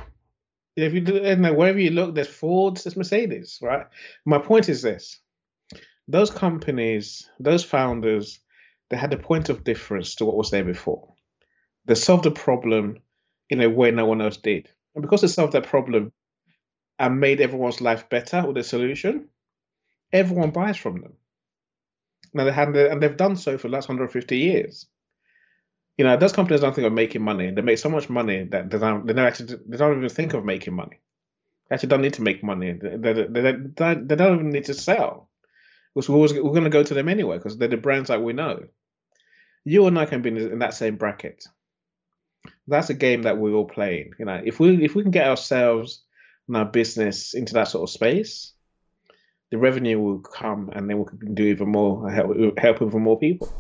If 0.77 0.95
you 0.95 1.01
do, 1.01 1.17
and 1.17 1.43
wherever 1.57 1.79
you 1.79 1.91
look, 1.91 2.15
there's 2.15 2.29
Fords, 2.29 2.85
there's 2.85 2.97
Mercedes, 2.97 3.59
right? 3.63 3.87
My 4.25 4.39
point 4.39 4.69
is 4.69 4.83
this: 4.83 5.19
those 6.07 6.31
companies, 6.31 7.29
those 7.41 7.65
founders, 7.65 8.41
they 8.91 8.97
had 8.97 9.13
a 9.13 9.19
point 9.19 9.49
of 9.49 9.65
difference 9.65 10.15
to 10.17 10.25
what 10.25 10.37
was 10.37 10.51
there 10.51 10.65
before. 10.65 11.15
They 11.87 11.95
solved 11.95 12.25
the 12.25 12.31
problem 12.31 12.99
in 13.51 13.61
a 13.61 13.69
way 13.69 13.91
no 13.91 14.07
one 14.07 14.21
else 14.21 14.37
did. 14.37 14.69
And 14.95 15.03
because 15.03 15.23
they 15.23 15.29
solved 15.29 15.55
that 15.55 15.67
problem 15.67 16.13
and 16.99 17.21
made 17.21 17.41
everyone's 17.41 17.81
life 17.81 18.09
better 18.09 18.47
with 18.47 18.57
a 18.59 18.65
solution, 18.65 19.29
everyone 20.13 20.51
buys 20.51 20.77
from 20.77 21.01
them. 21.01 21.15
Now 22.35 22.45
they 22.45 22.53
had, 22.53 22.75
and 22.77 23.03
they've 23.03 23.17
done 23.17 23.37
so 23.37 23.59
for 23.59 23.69
the 23.69 23.73
last 23.73 23.89
150 23.89 24.37
years. 24.37 24.87
You 25.99 26.05
know, 26.05 26.17
those 26.17 26.33
companies 26.33 26.61
don't 26.61 26.75
think 26.75 26.87
of 26.87 26.93
making 26.93 27.23
money. 27.23 27.51
They 27.51 27.63
make 27.63 27.79
so 27.79 27.91
much 27.91 28.09
money 28.09 28.45
that 28.45 28.71
they 28.71 28.79
don't, 28.79 29.07
they 29.07 29.13
don't 29.13 29.27
actually, 29.27 29.59
they 29.67 29.77
don't 29.77 29.97
even 29.97 30.09
think 30.09 30.33
of 30.33 30.45
making 30.45 30.75
money. 30.75 31.01
They 31.69 31.75
actually 31.75 31.91
don't 31.91 32.01
need 32.03 32.15
to 32.15 32.23
make 32.23 32.43
money. 32.43 32.73
They, 32.73 32.97
they, 32.97 33.13
they, 33.13 33.53
they, 33.53 33.95
they 33.95 34.17
don't 34.17 34.35
even 34.35 34.51
need 34.51 34.65
to 34.67 34.75
sell. 34.75 35.29
Because 35.95 36.09
we're, 36.09 36.17
always, 36.17 36.33
we're 36.33 36.43
going 36.51 36.65
to 36.65 36.71
go 36.71 36.83
to 36.83 36.95
them 36.95 37.09
anyway 37.09 37.37
because 37.37 37.59
they're 37.59 37.69
the 37.69 37.77
brands 37.77 38.09
that 38.09 38.23
we 38.23 38.33
know. 38.33 38.65
You 39.65 39.87
and 39.87 39.99
I 39.99 40.07
can 40.07 40.23
be 40.23 40.31
in 40.31 40.59
that 40.61 40.75
same 40.75 40.97
bracket 40.97 41.47
that's 42.67 42.91
a 42.91 42.95
game 42.95 43.23
that 43.23 43.39
we're 43.39 43.55
all 43.55 43.67
playing. 43.67 44.13
You 44.19 44.27
know, 44.27 44.41
if 44.45 44.61
we 44.61 44.85
if 44.85 44.95
we 44.95 45.03
can 45.03 45.11
get 45.11 45.29
ourselves 45.29 46.03
and 46.49 46.57
our 46.57 46.65
business 46.65 47.35
into 47.35 47.55
that 47.55 47.69
sort 47.69 47.89
of 47.89 47.93
space, 47.93 48.53
the 49.51 49.59
revenue 49.59 50.01
will 50.01 50.21
come, 50.21 50.71
and 50.75 50.89
then 50.89 50.99
we 50.99 51.05
can 51.05 51.35
do 51.35 51.45
even 51.45 51.69
more, 51.71 52.11
help 52.11 52.59
help 52.59 52.83
even 52.83 53.03
more 53.03 53.19
people. 53.19 53.53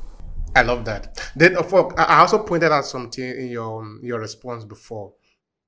I 0.54 0.62
love 0.62 0.84
that. 0.84 1.30
Then, 1.34 1.56
I 1.56 2.20
also 2.20 2.42
pointed 2.42 2.72
out 2.72 2.84
something 2.84 3.24
in 3.24 3.48
your 3.48 3.86
your 4.02 4.20
response 4.20 4.64
before 4.64 5.14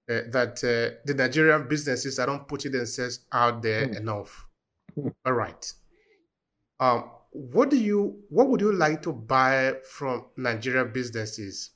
uh, 0.09 0.21
that 0.31 0.63
uh, 0.63 1.01
the 1.05 1.15
Nigerian 1.15 1.67
businesses 1.69 2.19
I 2.19 2.27
don't 2.27 2.47
put 2.47 2.67
it 2.67 2.73
themselves 2.73 3.21
out 3.33 3.63
there 3.63 3.87
mm. 3.87 3.97
enough. 3.97 4.47
Mm. 4.99 5.15
All 5.25 5.33
right. 5.33 5.73
Um, 6.81 7.11
what 7.31 7.71
do 7.71 7.77
you 7.77 8.23
what 8.29 8.49
would 8.49 8.61
you 8.61 8.73
like 8.73 9.03
to 9.03 9.13
buy 9.13 9.75
from 9.91 10.27
Nigerian 10.37 10.93
businesses? 10.93 11.71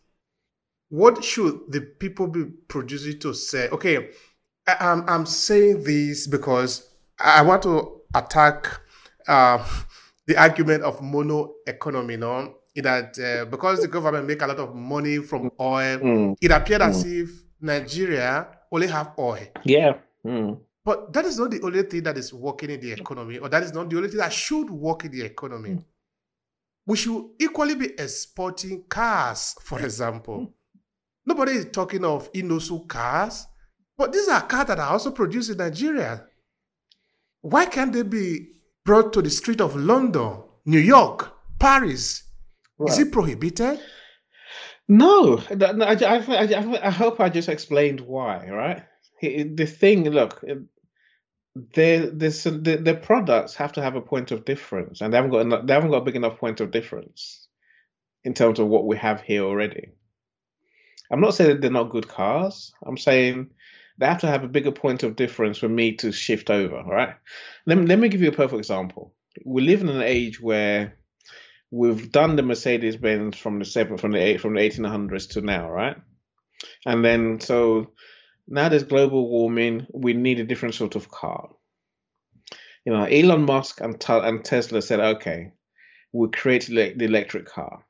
What 0.89 1.23
should 1.23 1.61
the 1.71 1.81
people 1.81 2.27
be 2.27 2.45
producing 2.45 3.19
to 3.21 3.35
say? 3.35 3.69
Okay, 3.69 4.09
I, 4.67 4.77
am 4.81 5.01
I'm, 5.03 5.09
I'm 5.09 5.27
saying 5.27 5.85
this 5.85 6.27
because 6.27 6.89
I 7.19 7.43
want 7.43 7.63
to 7.65 8.01
attack 8.15 8.81
uh, 9.27 9.65
the 10.27 10.37
argument 10.37 10.83
of 10.83 11.03
mono 11.03 11.55
economy, 11.67 12.17
no? 12.17 12.55
That 12.77 13.19
uh, 13.19 13.45
because 13.47 13.81
the 13.81 13.89
government 13.89 14.27
make 14.27 14.41
a 14.41 14.47
lot 14.47 14.59
of 14.59 14.73
money 14.75 15.19
from 15.19 15.51
oil, 15.61 15.99
mm. 15.99 16.37
it 16.41 16.53
appeared 16.53 16.81
mm. 16.83 16.89
as 16.89 17.05
if 17.05 17.29
Nigeria 17.61 18.47
only 18.71 18.87
have 18.87 19.15
oil. 19.19 19.45
Yeah. 19.65 19.95
Mm. 20.25 20.61
But 20.85 21.13
that 21.13 21.25
is 21.25 21.39
not 21.41 21.51
the 21.51 21.61
only 21.63 21.83
thing 21.83 22.05
that 22.05 22.17
is 22.17 22.33
working 22.33 22.71
in 22.71 22.81
the 22.81 22.93
economy, 22.93 23.39
or 23.39 23.49
that 23.49 23.65
is 23.65 23.75
not 23.75 23.91
the 23.91 23.97
only 23.97 24.09
thing 24.09 24.19
that 24.19 24.33
should 24.33 24.71
work 24.71 25.05
in 25.05 25.11
the 25.11 25.23
economy. 25.23 25.71
Mm. 25.71 25.85
We 26.87 26.97
should 26.97 27.31
equally 27.41 27.75
be 27.75 27.87
exporting 27.99 28.85
cars, 28.89 29.57
for 29.61 29.81
example. 29.81 30.53
Nobody 31.29 31.53
is 31.53 31.67
talking 31.67 32.07
of 32.07 32.33
Innoson 32.33 32.89
cars, 32.89 33.47
but 33.99 34.15
these 34.15 34.29
are 34.29 34.41
cars 34.41 34.69
that 34.69 34.79
are 34.79 34.93
also 34.93 35.11
produced 35.11 35.51
in 35.51 35.59
Nigeria. 35.59 36.25
Why 37.43 37.67
can't 37.67 37.93
they 37.93 38.03
be 38.03 38.55
brought 38.83 39.13
to 39.13 39.21
the 39.21 39.29
street 39.29 39.61
of 39.61 39.77
London, 39.77 40.43
New 40.65 40.79
York, 40.79 41.31
Paris? 41.59 42.23
Well, 42.79 42.89
is 42.89 42.99
it 42.99 43.13
prohibited? 43.13 43.79
No, 44.89 45.37
I, 45.51 45.99
I, 46.03 46.87
I, 46.87 46.91
hope 46.91 47.21
I 47.21 47.29
just 47.29 47.51
explained 47.51 48.01
why, 48.01 48.49
right? 48.49 48.85
The 49.21 49.67
thing, 49.67 50.09
look, 50.09 50.43
um, 50.51 50.71
the 51.75 52.11
the 52.15 52.81
the 52.83 52.95
products 52.95 53.55
have 53.57 53.73
to 53.75 53.83
have 53.83 53.97
a 53.97 54.01
point 54.01 54.31
of 54.31 54.47
difference, 54.47 55.03
and 55.03 55.13
they 55.13 55.19
haven't 55.19 55.33
got 55.33 55.67
they 55.67 55.75
haven't 55.75 55.91
got 55.91 56.03
a 56.03 56.05
big 56.07 56.17
enough 56.17 56.39
point 56.39 56.61
of 56.61 56.71
difference 56.71 57.49
in 58.25 58.33
terms 58.33 58.59
of 58.59 58.69
what 58.69 58.87
we 58.87 58.97
have 58.97 59.21
here 59.21 59.43
already. 59.43 59.89
I'm 61.11 61.21
not 61.21 61.35
saying 61.35 61.61
they're 61.61 61.71
not 61.71 61.91
good 61.91 62.09
cars. 62.09 62.73
I'm 62.87 62.99
saying 62.99 63.51
they 63.99 64.07
have 64.07 64.21
to 64.21 64.27
have 64.27 64.45
a 64.45 64.49
bigger 64.49 64.73
point 64.73 65.03
of 65.03 65.17
difference 65.17 65.59
for 65.59 65.69
me 65.69 65.97
to 65.97 66.13
shift 66.13 66.51
over. 66.51 66.83
Right? 66.83 67.15
Let 67.67 67.79
me, 67.79 67.87
let 67.87 67.99
me 67.99 68.09
give 68.09 68.23
you 68.23 68.29
a 68.29 68.33
perfect 68.33 68.59
example. 68.59 69.15
We 69.45 69.63
live 69.63 69.81
in 69.81 69.89
an 69.89 70.03
age 70.03 70.41
where 70.41 70.99
we've 71.71 72.11
done 72.11 72.37
the 72.37 72.43
Mercedes 72.43 72.97
Benz 72.97 73.37
from 73.37 73.59
the 73.59 73.65
seven 73.65 73.99
from 73.99 74.13
the 74.13 74.39
from 74.39 74.55
the 74.55 74.61
1800s 74.61 75.31
to 75.31 75.41
now, 75.41 75.71
right? 75.71 75.97
And 76.87 77.05
then 77.05 77.41
so 77.41 77.93
now 78.47 78.69
there's 78.69 78.85
global 78.85 79.29
warming. 79.29 79.87
We 79.93 80.13
need 80.15 80.41
a 80.41 80.45
different 80.45 80.75
sort 80.75 80.97
of 80.97 81.11
car. 81.11 81.51
You 82.85 82.93
know, 82.93 83.05
Elon 83.05 83.45
Musk 83.45 83.81
and, 83.81 84.03
and 84.09 84.45
Tesla 84.45 84.81
said, 84.81 85.01
okay, 85.01 85.53
we'll 86.13 86.31
create 86.31 86.67
the 86.67 87.05
electric 87.05 87.47
car 87.47 87.85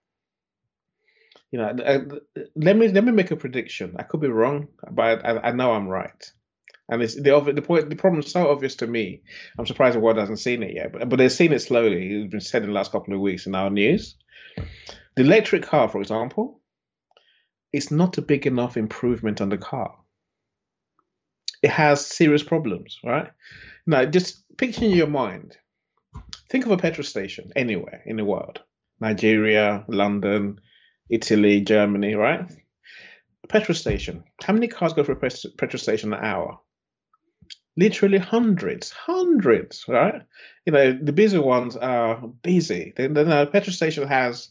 you 1.50 1.58
know, 1.58 1.68
uh, 1.68 2.40
let 2.56 2.76
me 2.76 2.88
let 2.88 3.04
me 3.04 3.12
make 3.12 3.30
a 3.30 3.36
prediction. 3.36 3.96
I 3.98 4.02
could 4.02 4.20
be 4.20 4.28
wrong, 4.28 4.68
but 4.90 5.24
I, 5.24 5.48
I 5.48 5.52
know 5.52 5.72
I'm 5.72 5.88
right. 5.88 6.32
And 6.90 7.02
it's 7.02 7.14
the 7.14 7.40
the 7.54 7.62
point. 7.62 7.90
The 7.90 7.96
problem 7.96 8.20
is 8.20 8.30
so 8.30 8.50
obvious 8.50 8.76
to 8.76 8.86
me. 8.86 9.22
I'm 9.58 9.66
surprised 9.66 9.96
the 9.96 10.00
world 10.00 10.18
hasn't 10.18 10.40
seen 10.40 10.62
it 10.62 10.74
yet, 10.74 10.92
but 10.92 11.08
but 11.08 11.16
they've 11.16 11.32
seen 11.32 11.52
it 11.52 11.60
slowly. 11.60 12.22
It's 12.22 12.30
been 12.30 12.40
said 12.40 12.62
in 12.62 12.68
the 12.68 12.74
last 12.74 12.92
couple 12.92 13.14
of 13.14 13.20
weeks 13.20 13.46
in 13.46 13.54
our 13.54 13.70
news. 13.70 14.16
The 15.16 15.22
electric 15.22 15.64
car, 15.64 15.88
for 15.88 16.00
example, 16.00 16.60
is 17.72 17.90
not 17.90 18.18
a 18.18 18.22
big 18.22 18.46
enough 18.46 18.76
improvement 18.76 19.40
on 19.40 19.48
the 19.48 19.58
car. 19.58 19.96
It 21.62 21.70
has 21.70 22.06
serious 22.06 22.42
problems, 22.42 22.98
right? 23.04 23.30
Now, 23.86 24.04
just 24.04 24.44
picture 24.56 24.84
in 24.84 24.92
your 24.92 25.08
mind. 25.08 25.56
Think 26.48 26.64
of 26.64 26.72
a 26.72 26.76
petrol 26.76 27.04
station 27.04 27.52
anywhere 27.56 28.02
in 28.06 28.16
the 28.16 28.24
world, 28.24 28.62
Nigeria, 29.00 29.84
London, 29.88 30.60
Italy, 31.10 31.60
Germany, 31.60 32.14
right? 32.14 32.48
petrol 33.48 33.74
station. 33.74 34.24
How 34.42 34.52
many 34.52 34.68
cars 34.68 34.92
go 34.92 35.02
through 35.02 35.16
a 35.16 35.18
petrol 35.18 35.80
station 35.80 36.12
an 36.12 36.24
hour? 36.24 36.58
Literally 37.76 38.18
hundreds, 38.18 38.90
hundreds, 38.90 39.84
right? 39.88 40.22
You 40.66 40.72
know, 40.72 40.98
the 41.00 41.12
busy 41.12 41.38
ones 41.38 41.76
are 41.76 42.16
busy. 42.42 42.92
Then 42.96 43.14
the 43.14 43.48
petrol 43.50 43.72
station 43.72 44.06
has, 44.06 44.50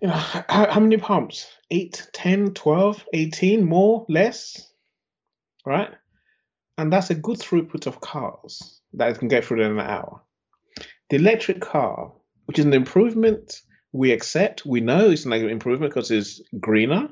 you 0.00 0.08
know, 0.08 0.14
how, 0.14 0.70
how 0.70 0.80
many 0.80 0.96
pumps? 0.96 1.46
8, 1.70 2.08
10, 2.12 2.54
12, 2.54 3.06
18, 3.12 3.64
more, 3.64 4.06
less, 4.08 4.72
right? 5.66 5.90
And 6.78 6.92
that's 6.92 7.10
a 7.10 7.14
good 7.14 7.38
throughput 7.38 7.86
of 7.86 8.00
cars 8.00 8.80
that 8.94 9.18
can 9.18 9.28
get 9.28 9.44
through 9.44 9.62
in 9.62 9.72
an 9.72 9.80
hour. 9.80 10.22
The 11.10 11.16
electric 11.16 11.60
car, 11.60 12.12
which 12.46 12.58
is 12.58 12.64
an 12.64 12.74
improvement 12.74 13.60
we 13.92 14.12
accept, 14.12 14.64
we 14.64 14.80
know 14.80 15.10
it's 15.10 15.26
an 15.26 15.32
improvement 15.32 15.92
because 15.92 16.10
it's 16.10 16.40
greener 16.58 17.08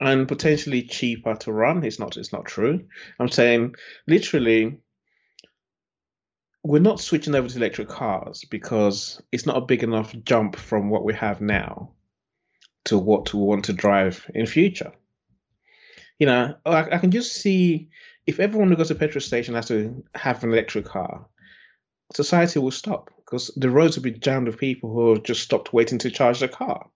and 0.00 0.28
potentially 0.28 0.82
cheaper 0.82 1.34
to 1.34 1.52
run. 1.52 1.84
It's 1.84 1.98
not. 1.98 2.16
It's 2.16 2.32
not 2.32 2.44
true. 2.44 2.84
I'm 3.18 3.28
saying 3.28 3.74
literally, 4.06 4.78
we're 6.64 6.80
not 6.80 7.00
switching 7.00 7.34
over 7.34 7.48
to 7.48 7.56
electric 7.56 7.88
cars 7.88 8.44
because 8.50 9.20
it's 9.32 9.46
not 9.46 9.56
a 9.56 9.66
big 9.66 9.82
enough 9.82 10.14
jump 10.24 10.56
from 10.56 10.90
what 10.90 11.04
we 11.04 11.14
have 11.14 11.40
now 11.40 11.92
to 12.84 12.98
what 12.98 13.32
we 13.32 13.40
want 13.40 13.64
to 13.66 13.72
drive 13.72 14.28
in 14.34 14.46
future. 14.46 14.92
You 16.18 16.26
know, 16.26 16.54
I, 16.64 16.82
I 16.82 16.98
can 16.98 17.10
just 17.10 17.34
see 17.34 17.88
if 18.26 18.38
everyone 18.38 18.68
who 18.68 18.76
goes 18.76 18.88
to 18.88 18.94
a 18.94 18.98
petrol 18.98 19.20
station 19.20 19.54
has 19.54 19.68
to 19.68 20.04
have 20.14 20.42
an 20.44 20.52
electric 20.52 20.84
car, 20.84 21.26
society 22.12 22.60
will 22.60 22.70
stop 22.70 23.10
because 23.32 23.50
the 23.56 23.70
roads 23.70 23.96
will 23.96 24.02
be 24.02 24.10
jammed 24.10 24.46
with 24.46 24.58
people 24.58 24.92
who 24.92 25.14
have 25.14 25.22
just 25.22 25.40
stopped 25.40 25.72
waiting 25.72 25.96
to 25.96 26.10
charge 26.10 26.40
their 26.40 26.50
car. 26.50 26.90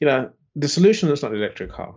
You 0.00 0.06
know, 0.06 0.30
the 0.54 0.68
solution 0.68 1.08
is 1.08 1.22
not 1.22 1.32
the 1.32 1.38
electric 1.38 1.72
car. 1.72 1.96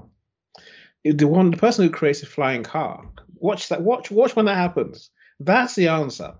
The 1.03 1.27
one, 1.27 1.51
the 1.51 1.57
person 1.57 1.85
who 1.85 1.91
creates 1.91 2.23
a 2.23 2.25
flying 2.25 2.63
car, 2.63 3.05
watch 3.35 3.69
that. 3.69 3.83
Watch, 3.83 4.09
watch 4.09 4.35
when 4.35 4.45
that 4.45 4.55
happens. 4.55 5.11
That's 5.39 5.75
the 5.75 5.89
answer. 5.89 6.33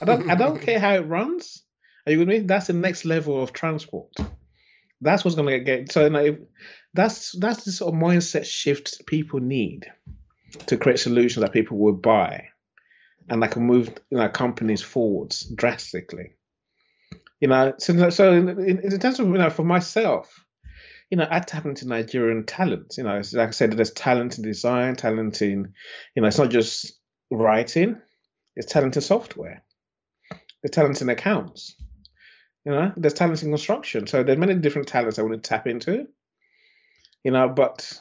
I 0.00 0.06
don't, 0.06 0.30
I 0.30 0.36
don't 0.36 0.62
care 0.66 0.78
how 0.78 0.94
it 0.94 1.06
runs. 1.06 1.62
Are 2.06 2.12
you 2.12 2.20
with 2.20 2.28
me? 2.28 2.38
That's 2.38 2.68
the 2.68 2.72
next 2.72 3.04
level 3.04 3.42
of 3.42 3.52
transport. 3.52 4.10
That's 5.02 5.22
what's 5.22 5.36
going 5.36 5.50
to 5.50 5.60
get. 5.60 5.92
So, 5.92 6.04
you 6.04 6.10
know, 6.10 6.38
that's 6.94 7.32
that's 7.38 7.64
the 7.64 7.72
sort 7.72 7.92
of 7.92 8.00
mindset 8.00 8.46
shift 8.46 9.06
people 9.06 9.40
need 9.40 9.84
to 10.66 10.78
create 10.78 10.98
solutions 10.98 11.42
that 11.42 11.52
people 11.52 11.76
will 11.76 11.92
buy 11.92 12.48
and 13.30 13.42
that 13.42 13.52
can 13.52 13.62
move 13.62 13.88
you 14.10 14.18
know, 14.18 14.28
companies 14.28 14.82
forwards 14.82 15.44
drastically. 15.44 16.32
You 17.40 17.48
know, 17.48 17.72
so 17.78 18.10
so 18.10 18.32
in, 18.34 18.48
in 18.58 18.98
terms 18.98 19.18
of 19.18 19.28
you 19.28 19.38
know 19.38 19.48
for 19.48 19.64
myself, 19.64 20.44
you 21.10 21.16
know, 21.16 21.26
I 21.30 21.40
tap 21.40 21.64
into 21.64 21.88
Nigerian 21.88 22.44
talent. 22.44 22.96
You 22.98 23.04
know, 23.04 23.22
like 23.32 23.48
I 23.48 23.50
said, 23.52 23.72
there's 23.72 23.92
talent 23.92 24.36
in 24.36 24.44
design, 24.44 24.96
talent 24.96 25.40
in, 25.40 25.72
you 26.14 26.20
know, 26.20 26.28
it's 26.28 26.38
not 26.38 26.50
just 26.50 26.92
writing, 27.30 27.96
it's 28.56 28.70
talent 28.70 28.96
in 28.96 29.02
software, 29.02 29.62
there's 30.30 30.72
talent 30.72 31.00
in 31.00 31.08
accounts. 31.08 31.76
You 32.66 32.72
know, 32.72 32.92
there's 32.96 33.14
talent 33.14 33.42
in 33.42 33.48
construction. 33.48 34.06
So 34.06 34.22
there's 34.22 34.38
many 34.38 34.54
different 34.56 34.88
talents 34.88 35.18
I 35.18 35.22
want 35.22 35.42
to 35.42 35.48
tap 35.48 35.66
into. 35.66 36.08
You 37.24 37.30
know, 37.30 37.48
but 37.48 37.98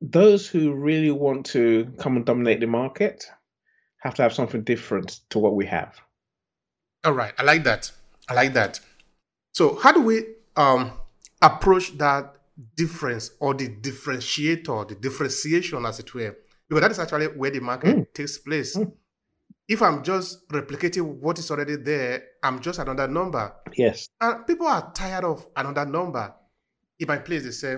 those 0.00 0.46
who 0.46 0.74
really 0.74 1.10
want 1.10 1.46
to 1.46 1.92
come 1.98 2.16
and 2.16 2.24
dominate 2.24 2.60
the 2.60 2.66
market 2.66 3.24
have 3.98 4.14
to 4.14 4.22
have 4.22 4.32
something 4.32 4.62
different 4.62 5.20
to 5.30 5.38
what 5.38 5.54
we 5.54 5.66
have. 5.66 6.00
All 7.04 7.12
right, 7.12 7.32
I 7.38 7.42
like 7.42 7.64
that. 7.64 7.90
I 8.28 8.34
like 8.34 8.52
that. 8.54 8.80
So, 9.52 9.76
how 9.76 9.92
do 9.92 10.02
we 10.02 10.22
um, 10.56 10.92
approach 11.42 11.96
that 11.98 12.36
difference 12.76 13.30
or 13.40 13.54
the 13.54 13.68
differentiator, 13.68 14.88
the 14.88 14.94
differentiation, 14.94 15.84
as 15.86 15.98
it 15.98 16.12
were? 16.14 16.36
Because 16.68 16.82
that 16.82 16.90
is 16.90 16.98
actually 16.98 17.26
where 17.26 17.50
the 17.50 17.60
market 17.60 17.96
mm. 17.96 18.12
takes 18.12 18.38
place. 18.38 18.76
Mm. 18.76 18.92
If 19.68 19.82
I'm 19.82 20.02
just 20.02 20.48
replicating 20.48 21.02
what 21.20 21.38
is 21.38 21.50
already 21.50 21.76
there, 21.76 22.22
I'm 22.42 22.60
just 22.60 22.78
another 22.78 23.06
number. 23.06 23.52
Yes. 23.76 24.08
And 24.20 24.46
people 24.46 24.66
are 24.66 24.92
tired 24.92 25.24
of 25.24 25.46
another 25.56 25.84
number. 25.84 26.34
In 26.98 27.06
my 27.06 27.18
place, 27.18 27.44
they 27.44 27.50
say 27.50 27.76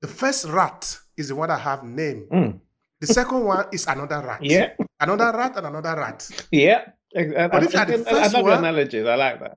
the 0.00 0.08
first 0.08 0.46
rat 0.46 0.98
is 1.16 1.28
the 1.28 1.34
one 1.34 1.48
that 1.48 1.60
have 1.60 1.82
name. 1.82 2.26
Mm. 2.32 2.60
The 3.00 3.06
second 3.06 3.44
one 3.44 3.66
is 3.72 3.86
another 3.86 4.20
rat. 4.20 4.42
Yeah. 4.42 4.74
Another 5.00 5.32
rat 5.36 5.56
and 5.56 5.66
another 5.66 5.96
rat. 5.96 6.28
Yeah. 6.50 6.84
But 7.12 7.64
if 7.64 7.72
you 7.72 7.78
are 7.80 7.86
the 7.86 7.98
first 7.98 8.34
I 8.34 8.38
love 8.38 8.44
one, 8.44 8.58
analogies. 8.58 9.06
I 9.06 9.14
like 9.14 9.40
that. 9.40 9.56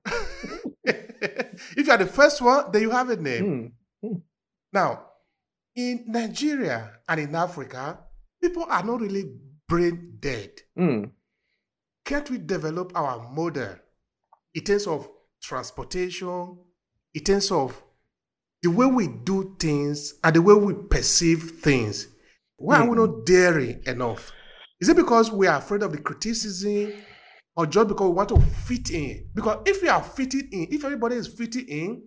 if 1.76 1.86
you 1.86 1.92
are 1.92 1.98
the 1.98 2.06
first 2.06 2.40
one, 2.42 2.72
then 2.72 2.82
you 2.82 2.90
have 2.90 3.10
a 3.10 3.16
name. 3.16 3.72
Mm. 4.02 4.10
Mm. 4.10 4.22
Now, 4.72 5.04
in 5.76 6.04
Nigeria 6.08 6.90
and 7.08 7.20
in 7.20 7.34
Africa, 7.34 7.98
people 8.42 8.64
are 8.68 8.82
not 8.82 9.00
really 9.00 9.24
brain 9.68 10.16
dead. 10.18 10.50
Mm. 10.78 11.10
Can't 12.04 12.30
we 12.30 12.38
develop 12.38 12.92
our 12.94 13.30
model 13.30 13.76
in 14.54 14.64
terms 14.64 14.86
of 14.86 15.08
transportation, 15.42 16.58
in 17.14 17.22
terms 17.22 17.50
of 17.50 17.82
the 18.62 18.70
way 18.70 18.86
we 18.86 19.08
do 19.08 19.56
things 19.58 20.14
and 20.24 20.34
the 20.34 20.42
way 20.42 20.54
we 20.54 20.74
perceive 20.74 21.52
things? 21.62 22.08
Why 22.56 22.78
are 22.78 22.88
we 22.88 22.96
not 22.96 23.26
daring 23.26 23.82
enough? 23.86 24.32
Is 24.84 24.90
it 24.90 24.96
because 24.96 25.32
we 25.32 25.46
are 25.46 25.56
afraid 25.56 25.82
of 25.82 25.92
the 25.92 25.96
criticism 25.98 26.92
or 27.56 27.64
just 27.64 27.88
because 27.88 28.06
we 28.06 28.12
want 28.12 28.28
to 28.28 28.38
fit 28.38 28.90
in? 28.90 29.30
Because 29.34 29.62
if 29.64 29.80
we 29.80 29.88
are 29.88 30.02
fitting 30.02 30.46
in, 30.52 30.66
if 30.70 30.84
everybody 30.84 31.16
is 31.16 31.26
fitting 31.26 31.66
in, 31.68 32.02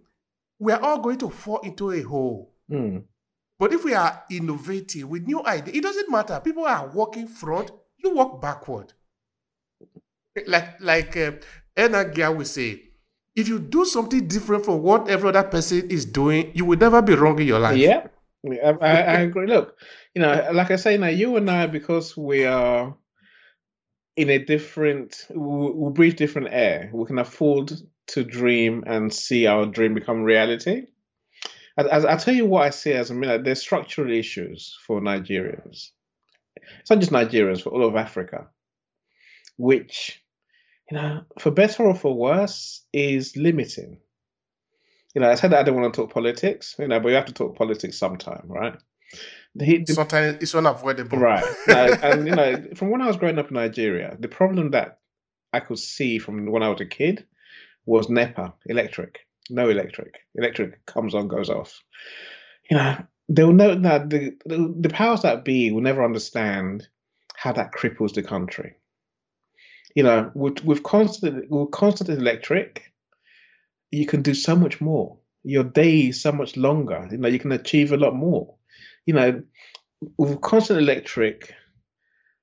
we 0.59 0.71
are 0.71 0.79
all 0.79 0.99
going 0.99 1.17
to 1.17 1.29
fall 1.31 1.57
into 1.61 1.89
a 1.89 2.03
hole. 2.03 2.53
Mm. 2.71 3.03
But 3.57 3.73
if 3.73 3.83
we 3.83 3.95
are 3.95 4.23
innovative 4.29 5.09
with 5.09 5.25
new 5.25 5.43
ideas, 5.43 5.75
it 5.75 5.81
doesn't 5.81 6.11
matter. 6.11 6.39
People 6.39 6.65
are 6.65 6.87
walking 6.89 7.27
front, 7.27 7.71
you 7.97 8.13
walk 8.13 8.39
backward. 8.39 8.93
Like 10.45 10.79
like 10.79 11.17
uh, 11.17 11.31
Ena 11.75 12.31
will 12.31 12.45
say, 12.45 12.91
if 13.35 13.47
you 13.47 13.57
do 13.57 13.85
something 13.85 14.27
different 14.27 14.65
from 14.65 14.83
what 14.83 15.09
every 15.09 15.29
other 15.29 15.41
person 15.41 15.89
is 15.89 16.05
doing, 16.05 16.51
you 16.53 16.63
will 16.63 16.77
never 16.77 17.01
be 17.01 17.15
wrong 17.15 17.39
in 17.39 17.47
your 17.47 17.59
life. 17.59 17.75
Yeah. 17.75 18.05
I, 18.45 18.69
I 18.81 19.13
agree. 19.21 19.47
Look, 19.47 19.75
you 20.17 20.23
know, 20.23 20.49
like 20.51 20.71
I 20.71 20.77
say 20.77 20.97
now, 20.97 21.09
you 21.09 21.37
and 21.37 21.47
I, 21.47 21.67
because 21.67 22.17
we 22.17 22.43
are 22.43 22.97
in 24.15 24.31
a 24.31 24.39
different, 24.39 25.27
we, 25.29 25.69
we 25.69 25.91
breathe 25.91 26.15
different 26.15 26.47
air. 26.49 26.89
We 26.91 27.05
can 27.05 27.19
afford 27.19 27.71
to 28.07 28.23
dream 28.23 28.83
and 28.87 29.13
see 29.13 29.45
our 29.45 29.67
dream 29.67 29.93
become 29.93 30.23
reality. 30.23 30.87
As, 31.77 32.03
I'll 32.03 32.17
tell 32.17 32.33
you 32.33 32.47
what 32.47 32.63
I 32.63 32.71
see 32.71 32.93
as 32.93 33.11
a 33.11 33.13
minute. 33.13 33.43
There's 33.43 33.61
structural 33.61 34.11
issues 34.11 34.75
for 34.87 34.99
Nigerians. 35.01 35.89
It's 36.79 36.89
not 36.89 36.97
just 36.97 37.11
Nigerians, 37.11 37.61
for 37.61 37.69
all 37.69 37.87
of 37.87 37.95
Africa, 37.95 38.47
which, 39.55 40.19
you 40.89 40.97
know, 40.97 41.25
for 41.37 41.51
better 41.51 41.83
or 41.83 41.93
for 41.93 42.15
worse, 42.15 42.83
is 42.91 43.37
limiting 43.37 43.99
you 45.13 45.21
know, 45.21 45.31
I 45.31 45.35
said 45.35 45.51
that 45.51 45.59
I 45.59 45.63
don't 45.63 45.81
want 45.81 45.95
to 45.95 46.01
talk 46.01 46.13
politics, 46.13 46.75
you 46.77 46.87
know, 46.87 46.99
but 46.99 47.09
you 47.09 47.15
have 47.15 47.25
to 47.25 47.33
talk 47.33 47.55
politics 47.55 47.97
sometime, 47.97 48.43
right? 48.45 48.77
The, 49.57 49.83
the, 49.83 49.93
Sometimes 49.93 50.37
it's 50.41 50.53
unavoidable, 50.53 51.17
right? 51.17 51.43
and 51.67 52.27
you 52.27 52.35
know, 52.35 52.63
from 52.75 52.91
when 52.91 53.01
I 53.01 53.07
was 53.07 53.17
growing 53.17 53.39
up 53.39 53.47
in 53.47 53.55
Nigeria, 53.55 54.15
the 54.19 54.27
problem 54.27 54.71
that 54.71 54.99
I 55.51 55.59
could 55.61 55.79
see 55.79 56.19
from 56.19 56.45
when 56.51 56.61
I 56.61 56.69
was 56.69 56.81
a 56.81 56.85
kid 56.85 57.25
was 57.85 58.09
NEPA, 58.09 58.53
electric, 58.67 59.19
no 59.49 59.69
electric. 59.69 60.19
Electric 60.35 60.85
comes 60.85 61.15
on, 61.15 61.27
goes 61.27 61.49
off. 61.49 61.81
You 62.69 62.77
know, 62.77 62.97
they'll 63.29 63.53
know 63.53 63.75
that 63.75 64.09
the, 64.09 64.37
the 64.45 64.75
the 64.79 64.89
powers 64.89 65.21
that 65.23 65.43
be 65.43 65.71
will 65.71 65.81
never 65.81 66.03
understand 66.03 66.87
how 67.35 67.53
that 67.53 67.71
cripples 67.71 68.13
the 68.13 68.23
country. 68.23 68.75
You 69.95 70.03
know, 70.03 70.31
with 70.35 70.63
with 70.63 70.83
constant 70.83 71.49
with 71.49 71.71
constant 71.71 72.09
electric, 72.09 72.91
you 73.89 74.05
can 74.05 74.21
do 74.21 74.33
so 74.33 74.55
much 74.55 74.79
more. 74.81 75.17
Your 75.43 75.63
day 75.63 76.09
is 76.09 76.21
so 76.21 76.31
much 76.31 76.57
longer. 76.57 77.07
You 77.09 77.17
know, 77.17 77.29
you 77.29 77.39
can 77.39 77.53
achieve 77.53 77.91
a 77.91 77.97
lot 77.97 78.15
more. 78.15 78.56
You 79.07 79.13
know, 79.13 79.43
with 80.17 80.41
constant 80.41 80.79
electric, 80.79 81.55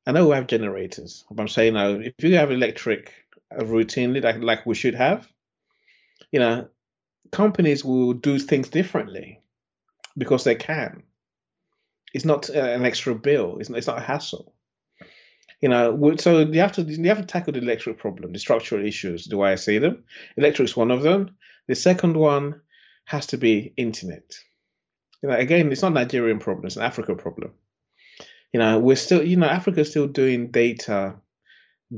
I 0.07 0.13
know 0.13 0.29
we 0.29 0.35
have 0.35 0.49
generators, 0.49 1.25
but 1.31 1.43
I'm 1.43 1.49
saying 1.49 1.75
now, 1.75 1.91
if 1.91 2.15
you 2.19 2.35
have 2.37 2.51
electric 2.51 3.13
uh, 3.57 3.63
routinely, 3.63 4.23
like 4.23 4.39
like 4.39 4.67
we 4.67 4.75
should 4.75 4.95
have, 4.95 5.29
you 6.33 6.41
know, 6.41 6.69
companies 7.31 7.85
will 7.85 8.15
do 8.15 8.39
things 8.39 8.69
differently 8.71 9.41
because 10.17 10.45
they 10.45 10.55
can. 10.55 11.03
It's 12.15 12.25
not 12.25 12.49
uh, 12.49 12.59
an 12.59 12.85
extra 12.85 13.15
bill. 13.15 13.59
It's 13.59 13.69
not, 13.69 13.79
it's 13.79 13.87
not 13.87 13.99
a 13.99 14.03
hassle. 14.03 14.55
You 15.61 15.69
know, 15.69 16.17
so 16.17 16.41
you 16.41 16.61
have 16.61 16.73
to 16.73 16.83
you 16.83 17.09
have 17.09 17.21
to 17.21 17.27
tackle 17.27 17.53
the 17.53 17.61
electric 17.61 17.99
problem, 17.99 18.33
the 18.33 18.39
structural 18.39 18.87
issues, 18.87 19.27
the 19.27 19.37
way 19.37 19.53
I 19.53 19.57
see 19.57 19.79
them. 19.79 20.05
Electric's 20.37 20.77
one 20.77 20.91
of 20.91 21.03
them. 21.03 21.37
The 21.69 21.75
second 21.75 22.17
one 22.17 22.61
has 23.05 23.27
to 23.29 23.39
be 23.39 23.73
internet. 23.77 24.25
You 25.25 25.31
know, 25.31 25.37
again, 25.37 25.73
it's 25.73 25.81
not 25.81 25.95
Nigerian 25.95 26.39
problem; 26.39 26.67
it's 26.67 26.77
an 26.77 26.83
Africa 26.83 27.15
problem. 27.15 27.53
You 28.53 28.61
know, 28.61 28.79
we're 28.79 28.95
still, 28.95 29.27
you 29.27 29.39
know, 29.39 29.47
Africa's 29.47 29.89
still 29.89 30.07
doing 30.07 30.51
data, 30.51 31.15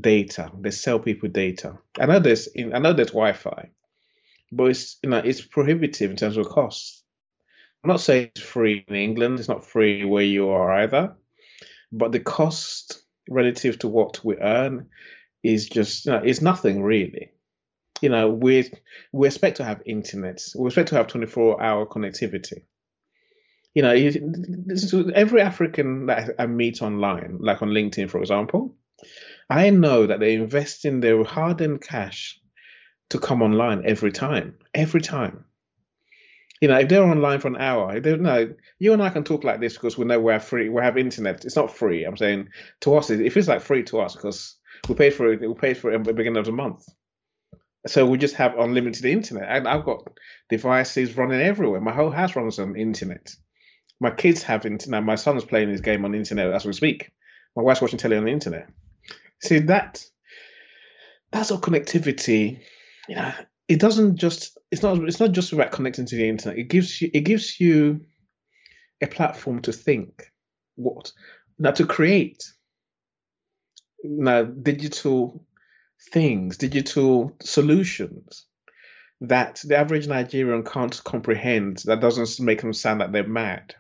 data. 0.00 0.52
They 0.60 0.70
sell 0.70 1.00
people 1.00 1.28
data. 1.28 1.76
I 1.98 2.06
know 2.06 2.20
there's, 2.20 2.48
I 2.56 2.78
know 2.78 2.92
there's 2.92 3.08
Wi-Fi, 3.08 3.70
but 4.52 4.64
it's, 4.66 4.98
you 5.02 5.10
know, 5.10 5.18
it's 5.18 5.40
prohibitive 5.40 6.12
in 6.12 6.16
terms 6.16 6.36
of 6.36 6.48
costs. 6.48 7.02
I'm 7.82 7.88
not 7.88 8.00
saying 8.00 8.30
it's 8.36 8.42
free 8.42 8.84
in 8.86 8.94
England. 8.94 9.40
It's 9.40 9.48
not 9.48 9.66
free 9.66 10.04
where 10.04 10.22
you 10.22 10.50
are 10.50 10.70
either, 10.82 11.16
but 11.90 12.12
the 12.12 12.20
cost 12.20 13.02
relative 13.28 13.80
to 13.80 13.88
what 13.88 14.24
we 14.24 14.36
earn 14.36 14.90
is 15.42 15.68
just 15.68 16.06
you 16.06 16.12
know, 16.12 16.22
it's 16.24 16.42
nothing 16.42 16.80
really. 16.80 17.32
You 18.00 18.10
know, 18.10 18.30
we 18.30 18.70
we 19.10 19.26
expect 19.26 19.56
to 19.56 19.64
have 19.64 19.82
internet. 19.84 20.44
We 20.56 20.66
expect 20.66 20.90
to 20.90 20.94
have 20.94 21.08
24 21.08 21.60
hour 21.60 21.86
connectivity. 21.86 22.62
You 23.76 23.82
know, 23.82 23.92
every 25.14 25.42
African 25.42 26.06
that 26.06 26.36
I 26.38 26.46
meet 26.46 26.80
online, 26.80 27.36
like 27.40 27.60
on 27.60 27.68
LinkedIn, 27.68 28.08
for 28.08 28.20
example, 28.20 28.74
I 29.50 29.68
know 29.68 30.06
that 30.06 30.18
they 30.18 30.32
invest 30.32 30.86
in 30.86 31.00
their 31.00 31.22
hard-earned 31.22 31.82
cash 31.82 32.40
to 33.10 33.18
come 33.18 33.42
online 33.42 33.82
every 33.84 34.12
time, 34.12 34.56
every 34.72 35.02
time. 35.02 35.44
You 36.62 36.68
know, 36.68 36.78
if 36.78 36.88
they're 36.88 37.04
online 37.04 37.38
for 37.40 37.48
an 37.48 37.58
hour, 37.58 38.00
they 38.00 38.16
know 38.16 38.54
you 38.78 38.94
and 38.94 39.02
I 39.02 39.10
can 39.10 39.24
talk 39.24 39.44
like 39.44 39.60
this 39.60 39.74
because 39.74 39.98
we 39.98 40.06
know 40.06 40.20
we're 40.20 40.40
free. 40.40 40.70
We 40.70 40.80
have 40.80 40.96
internet. 40.96 41.44
It's 41.44 41.56
not 41.56 41.70
free. 41.70 42.04
I'm 42.04 42.16
saying 42.16 42.48
to 42.80 42.96
us, 42.96 43.10
it 43.10 43.30
feels 43.34 43.46
like 43.46 43.60
free 43.60 43.82
to 43.84 44.00
us 44.00 44.16
because 44.16 44.56
we 44.88 44.94
paid 44.94 45.12
for 45.12 45.30
it. 45.30 45.46
We 45.46 45.52
paid 45.52 45.76
for 45.76 45.92
it 45.92 45.96
at 45.96 46.04
the 46.04 46.14
beginning 46.14 46.38
of 46.38 46.46
the 46.46 46.52
month. 46.52 46.86
So 47.86 48.06
we 48.06 48.16
just 48.16 48.36
have 48.36 48.58
unlimited 48.58 49.04
internet. 49.04 49.50
And 49.50 49.68
I've 49.68 49.84
got 49.84 50.08
devices 50.48 51.14
running 51.14 51.42
everywhere. 51.42 51.82
My 51.82 51.92
whole 51.92 52.10
house 52.10 52.34
runs 52.34 52.58
on 52.58 52.74
internet. 52.74 53.36
My 54.00 54.10
kids 54.10 54.42
have 54.42 54.66
internet. 54.66 55.04
My 55.04 55.14
son's 55.14 55.44
playing 55.44 55.70
his 55.70 55.80
game 55.80 56.04
on 56.04 56.12
the 56.12 56.18
internet 56.18 56.52
as 56.52 56.64
we 56.64 56.72
speak. 56.72 57.10
My 57.54 57.62
wife's 57.62 57.80
watching 57.80 57.98
telly 57.98 58.16
on 58.16 58.24
the 58.24 58.30
internet. 58.30 58.68
See 59.40 59.60
that 59.60 60.04
that's 61.32 61.50
all 61.50 61.60
connectivity. 61.60 62.60
You 63.08 63.16
know, 63.16 63.32
it 63.68 63.80
doesn't 63.80 64.16
just 64.16 64.58
it's 64.70 64.82
not 64.82 64.98
it's 64.98 65.20
not 65.20 65.32
just 65.32 65.52
about 65.52 65.72
connecting 65.72 66.06
to 66.06 66.16
the 66.16 66.28
internet. 66.28 66.58
It 66.58 66.68
gives 66.68 67.00
you 67.00 67.10
it 67.12 67.20
gives 67.20 67.60
you 67.60 68.02
a 69.02 69.06
platform 69.06 69.62
to 69.62 69.72
think 69.72 70.30
what 70.76 71.12
now 71.58 71.72
to 71.72 71.86
create 71.86 72.44
now 74.04 74.44
digital 74.44 75.44
things, 76.12 76.58
digital 76.58 77.34
solutions 77.40 78.46
that 79.22 79.62
the 79.64 79.76
average 79.76 80.06
Nigerian 80.06 80.62
can't 80.62 81.02
comprehend. 81.04 81.78
That 81.86 82.00
doesn't 82.00 82.44
make 82.44 82.60
them 82.60 82.72
sound 82.72 83.00
like 83.00 83.12
they're 83.12 83.26
mad. 83.26 83.74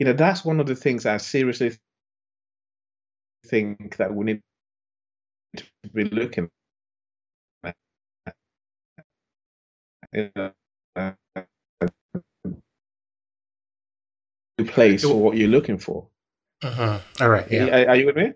You 0.00 0.06
know, 0.06 0.14
that's 0.14 0.46
one 0.46 0.60
of 0.60 0.66
the 0.66 0.74
things 0.74 1.04
I 1.04 1.18
seriously 1.18 1.76
think 3.46 3.98
that 3.98 4.14
we 4.14 4.24
need 4.24 4.40
to 5.56 5.64
be 5.92 6.04
looking 6.04 6.48
at 7.62 7.74
uh, 10.96 11.12
place 14.64 15.02
for 15.02 15.20
what 15.20 15.36
you're 15.36 15.48
looking 15.48 15.76
for. 15.76 16.06
Uh-huh. 16.62 16.98
All 17.20 17.28
right. 17.28 17.46
Yeah. 17.50 17.66
Are, 17.66 17.88
are, 17.90 17.96
you 17.96 18.06
with 18.06 18.16
me? 18.16 18.32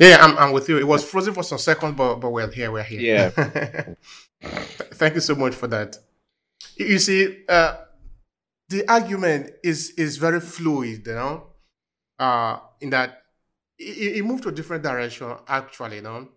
Yeah, 0.00 0.16
I'm, 0.20 0.36
I'm 0.36 0.52
with 0.52 0.68
you. 0.68 0.78
It 0.78 0.86
was 0.86 1.08
frozen 1.08 1.32
for 1.32 1.44
some 1.44 1.58
seconds, 1.58 1.94
but 1.96 2.16
but 2.16 2.30
we're 2.30 2.50
here. 2.50 2.72
We're 2.72 2.82
here. 2.82 3.00
Yeah. 3.00 3.94
Thank 4.42 5.14
you 5.14 5.20
so 5.20 5.36
much 5.36 5.54
for 5.54 5.68
that. 5.68 5.96
You 6.76 6.98
see, 6.98 7.44
uh, 7.48 7.76
the 8.68 8.88
argument 8.88 9.50
is 9.62 9.90
is 9.96 10.16
very 10.16 10.40
fluid, 10.40 11.06
you 11.06 11.14
know, 11.14 11.46
uh, 12.18 12.58
in 12.80 12.90
that 12.90 13.22
it, 13.78 14.16
it 14.16 14.24
moved 14.24 14.44
to 14.44 14.48
a 14.50 14.52
different 14.52 14.82
direction. 14.82 15.34
Actually, 15.46 15.96
you 15.96 16.02
know, 16.02 16.28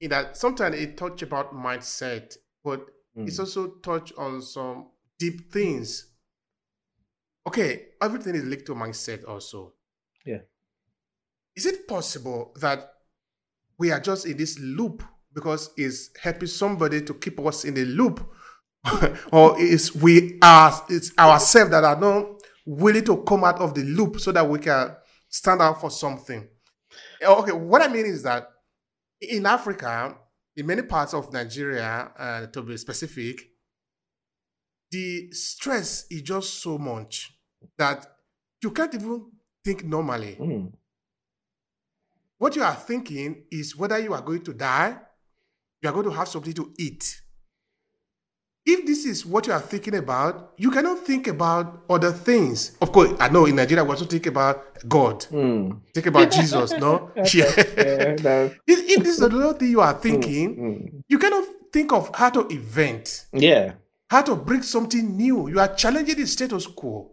in 0.00 0.10
that 0.10 0.36
sometimes 0.36 0.76
it 0.76 0.96
touch 0.96 1.22
about 1.22 1.54
mindset, 1.54 2.36
but 2.64 2.86
Mm. 3.16 3.26
It's 3.26 3.38
also 3.38 3.68
touch 3.82 4.12
on 4.18 4.42
some 4.42 4.88
deep 5.18 5.50
things. 5.50 6.12
Okay, 7.46 7.86
everything 8.02 8.34
is 8.34 8.44
linked 8.44 8.66
to 8.66 8.74
mindset 8.74 9.26
also. 9.26 9.74
Yeah. 10.24 10.40
Is 11.54 11.66
it 11.66 11.88
possible 11.88 12.52
that 12.60 12.92
we 13.78 13.90
are 13.90 14.00
just 14.00 14.26
in 14.26 14.36
this 14.36 14.58
loop 14.58 15.02
because 15.32 15.70
it's 15.76 16.10
helping 16.20 16.48
somebody 16.48 17.00
to 17.02 17.14
keep 17.14 17.38
us 17.40 17.64
in 17.64 17.74
the 17.74 17.84
loop? 17.84 18.28
or 19.32 19.58
is 19.60 19.94
we 19.94 20.38
are 20.42 20.84
it's 20.88 21.12
ourselves 21.18 21.70
that 21.70 21.84
are 21.84 21.98
not 21.98 22.26
willing 22.64 23.04
to 23.04 23.18
come 23.18 23.44
out 23.44 23.60
of 23.60 23.74
the 23.74 23.82
loop 23.82 24.20
so 24.20 24.32
that 24.32 24.48
we 24.48 24.58
can 24.58 24.94
stand 25.28 25.60
out 25.62 25.80
for 25.80 25.90
something. 25.90 26.46
Okay, 27.22 27.52
what 27.52 27.82
I 27.82 27.88
mean 27.88 28.06
is 28.06 28.22
that 28.22 28.48
in 29.20 29.46
Africa, 29.46 30.16
in 30.56 30.66
many 30.66 30.82
parts 30.82 31.14
of 31.14 31.32
Nigeria, 31.32 32.10
uh, 32.18 32.46
to 32.46 32.62
be 32.62 32.76
specific, 32.76 33.40
the 34.90 35.30
stress 35.32 36.06
is 36.10 36.22
just 36.22 36.62
so 36.62 36.78
much 36.78 37.32
that 37.78 38.06
you 38.62 38.70
can't 38.70 38.94
even 38.94 39.26
think 39.64 39.84
normally. 39.84 40.36
Mm. 40.40 40.72
What 42.38 42.54
you 42.54 42.62
are 42.62 42.74
thinking 42.74 43.44
is 43.50 43.76
whether 43.76 43.98
you 43.98 44.12
are 44.12 44.20
going 44.20 44.42
to 44.44 44.52
die, 44.52 44.96
you 45.82 45.88
are 45.88 45.92
going 45.92 46.04
to 46.04 46.12
have 46.12 46.28
something 46.28 46.52
to 46.54 46.72
eat, 46.78 47.22
if 48.66 48.84
this 48.84 49.06
is 49.06 49.24
what 49.24 49.46
you 49.46 49.52
are 49.52 49.60
thinking 49.60 49.94
about, 49.94 50.52
you 50.56 50.72
cannot 50.72 50.98
think 50.98 51.28
about 51.28 51.84
other 51.88 52.10
things. 52.10 52.76
Of 52.80 52.90
course, 52.90 53.12
I 53.20 53.28
know 53.28 53.46
in 53.46 53.54
Nigeria 53.54 53.84
we 53.84 53.90
also 53.90 54.04
think 54.04 54.26
about 54.26 54.86
God, 54.88 55.20
mm. 55.30 55.80
think 55.94 56.06
about 56.06 56.32
Jesus. 56.32 56.72
No, 56.72 57.12
yeah, 57.32 58.16
no. 58.22 58.50
If, 58.66 58.90
if, 58.90 59.04
this 59.04 59.14
is 59.14 59.18
the 59.18 59.28
little 59.28 59.52
thing 59.52 59.70
you 59.70 59.80
are 59.80 59.94
thinking, 59.94 60.56
mm. 60.56 61.02
you 61.08 61.18
cannot 61.18 61.44
think 61.72 61.92
of 61.92 62.10
how 62.12 62.28
to 62.30 62.48
invent. 62.48 63.26
Yeah, 63.32 63.74
how 64.10 64.22
to 64.22 64.34
bring 64.34 64.62
something 64.62 65.16
new. 65.16 65.48
You 65.48 65.60
are 65.60 65.72
challenging 65.74 66.16
the 66.16 66.26
status 66.26 66.66
quo. 66.66 67.12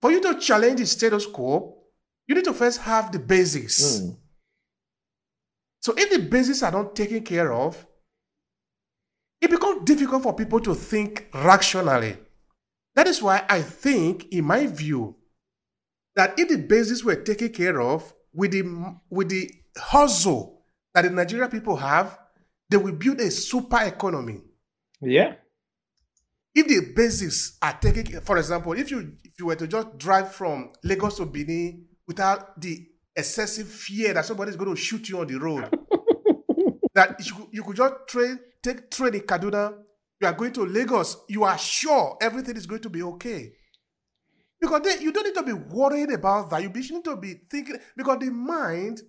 For 0.00 0.10
you 0.10 0.20
to 0.20 0.40
challenge 0.40 0.80
the 0.80 0.86
status 0.86 1.26
quo, 1.26 1.78
you 2.26 2.34
need 2.34 2.44
to 2.44 2.52
first 2.52 2.80
have 2.80 3.12
the 3.12 3.20
basics. 3.20 4.00
Mm. 4.00 4.16
So 5.80 5.94
if 5.96 6.10
the 6.10 6.18
basics 6.18 6.62
are 6.64 6.72
not 6.72 6.96
taken 6.96 7.22
care 7.22 7.52
of, 7.52 7.86
it 9.42 9.50
becomes 9.50 9.84
difficult 9.84 10.22
for 10.22 10.34
people 10.34 10.60
to 10.60 10.74
think 10.74 11.28
rationally. 11.34 12.16
That 12.94 13.08
is 13.08 13.20
why 13.20 13.44
I 13.48 13.60
think, 13.60 14.32
in 14.32 14.44
my 14.44 14.66
view, 14.68 15.16
that 16.14 16.38
if 16.38 16.48
the 16.48 16.58
bases 16.58 17.04
were 17.04 17.16
taken 17.16 17.48
care 17.48 17.80
of 17.80 18.14
with 18.32 18.52
the 18.52 18.62
with 19.10 19.30
the 19.30 19.50
hustle 19.76 20.62
that 20.94 21.02
the 21.02 21.10
Nigerian 21.10 21.50
people 21.50 21.76
have, 21.76 22.18
they 22.70 22.76
will 22.76 22.92
build 22.92 23.20
a 23.20 23.30
super 23.30 23.82
economy. 23.82 24.42
Yeah. 25.00 25.34
If 26.54 26.68
the 26.68 26.92
bases 26.94 27.58
are 27.62 27.76
taken, 27.80 28.20
for 28.20 28.36
example, 28.38 28.74
if 28.74 28.90
you 28.90 29.12
if 29.24 29.32
you 29.40 29.46
were 29.46 29.56
to 29.56 29.66
just 29.66 29.98
drive 29.98 30.32
from 30.32 30.70
Lagos 30.84 31.16
to 31.16 31.26
Benin 31.26 31.86
without 32.06 32.60
the 32.60 32.86
excessive 33.16 33.66
fear 33.68 34.14
that 34.14 34.24
somebody 34.24 34.50
is 34.50 34.56
going 34.56 34.74
to 34.74 34.80
shoot 34.80 35.08
you 35.08 35.18
on 35.18 35.26
the 35.26 35.38
road, 35.38 35.64
that 36.94 37.16
you 37.26 37.48
you 37.50 37.64
could 37.64 37.76
just 37.76 37.94
train 38.06 38.38
take 38.62 38.90
train 38.90 39.14
in 39.14 39.20
Kaduna, 39.22 39.74
you 40.20 40.26
are 40.26 40.32
going 40.32 40.52
to 40.52 40.64
Lagos, 40.64 41.16
you 41.28 41.44
are 41.44 41.58
sure 41.58 42.16
everything 42.20 42.56
is 42.56 42.66
going 42.66 42.82
to 42.82 42.90
be 42.90 43.02
okay. 43.02 43.52
Because 44.60 44.82
then 44.82 45.02
you 45.02 45.12
don't 45.12 45.24
need 45.24 45.34
to 45.34 45.42
be 45.42 45.52
worried 45.52 46.10
about 46.12 46.50
that. 46.50 46.62
You 46.62 46.68
need 46.68 47.04
to 47.04 47.16
be 47.16 47.34
thinking 47.50 47.78
because 47.96 48.18
the 48.20 48.30
mind 48.30 49.00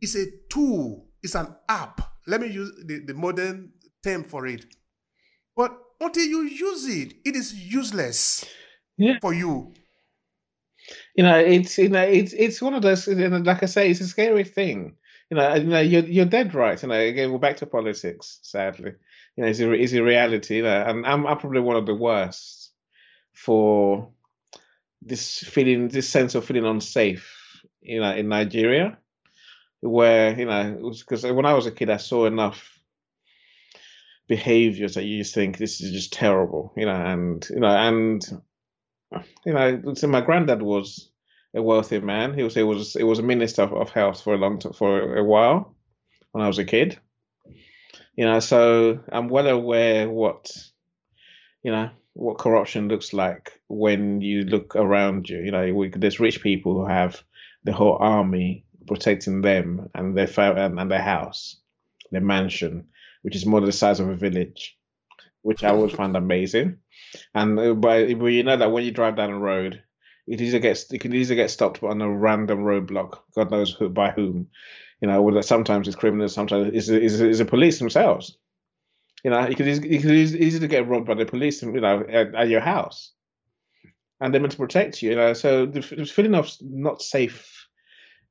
is 0.00 0.14
a 0.14 0.26
tool, 0.48 1.08
it's 1.22 1.34
an 1.34 1.54
app. 1.68 2.00
Let 2.26 2.40
me 2.40 2.46
use 2.48 2.70
the, 2.86 3.00
the 3.06 3.14
modern 3.14 3.72
term 4.04 4.22
for 4.22 4.46
it. 4.46 4.64
But 5.56 5.76
until 6.00 6.24
you 6.24 6.42
use 6.42 6.86
it, 6.86 7.14
it 7.24 7.34
is 7.34 7.52
useless 7.52 8.44
Yeah. 8.96 9.18
for 9.20 9.34
you. 9.34 9.74
You 11.16 11.24
know, 11.24 11.38
it's 11.38 11.78
you 11.78 11.88
know, 11.88 12.02
it's 12.02 12.32
it's 12.32 12.60
one 12.62 12.74
of 12.74 12.82
those. 12.82 13.06
You 13.06 13.28
know, 13.28 13.38
like 13.38 13.62
I 13.62 13.66
say, 13.66 13.90
it's 13.90 14.00
a 14.00 14.06
scary 14.06 14.44
thing. 14.44 14.96
You 15.32 15.38
know, 15.38 15.54
you 15.54 15.64
know, 15.64 15.80
you're 15.80 16.04
you're 16.04 16.26
dead 16.26 16.54
right. 16.54 16.82
You 16.82 16.90
know, 16.90 16.94
again, 16.94 17.32
we're 17.32 17.38
back 17.38 17.56
to 17.56 17.66
politics. 17.66 18.38
Sadly, 18.42 18.92
you 19.34 19.42
know, 19.42 19.48
it's 19.48 19.60
a 19.60 19.72
it's 19.72 19.94
a 19.94 20.02
reality. 20.02 20.56
You 20.56 20.64
know, 20.64 20.82
and 20.82 21.06
I'm 21.06 21.26
I'm 21.26 21.38
probably 21.38 21.62
one 21.62 21.76
of 21.76 21.86
the 21.86 21.94
worst 21.94 22.70
for 23.32 24.10
this 25.00 25.38
feeling, 25.38 25.88
this 25.88 26.06
sense 26.06 26.34
of 26.34 26.44
feeling 26.44 26.66
unsafe. 26.66 27.62
You 27.80 28.00
know, 28.00 28.14
in 28.14 28.28
Nigeria, 28.28 28.98
where 29.80 30.38
you 30.38 30.44
know, 30.44 30.92
because 30.98 31.24
when 31.24 31.46
I 31.46 31.54
was 31.54 31.64
a 31.64 31.72
kid, 31.72 31.88
I 31.88 31.96
saw 31.96 32.26
enough 32.26 32.78
behaviors 34.28 34.96
that 34.96 35.04
you 35.04 35.16
just 35.16 35.34
think 35.34 35.56
this 35.56 35.80
is 35.80 35.92
just 35.92 36.12
terrible. 36.12 36.74
You 36.76 36.84
know, 36.84 36.92
and 37.06 37.42
you 37.48 37.60
know, 37.60 37.68
and 37.68 38.22
you 39.46 39.54
know, 39.54 39.94
so 39.94 40.08
my 40.08 40.20
granddad 40.20 40.60
was 40.60 41.08
a 41.54 41.62
wealthy 41.62 42.00
man. 42.00 42.34
He 42.34 42.42
was 42.42 42.56
it 42.56 42.62
was 42.62 42.96
it 42.96 43.04
was 43.04 43.18
a 43.18 43.22
minister 43.22 43.62
of, 43.62 43.72
of 43.72 43.90
health 43.90 44.22
for 44.22 44.34
a 44.34 44.38
long 44.38 44.58
time, 44.58 44.72
for 44.72 45.16
a 45.16 45.24
while 45.24 45.74
when 46.32 46.44
I 46.44 46.48
was 46.48 46.58
a 46.58 46.64
kid. 46.64 46.98
You 48.16 48.26
know, 48.26 48.40
so 48.40 49.00
I'm 49.10 49.28
well 49.28 49.48
aware 49.48 50.08
what 50.08 50.50
you 51.62 51.72
know 51.72 51.90
what 52.14 52.38
corruption 52.38 52.88
looks 52.88 53.12
like 53.12 53.60
when 53.68 54.20
you 54.20 54.42
look 54.42 54.76
around 54.76 55.28
you. 55.28 55.38
You 55.38 55.50
know, 55.50 55.72
we, 55.74 55.88
there's 55.88 56.20
rich 56.20 56.42
people 56.42 56.74
who 56.74 56.86
have 56.86 57.22
the 57.64 57.72
whole 57.72 57.96
army 57.98 58.64
protecting 58.86 59.40
them 59.40 59.88
and 59.94 60.16
their 60.16 60.28
and, 60.38 60.78
and 60.78 60.90
their 60.90 61.02
house, 61.02 61.56
their 62.10 62.20
mansion, 62.20 62.86
which 63.22 63.36
is 63.36 63.46
more 63.46 63.60
the 63.60 63.72
size 63.72 64.00
of 64.00 64.08
a 64.08 64.16
village, 64.16 64.76
which 65.42 65.64
I 65.64 65.72
would 65.72 65.92
find 65.96 66.16
amazing. 66.16 66.78
And 67.34 67.58
uh, 67.58 67.74
but, 67.74 68.18
but 68.18 68.26
you 68.26 68.42
know 68.42 68.56
that 68.56 68.72
when 68.72 68.84
you 68.84 68.90
drive 68.90 69.16
down 69.16 69.30
a 69.30 69.38
road, 69.38 69.82
it 70.26 70.40
either 70.40 70.58
gets 70.58 70.90
it 70.92 71.00
can 71.00 71.14
easily 71.14 71.36
get 71.36 71.50
stopped 71.50 71.82
on 71.82 72.00
a 72.00 72.10
random 72.10 72.60
roadblock. 72.60 73.18
God 73.34 73.50
knows 73.50 73.72
who 73.72 73.88
by 73.88 74.10
whom. 74.10 74.48
You 75.00 75.08
know, 75.08 75.20
whether 75.20 75.42
sometimes 75.42 75.88
it's 75.88 75.96
criminals, 75.96 76.32
sometimes 76.32 76.70
it's 76.74 76.88
it's 76.88 77.38
the 77.38 77.44
police 77.44 77.78
themselves. 77.78 78.38
You 79.24 79.30
know, 79.30 79.48
you 79.48 79.56
could 79.56 79.66
eas- 79.66 79.84
you 79.84 80.00
could 80.00 80.12
easily 80.12 80.68
get 80.68 80.86
robbed 80.88 81.06
by 81.06 81.14
the 81.14 81.26
police. 81.26 81.62
You 81.62 81.72
know, 81.72 82.04
at, 82.08 82.34
at 82.34 82.48
your 82.48 82.60
house, 82.60 83.12
and 84.20 84.32
they're 84.32 84.40
meant 84.40 84.52
to 84.52 84.58
protect 84.58 85.02
you. 85.02 85.10
You 85.10 85.16
know, 85.16 85.32
so 85.32 85.66
the, 85.66 85.80
the 85.80 86.06
feeling 86.06 86.36
of 86.36 86.52
not 86.60 87.02
safe 87.02 87.66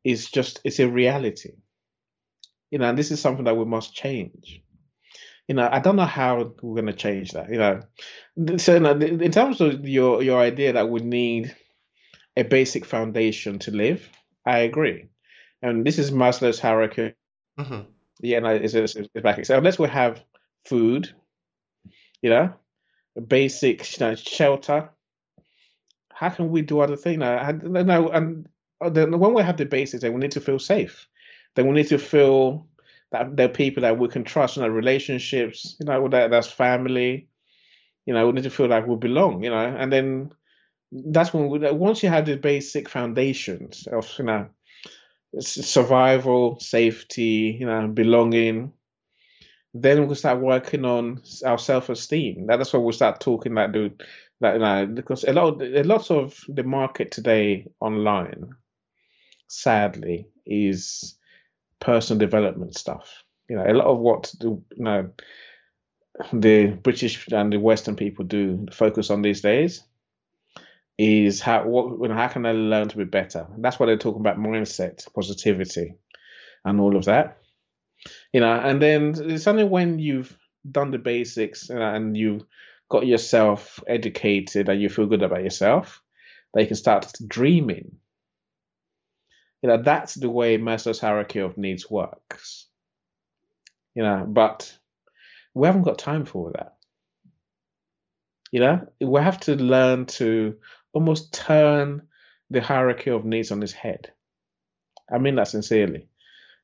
is 0.04 0.32
just 0.32 0.62
it's 0.64 0.80
a 0.80 0.88
reality. 0.88 1.52
You 2.72 2.80
know, 2.80 2.90
and 2.90 2.98
this 2.98 3.12
is 3.12 3.20
something 3.20 3.46
that 3.46 3.58
we 3.58 3.66
must 3.66 3.94
change. 3.94 4.62
You 5.50 5.56
know, 5.56 5.68
I 5.70 5.80
don't 5.80 5.98
know 5.98 6.06
how 6.06 6.54
we're 6.62 6.82
going 6.82 6.86
to 6.86 6.94
change 6.94 7.32
that. 7.32 7.50
You 7.50 7.58
know, 7.58 8.58
so 8.58 8.76
you 8.76 8.80
know, 8.80 8.92
in 8.92 9.32
terms 9.32 9.60
of 9.60 9.86
your 9.86 10.24
your 10.24 10.40
idea 10.40 10.72
that 10.72 10.90
we 10.90 11.02
need 11.02 11.54
a 12.38 12.44
basic 12.44 12.86
foundation 12.86 13.60
to 13.60 13.72
live, 13.72 14.10
I 14.46 14.60
agree. 14.60 15.08
And 15.62 15.86
this 15.86 16.00
is 16.00 16.12
Maslow's 16.12 16.60
hierarchy. 16.60 17.14
Mhm. 17.60 17.86
Yeah, 18.22 18.40
no, 18.40 18.50
it's, 18.56 18.74
it's, 18.74 18.96
it's 18.96 19.10
back. 19.24 19.46
So 19.46 19.58
unless 19.58 19.80
we 19.80 19.88
have 19.90 20.24
food, 20.66 21.12
you 22.22 22.30
know, 22.30 22.54
a 23.18 23.22
basic 23.22 24.00
you 24.00 24.06
know, 24.08 24.16
shelter, 24.16 24.90
how 26.14 26.30
can 26.30 26.50
we 26.50 26.62
do 26.62 26.80
other 26.80 26.96
things? 26.96 27.20
No, 27.20 27.32
I- 27.36 27.52
no, 27.52 28.10
and 28.10 28.48
uh, 28.82 28.90
then 28.90 29.20
when 29.20 29.34
we 29.34 29.44
have 29.44 29.58
the 29.58 29.66
basics, 29.66 30.02
then 30.02 30.14
we 30.14 30.20
need 30.20 30.32
to 30.32 30.42
feel 30.42 30.60
safe. 30.60 31.08
Then 31.56 31.68
we 31.68 31.74
need 31.74 31.88
to 31.88 31.98
feel 31.98 32.68
that 33.12 33.36
there 33.36 33.48
are 33.48 33.54
people 33.54 33.82
that 33.82 33.98
we 34.00 34.08
can 34.08 34.24
trust, 34.24 34.56
you 34.58 34.64
know, 34.64 34.70
relationships, 34.70 35.76
you 35.80 35.86
know, 35.86 36.08
that 36.10 36.32
that's 36.32 36.48
family. 36.52 37.28
You 38.06 38.14
know, 38.14 38.28
we 38.28 38.34
need 38.34 38.44
to 38.44 38.50
feel 38.50 38.68
like 38.68 38.88
we 38.88 38.96
belong, 38.96 39.44
you 39.44 39.50
know, 39.50 39.58
and 39.78 39.92
then 39.92 40.32
that's 40.92 41.34
when 41.34 41.50
we, 41.50 41.60
once 41.72 42.04
you 42.04 42.10
have 42.10 42.26
the 42.26 42.36
basic 42.36 42.90
foundations 42.90 43.88
of, 43.88 44.12
you 44.18 44.26
know, 44.26 44.48
survival, 45.40 46.60
safety, 46.60 47.58
you 47.60 47.66
know, 47.66 47.88
belonging, 47.88 48.74
then 49.74 50.06
we'll 50.06 50.16
start 50.16 50.42
working 50.42 50.84
on 50.84 51.22
our 51.46 51.58
self-esteem. 51.58 52.46
That's 52.48 52.74
when 52.74 52.84
we'll 52.84 52.92
start 52.92 53.22
talking 53.22 53.54
like 53.54 53.72
the 53.72 53.94
that 54.42 54.54
you 54.54 54.60
know 54.60 54.86
because 54.88 55.24
a 55.24 55.34
lot 55.34 55.62
a 55.62 55.84
lot 55.84 56.12
of 56.12 56.38
the 56.50 56.64
market 56.64 57.12
today 57.12 57.68
online, 57.80 58.50
sadly, 59.48 60.28
is 60.46 61.16
personal 61.80 62.20
development 62.20 62.76
stuff. 62.76 63.24
You 63.50 63.58
know, 63.58 63.66
a 63.66 63.74
lot 63.74 63.88
of 63.88 64.00
what 64.00 64.34
the 64.40 64.50
you 64.50 64.64
know 64.84 65.10
the 66.34 66.68
British 66.68 67.28
and 67.30 67.54
the 67.54 67.60
Western 67.60 67.96
people 67.96 68.26
do 68.26 68.66
focus 68.74 69.10
on 69.10 69.22
these 69.22 69.42
days 69.42 69.84
is 71.02 71.42
how 71.42 71.66
what 71.66 72.12
how 72.12 72.28
can 72.28 72.46
I 72.46 72.52
learn 72.52 72.88
to 72.90 72.98
be 72.98 73.06
better? 73.06 73.48
That's 73.58 73.80
why 73.80 73.88
they're 73.88 73.98
talking 73.98 74.22
about 74.22 74.38
mindset, 74.38 75.12
positivity, 75.14 75.96
and 76.64 76.80
all 76.80 76.96
of 76.96 77.06
that. 77.06 77.40
You 78.32 78.42
know, 78.42 78.54
and 78.54 78.80
then 78.80 79.16
it's 79.18 79.48
only 79.48 79.64
when 79.64 79.98
you've 79.98 80.38
done 80.70 80.92
the 80.92 81.00
basics 81.00 81.72
and 81.72 82.16
you've 82.16 82.46
got 82.90 83.08
yourself 83.08 83.80
educated 83.88 84.70
and 84.70 84.80
you 84.80 84.90
feel 84.90 85.08
good 85.08 85.24
about 85.24 85.44
yourself 85.44 86.04
that 86.54 86.62
you 86.62 86.68
can 86.68 86.76
start 86.76 87.12
dreaming. 87.28 87.98
You 89.64 89.70
know, 89.70 89.82
that's 89.82 90.14
the 90.14 90.30
way 90.30 90.60
Maslow's 90.60 91.00
hierarchy 91.00 91.40
of 91.40 91.58
needs 91.58 91.90
works. 91.90 92.68
You 93.96 94.04
know, 94.04 94.26
but 94.28 94.78
we 95.56 95.66
haven't 95.66 95.84
got 95.84 95.98
time 95.98 96.26
for 96.26 96.52
that. 96.52 96.76
You 98.52 98.60
know, 98.60 98.88
we 99.00 99.22
have 99.22 99.40
to 99.42 99.56
learn 99.56 100.06
to 100.18 100.58
almost 100.94 101.34
turn 101.34 102.02
the 102.50 102.62
hierarchy 102.62 103.10
of 103.10 103.26
needs 103.26 103.52
on 103.52 103.64
its 103.64 103.72
head. 103.72 104.12
I 105.12 105.18
mean 105.18 105.36
that 105.36 105.48
sincerely. 105.48 106.08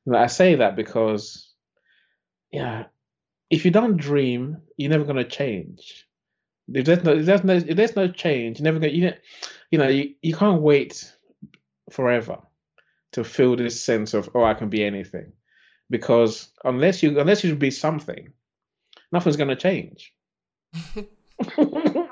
And 0.06 0.16
I 0.16 0.26
say 0.26 0.54
that 0.56 0.76
because, 0.76 1.52
yeah, 2.50 2.84
if 3.50 3.64
you 3.64 3.70
don't 3.70 3.96
dream, 3.96 4.58
you're 4.76 4.90
never 4.90 5.04
going 5.04 5.16
to 5.16 5.24
change. 5.24 6.06
If 6.72 6.84
there's 6.84 7.04
no, 7.04 7.12
if 7.12 7.26
there's 7.26 7.44
no, 7.44 7.54
if 7.54 7.76
there's 7.76 7.96
no 7.96 8.08
change, 8.08 8.58
you're 8.58 8.64
never 8.64 8.78
going. 8.78 8.94
You 8.94 9.12
you 9.70 9.78
know, 9.78 9.88
you, 9.88 10.14
you 10.22 10.34
can't 10.34 10.62
wait 10.62 11.12
forever 11.90 12.38
to 13.12 13.24
feel 13.24 13.56
this 13.56 13.82
sense 13.82 14.14
of 14.14 14.30
oh, 14.34 14.44
I 14.44 14.54
can 14.54 14.68
be 14.68 14.84
anything, 14.84 15.32
because 15.88 16.50
unless 16.64 17.02
you 17.02 17.18
unless 17.18 17.42
you 17.42 17.54
be 17.54 17.70
something, 17.70 18.32
nothing's 19.12 19.36
going 19.36 19.48
to 19.48 19.56
change. 19.56 20.12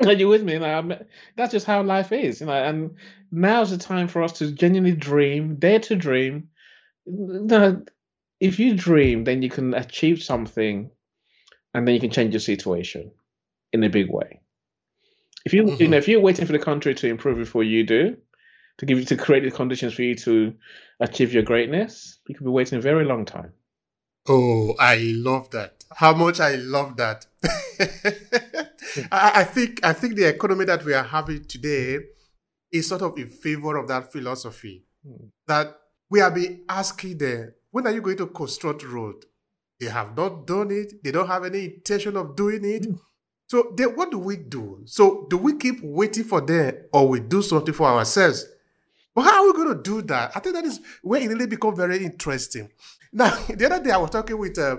Are 0.06 0.12
you 0.12 0.28
with 0.28 0.42
me? 0.42 0.54
You 0.54 0.58
know, 0.60 0.98
that's 1.36 1.52
just 1.52 1.66
how 1.66 1.82
life 1.82 2.12
is, 2.12 2.40
you 2.40 2.46
know. 2.46 2.52
And 2.52 2.96
now's 3.30 3.70
the 3.70 3.78
time 3.78 4.08
for 4.08 4.22
us 4.22 4.32
to 4.38 4.52
genuinely 4.52 4.96
dream, 4.96 5.56
dare 5.56 5.80
to 5.80 5.96
dream. 5.96 6.48
If 8.40 8.58
you 8.58 8.74
dream, 8.74 9.24
then 9.24 9.42
you 9.42 9.48
can 9.50 9.74
achieve 9.74 10.22
something, 10.22 10.90
and 11.72 11.86
then 11.86 11.94
you 11.94 12.00
can 12.00 12.10
change 12.10 12.32
your 12.34 12.40
situation 12.40 13.12
in 13.72 13.82
a 13.84 13.88
big 13.88 14.10
way. 14.10 14.40
If 15.44 15.52
you 15.54 15.64
you 15.64 15.86
Mhm. 15.86 15.90
know 15.90 15.96
if 15.96 16.08
you're 16.08 16.20
waiting 16.20 16.46
for 16.46 16.52
the 16.52 16.58
country 16.58 16.94
to 16.94 17.08
improve 17.08 17.38
before 17.38 17.62
you 17.64 17.84
do, 17.84 18.16
to 18.78 18.86
give 18.86 18.98
you 18.98 19.04
to 19.06 19.16
create 19.16 19.44
the 19.44 19.50
conditions 19.50 19.94
for 19.94 20.02
you 20.02 20.14
to 20.16 20.54
achieve 21.00 21.32
your 21.32 21.44
greatness, 21.44 22.18
you 22.26 22.34
could 22.34 22.44
be 22.44 22.50
waiting 22.50 22.78
a 22.78 22.82
very 22.82 23.04
long 23.04 23.24
time. 23.24 23.52
Oh, 24.28 24.74
I 24.78 24.96
love 25.14 25.50
that. 25.50 25.84
How 25.94 26.12
much 26.14 26.40
I 26.40 26.56
love 26.56 26.96
that. 26.96 27.26
I, 29.12 29.32
I 29.36 29.44
think 29.44 29.84
I 29.84 29.92
think 29.92 30.16
the 30.16 30.28
economy 30.28 30.64
that 30.66 30.84
we 30.84 30.94
are 30.94 31.04
having 31.04 31.44
today 31.44 31.98
is 32.72 32.88
sort 32.88 33.02
of 33.02 33.16
in 33.18 33.28
favor 33.28 33.76
of 33.76 33.88
that 33.88 34.12
philosophy. 34.12 34.84
Hmm. 35.06 35.26
That 35.46 35.78
we 36.10 36.20
have 36.20 36.34
been 36.34 36.64
asking 36.68 37.18
them, 37.18 37.52
when 37.70 37.86
are 37.86 37.92
you 37.92 38.00
going 38.00 38.16
to 38.18 38.26
construct 38.26 38.84
road? 38.84 39.24
They 39.80 39.86
have 39.86 40.16
not 40.16 40.46
done 40.46 40.70
it. 40.70 41.02
They 41.04 41.12
don't 41.12 41.26
have 41.26 41.44
any 41.44 41.64
intention 41.64 42.16
of 42.16 42.36
doing 42.36 42.64
it. 42.64 42.84
Hmm. 42.86 42.94
So 43.48 43.72
then 43.76 43.90
what 43.90 44.10
do 44.10 44.18
we 44.18 44.36
do? 44.36 44.82
So 44.86 45.26
do 45.30 45.38
we 45.38 45.56
keep 45.56 45.80
waiting 45.82 46.24
for 46.24 46.40
them 46.40 46.74
or 46.92 47.08
we 47.08 47.20
do 47.20 47.42
something 47.42 47.74
for 47.74 47.86
ourselves? 47.86 48.44
But 49.14 49.22
how 49.22 49.42
are 49.42 49.46
we 49.46 49.52
going 49.52 49.76
to 49.76 49.82
do 49.82 50.02
that? 50.02 50.32
I 50.36 50.40
think 50.40 50.56
that 50.56 50.64
is 50.64 50.80
where 51.02 51.20
it 51.20 51.28
really 51.28 51.46
becomes 51.46 51.78
very 51.78 52.04
interesting. 52.04 52.70
Now, 53.12 53.30
the 53.48 53.64
other 53.64 53.82
day 53.82 53.92
I 53.92 53.96
was 53.96 54.10
talking 54.10 54.36
with 54.36 54.58
uh, 54.58 54.78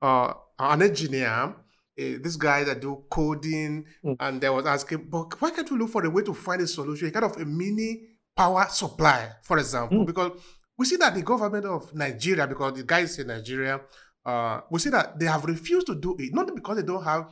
uh, 0.00 0.32
an 0.58 0.80
engineer, 0.80 1.54
uh, 1.98 2.18
this 2.22 2.36
guy 2.36 2.64
that 2.64 2.80
do 2.80 3.04
coding, 3.10 3.84
mm. 4.04 4.16
and 4.20 4.40
they 4.40 4.48
was 4.48 4.66
asking, 4.66 5.08
but 5.10 5.40
why 5.40 5.50
can't 5.50 5.70
we 5.70 5.78
look 5.78 5.90
for 5.90 6.04
a 6.04 6.10
way 6.10 6.22
to 6.22 6.34
find 6.34 6.60
a 6.62 6.66
solution, 6.66 7.08
a 7.08 7.10
kind 7.10 7.24
of 7.24 7.36
a 7.36 7.44
mini 7.44 8.02
power 8.36 8.66
supply, 8.70 9.30
for 9.42 9.58
example? 9.58 9.98
Mm. 9.98 10.06
Because 10.06 10.32
we 10.76 10.86
see 10.86 10.96
that 10.96 11.14
the 11.14 11.22
government 11.22 11.66
of 11.66 11.92
Nigeria, 11.94 12.46
because 12.46 12.74
the 12.74 12.84
guys 12.84 13.18
in 13.18 13.26
Nigeria, 13.26 13.80
uh, 14.24 14.60
we 14.70 14.78
see 14.78 14.90
that 14.90 15.18
they 15.18 15.26
have 15.26 15.44
refused 15.44 15.86
to 15.88 15.94
do 15.94 16.14
it, 16.18 16.32
not 16.34 16.54
because 16.54 16.76
they 16.76 16.82
don't 16.82 17.02
have, 17.02 17.28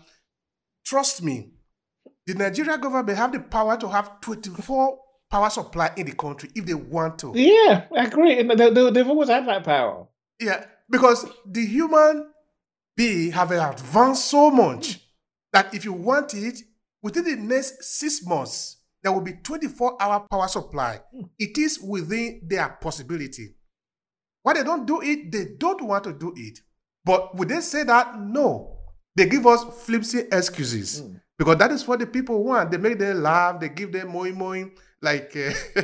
trust 0.84 1.22
me, 1.22 1.52
the 2.26 2.34
Nigeria 2.34 2.76
government 2.76 3.16
have 3.16 3.32
the 3.32 3.40
power 3.40 3.76
to 3.76 3.88
have 3.88 4.20
24 4.20 4.98
power 5.30 5.50
supply 5.50 5.90
in 5.96 6.06
the 6.06 6.12
country 6.12 6.50
if 6.54 6.64
they 6.66 6.74
want 6.74 7.18
to. 7.20 7.32
Yeah, 7.34 7.84
I 7.96 8.04
agree. 8.06 8.42
They, 8.42 8.70
they, 8.70 8.90
they've 8.90 9.08
always 9.08 9.28
had 9.28 9.46
that 9.46 9.64
power. 9.64 10.06
Yeah, 10.40 10.64
because 10.90 11.26
the 11.46 11.64
human 11.64 12.30
being 12.96 13.32
have 13.32 13.50
advanced 13.50 14.26
so 14.26 14.50
much 14.50 15.00
that 15.52 15.72
if 15.74 15.84
you 15.84 15.92
want 15.92 16.34
it, 16.34 16.60
within 17.02 17.24
the 17.24 17.36
next 17.36 17.84
six 17.84 18.24
months, 18.26 18.78
there 19.02 19.12
will 19.12 19.20
be 19.20 19.34
24 19.34 20.02
hour 20.02 20.26
power 20.30 20.48
supply. 20.48 21.00
It 21.38 21.56
is 21.58 21.78
within 21.80 22.40
their 22.44 22.68
possibility. 22.80 23.54
Why 24.42 24.54
they 24.54 24.64
don't 24.64 24.86
do 24.86 25.00
it, 25.02 25.30
they 25.30 25.46
don't 25.58 25.82
want 25.82 26.04
to 26.04 26.12
do 26.12 26.32
it. 26.36 26.60
But 27.04 27.36
would 27.36 27.48
they 27.48 27.60
say 27.60 27.84
that? 27.84 28.18
No. 28.18 28.78
They 29.14 29.26
give 29.26 29.46
us 29.46 29.64
flimsy 29.84 30.24
excuses. 30.30 31.02
Mm. 31.02 31.20
Because 31.38 31.56
that 31.58 31.70
is 31.70 31.86
what 31.86 32.00
the 32.00 32.06
people 32.06 32.42
want. 32.42 32.70
They 32.70 32.78
make 32.78 32.98
them 32.98 33.22
laugh, 33.22 33.60
they 33.60 33.68
give 33.68 33.92
them 33.92 34.08
moi 34.08 34.30
moi, 34.32 34.64
like 35.02 35.36
uh, 35.36 35.52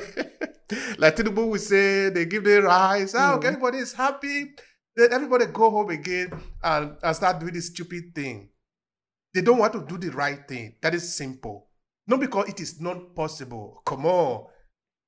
like 0.99 1.17
Tinubu 1.17 1.47
would 1.49 1.61
say, 1.61 2.09
they 2.09 2.25
give 2.25 2.45
them 2.45 2.65
rice. 2.65 3.13
Mm. 3.15 3.37
okay, 3.37 3.49
everybody 3.49 3.79
is 3.79 3.93
happy. 3.93 4.55
Then 4.97 5.13
everybody 5.13 5.47
go 5.47 5.71
home 5.71 5.91
again 5.91 6.33
and, 6.63 6.97
and 7.03 7.17
start 7.17 7.41
doing 7.41 7.55
this 7.55 7.69
stupid 7.69 8.15
thing. 8.15 8.51
They 9.35 9.41
don't 9.41 9.59
want 9.59 9.73
to 9.73 9.87
do 9.87 9.97
the 9.97 10.15
right 10.15 10.47
thing. 10.47 10.77
That 10.83 10.95
is 10.95 11.15
simple. 11.15 11.69
Not 12.07 12.21
because 12.21 12.49
it 12.49 12.61
is 12.61 12.81
not 12.81 13.15
possible. 13.15 13.81
Come 13.87 14.05
on. 14.05 14.47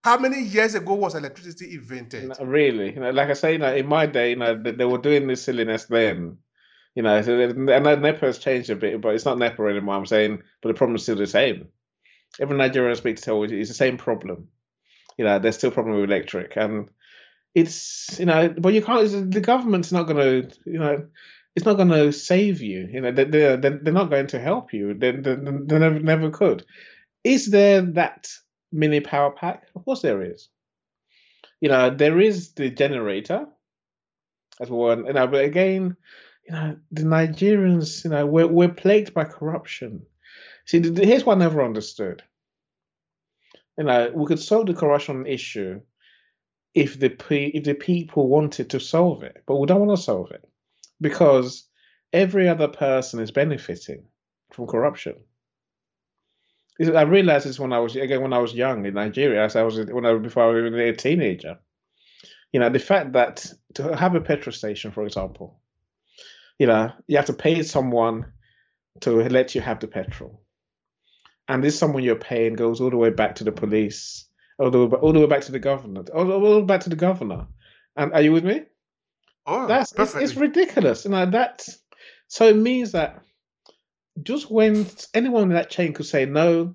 How 0.02 0.18
many 0.18 0.42
years 0.42 0.74
ago 0.74 0.94
was 0.94 1.14
electricity 1.14 1.74
invented? 1.74 2.32
Really? 2.40 2.94
You 2.94 3.00
know, 3.00 3.10
like 3.10 3.30
I 3.30 3.34
say, 3.34 3.52
you 3.52 3.58
know, 3.58 3.74
in 3.74 3.86
my 3.86 4.06
day, 4.06 4.30
you 4.30 4.36
know, 4.36 4.60
they, 4.62 4.72
they 4.72 4.84
were 4.84 4.98
doing 4.98 5.26
this 5.26 5.42
silliness 5.42 5.84
then. 5.86 6.38
You 6.94 7.02
know, 7.02 7.20
so, 7.22 7.38
and 7.40 7.66
NEPA 7.66 8.26
has 8.26 8.38
changed 8.38 8.70
a 8.70 8.76
bit, 8.76 9.00
but 9.00 9.14
it's 9.14 9.24
not 9.24 9.38
NEPA 9.38 9.62
anymore. 9.62 9.96
I'm 9.96 10.06
saying, 10.06 10.42
but 10.62 10.68
the 10.68 10.74
problem 10.74 10.96
is 10.96 11.02
still 11.02 11.16
the 11.16 11.26
same. 11.26 11.68
Every 12.40 12.56
Nigerian 12.56 12.92
I 12.92 12.94
speak 12.94 13.16
to 13.16 13.22
tell 13.22 13.44
you 13.44 13.58
it's 13.58 13.70
the 13.70 13.74
same 13.74 13.96
problem. 13.96 14.48
You 15.18 15.24
know, 15.24 15.38
there's 15.38 15.56
still 15.56 15.70
a 15.70 15.74
problem 15.74 15.96
with 15.96 16.10
electric, 16.10 16.56
and 16.56 16.88
it's 17.54 18.18
you 18.18 18.26
know, 18.26 18.52
but 18.58 18.74
you 18.74 18.82
can't. 18.82 19.30
The 19.30 19.40
government's 19.40 19.92
not 19.92 20.04
going 20.04 20.16
to, 20.16 20.56
you 20.66 20.78
know, 20.78 21.06
it's 21.54 21.64
not 21.64 21.76
going 21.76 21.88
to 21.88 22.12
save 22.12 22.60
you. 22.60 22.88
You 22.92 23.00
know, 23.00 23.12
they 23.12 23.24
they're, 23.24 23.56
they're 23.56 23.92
not 23.92 24.10
going 24.10 24.26
to 24.28 24.40
help 24.40 24.72
you. 24.72 24.94
They, 24.94 25.12
they, 25.12 25.34
they 25.36 25.78
never 25.78 26.00
never 26.00 26.30
could. 26.30 26.64
Is 27.22 27.46
there 27.46 27.82
that 27.82 28.28
mini 28.72 29.00
power 29.00 29.30
pack? 29.30 29.68
Of 29.76 29.84
course 29.84 30.02
there 30.02 30.22
is. 30.22 30.48
You 31.60 31.68
know, 31.68 31.90
there 31.90 32.20
is 32.20 32.52
the 32.52 32.70
generator 32.70 33.46
as 34.60 34.68
one. 34.68 35.06
You 35.06 35.12
know, 35.12 35.26
but 35.28 35.44
again, 35.44 35.96
you 36.46 36.54
know, 36.54 36.76
the 36.90 37.02
Nigerians, 37.02 38.04
you 38.04 38.10
know, 38.10 38.26
we're 38.26 38.48
we're 38.48 38.68
plagued 38.68 39.14
by 39.14 39.24
corruption. 39.24 40.04
See, 40.66 40.80
here's 40.80 41.24
what 41.24 41.36
I 41.36 41.40
never 41.40 41.64
understood. 41.64 42.22
You 43.78 43.84
know, 43.84 44.10
we 44.14 44.26
could 44.26 44.40
solve 44.40 44.66
the 44.66 44.74
corruption 44.74 45.26
issue 45.26 45.80
if 46.74 46.98
the 46.98 47.14
if 47.56 47.64
the 47.64 47.74
people 47.74 48.28
wanted 48.28 48.70
to 48.70 48.80
solve 48.80 49.22
it, 49.22 49.42
but 49.46 49.56
we 49.56 49.66
don't 49.66 49.86
want 49.86 49.96
to 49.96 50.02
solve 50.02 50.30
it 50.32 50.44
because 51.00 51.68
every 52.12 52.48
other 52.48 52.68
person 52.68 53.20
is 53.20 53.30
benefiting 53.30 54.04
from 54.52 54.66
corruption. 54.66 55.14
I 56.80 57.02
realized 57.02 57.46
this 57.46 57.60
when 57.60 57.72
I 57.72 57.78
was 57.78 57.94
again 57.94 58.22
when 58.22 58.32
I 58.32 58.38
was 58.38 58.52
young 58.52 58.84
in 58.84 58.94
Nigeria, 58.94 59.44
as 59.44 59.54
I 59.54 59.62
was 59.62 59.78
when 59.78 60.04
I 60.04 60.14
before 60.14 60.42
I 60.42 60.46
was 60.46 60.66
even 60.66 60.80
a 60.80 60.92
teenager. 60.94 61.58
You 62.52 62.60
know, 62.60 62.68
the 62.68 62.80
fact 62.80 63.12
that 63.12 63.52
to 63.74 63.96
have 63.96 64.14
a 64.14 64.20
petrol 64.20 64.52
station, 64.52 64.90
for 64.90 65.04
example, 65.04 65.60
you 66.58 66.66
know, 66.66 66.92
you 67.06 67.16
have 67.16 67.26
to 67.26 67.32
pay 67.32 67.62
someone 67.62 68.32
to 69.00 69.12
let 69.28 69.54
you 69.54 69.60
have 69.60 69.78
the 69.78 69.86
petrol, 69.86 70.42
and 71.48 71.62
this 71.62 71.78
someone 71.78 72.02
you're 72.02 72.16
paying 72.16 72.54
goes 72.54 72.80
all 72.80 72.90
the 72.90 72.96
way 72.96 73.10
back 73.10 73.36
to 73.36 73.44
the 73.44 73.52
police 73.52 74.26
all 74.58 74.70
the 74.70 74.86
way, 74.86 74.98
all 74.98 75.12
the 75.12 75.20
way 75.20 75.26
back 75.26 75.42
to 75.42 75.52
the 75.52 75.58
governor, 75.58 76.04
all, 76.14 76.30
all 76.30 76.54
the 76.54 76.60
way 76.60 76.64
back 76.64 76.80
to 76.82 76.90
the 76.90 76.96
governor. 76.96 77.46
And 77.96 78.12
are 78.12 78.22
you 78.22 78.32
with 78.32 78.44
me? 78.44 78.62
Oh, 79.46 79.66
that's 79.66 79.92
it's, 79.98 80.14
it's, 80.14 80.36
ridiculous. 80.36 81.04
You 81.04 81.10
know 81.10 81.26
that. 81.26 81.68
So 82.28 82.48
it 82.48 82.56
means 82.56 82.92
that 82.92 83.22
just 84.22 84.50
when 84.50 84.86
anyone 85.12 85.44
in 85.44 85.48
that 85.50 85.70
chain 85.70 85.92
could 85.92 86.06
say 86.06 86.24
no, 86.24 86.74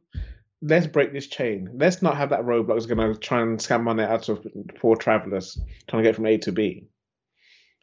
let's 0.61 0.87
break 0.87 1.13
this 1.13 1.27
chain. 1.27 1.69
Let's 1.73 2.01
not 2.01 2.17
have 2.17 2.29
that 2.29 2.41
roadblock 2.41 2.75
that's 2.75 2.85
going 2.85 3.13
to 3.13 3.19
try 3.19 3.41
and 3.41 3.57
scam 3.57 3.83
money 3.83 4.03
out 4.03 4.29
of 4.29 4.45
poor 4.75 4.95
travelers 4.95 5.59
trying 5.87 6.03
to 6.03 6.07
get 6.07 6.15
from 6.15 6.27
A 6.27 6.37
to 6.39 6.51
B. 6.51 6.87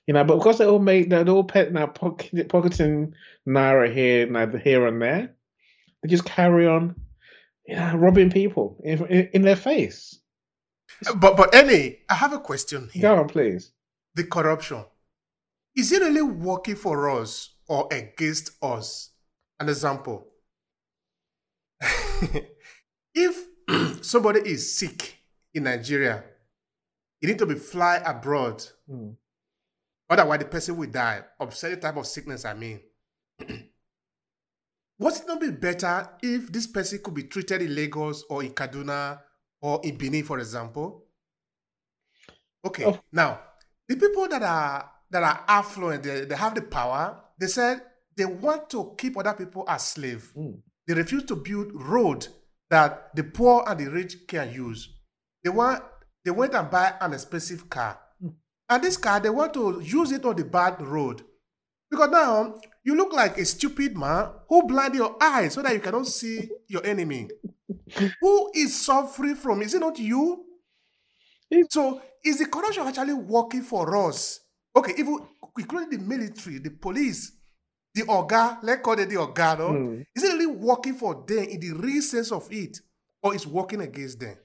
You 0.07 0.15
know, 0.15 0.23
but 0.23 0.37
because 0.37 0.59
they 0.59 0.67
all 0.67 0.79
made 0.79 1.11
they're 1.11 1.29
all 1.29 1.43
pet 1.43 1.73
now 1.73 1.87
pocketing 1.87 3.15
naira 3.49 3.93
here, 3.93 4.27
now 4.27 4.47
here 4.47 4.87
and 4.87 5.03
there, 5.03 5.35
they 6.03 6.09
just 6.09 6.25
carry 6.25 6.67
on 6.69 6.95
know, 7.75 7.97
robbing 7.97 8.31
people 8.31 8.81
in, 8.85 9.05
in, 9.07 9.29
in 9.33 9.43
their 9.43 9.57
face. 9.57 10.21
But 11.17 11.37
but 11.37 11.55
Annie, 11.55 11.99
I 12.09 12.15
have 12.15 12.33
a 12.33 12.39
question 12.39 12.89
here. 12.93 13.03
Go 13.03 13.17
on, 13.21 13.29
please. 13.29 13.73
The 14.15 14.25
corruption 14.25 14.85
is 15.75 15.93
it 15.93 16.01
really 16.01 16.23
working 16.23 16.75
for 16.75 17.11
us 17.11 17.51
or 17.69 17.87
against 17.93 18.53
us? 18.63 19.11
An 19.61 19.69
example: 19.69 20.27
if 23.15 23.47
somebody 24.05 24.41
is 24.41 24.79
sick 24.79 25.17
in 25.55 25.65
Nigeria, 25.65 26.25
you 27.21 27.29
need 27.29 27.39
to 27.39 27.47
be 27.47 27.55
fly 27.55 27.97
abroad. 28.05 28.65
Mm. 28.91 29.17
Otherwise, 30.09 30.39
the 30.39 30.45
person 30.45 30.77
will 30.77 30.91
die 30.91 31.23
of 31.41 31.55
certain 31.55 31.81
type 31.81 31.97
of 31.97 32.07
sickness. 32.07 32.45
I 32.45 32.55
mean. 32.55 32.81
Would 34.99 35.15
it 35.15 35.27
not 35.27 35.41
be 35.41 35.51
better 35.51 36.09
if 36.23 36.51
this 36.51 36.67
person 36.67 37.01
could 37.03 37.15
be 37.15 37.25
treated 37.25 37.63
in 37.63 37.75
Lagos 37.75 38.25
or 38.31 38.43
in 38.43 38.53
Kaduna 38.53 39.21
or 39.61 39.81
in 39.85 39.97
Benin, 39.97 40.25
for 40.25 40.39
example? 40.39 41.05
Okay, 42.65 42.85
oh. 42.87 42.99
now 43.13 43.41
the 43.89 43.97
people 43.97 44.27
that 44.29 44.43
are 44.43 44.91
that 45.11 45.23
are 45.23 45.45
affluent, 45.47 46.03
they, 46.03 46.25
they 46.25 46.35
have 46.35 46.55
the 46.55 46.63
power. 46.63 47.21
They 47.39 47.47
said 47.47 47.83
they 48.17 48.25
want 48.25 48.71
to 48.71 48.95
keep 48.97 49.17
other 49.17 49.35
people 49.35 49.65
as 49.69 49.87
slaves. 49.87 50.33
Mm. 50.37 50.61
They 50.87 50.95
refuse 50.95 51.25
to 51.25 51.37
build 51.37 51.73
road 51.75 52.27
that 52.71 53.15
the 53.15 53.23
poor 53.23 53.65
and 53.67 53.79
the 53.79 53.91
rich 53.91 54.27
can 54.27 54.53
use. 54.53 54.89
They 55.45 55.51
want 55.51 55.83
they 56.25 56.31
went 56.31 56.55
and 56.55 56.71
buy 56.71 56.95
an 57.01 57.13
expensive 57.13 57.69
car, 57.69 57.99
mm. 58.23 58.33
and 58.69 58.83
this 58.83 58.97
car 58.97 59.21
they 59.21 59.31
want 59.31 59.53
to 59.55 59.81
use 59.85 60.11
it 60.11 60.25
on 60.25 60.37
the 60.37 60.45
bad 60.45 60.81
road 60.81 61.23
because 61.91 62.11
now 62.11 62.55
you 62.87 62.95
look 62.95 63.13
like 63.13 63.37
a 63.37 63.45
stupid 63.45 63.99
man 63.99 64.31
who 64.49 64.63
blind 64.63 64.95
your 64.95 65.17
eyes 65.21 65.55
so 65.55 65.61
that 65.61 65.75
you 65.75 65.81
cannot 65.81 66.07
see 66.07 66.49
your 66.69 66.87
enemy. 66.87 67.29
who 68.21 68.51
is 68.55 68.81
suffering 68.81 69.35
from? 69.35 69.61
Is 69.61 69.75
it 69.75 69.81
not 69.81 69.99
you? 69.99 70.45
So 71.69 72.01
is 72.25 72.39
the 72.39 72.47
corruption 72.47 72.87
actually 72.87 73.15
working 73.15 73.63
for 73.63 73.97
us? 74.07 74.39
Okay, 74.77 74.93
even 74.99 75.19
including 75.59 75.99
the 75.99 76.05
military, 76.05 76.59
the 76.59 76.71
police, 76.71 77.33
the 77.93 78.03
orga, 78.03 78.59
let's 78.63 78.83
call 78.83 78.97
it 79.01 79.09
the 79.09 79.17
orga, 79.17 79.59
no? 79.59 79.71
Mm. 79.71 80.07
Is 80.15 80.23
it 80.23 80.35
really 80.35 80.47
working 80.47 80.95
for 80.95 81.25
them 81.27 81.43
in 81.45 81.59
the 81.59 81.73
real 81.73 82.03
sense 82.03 82.31
of 82.31 82.47
it, 82.53 82.79
or 83.21 83.35
is 83.35 83.49
working 83.49 83.81
against 83.81 84.21
them? 84.21 84.37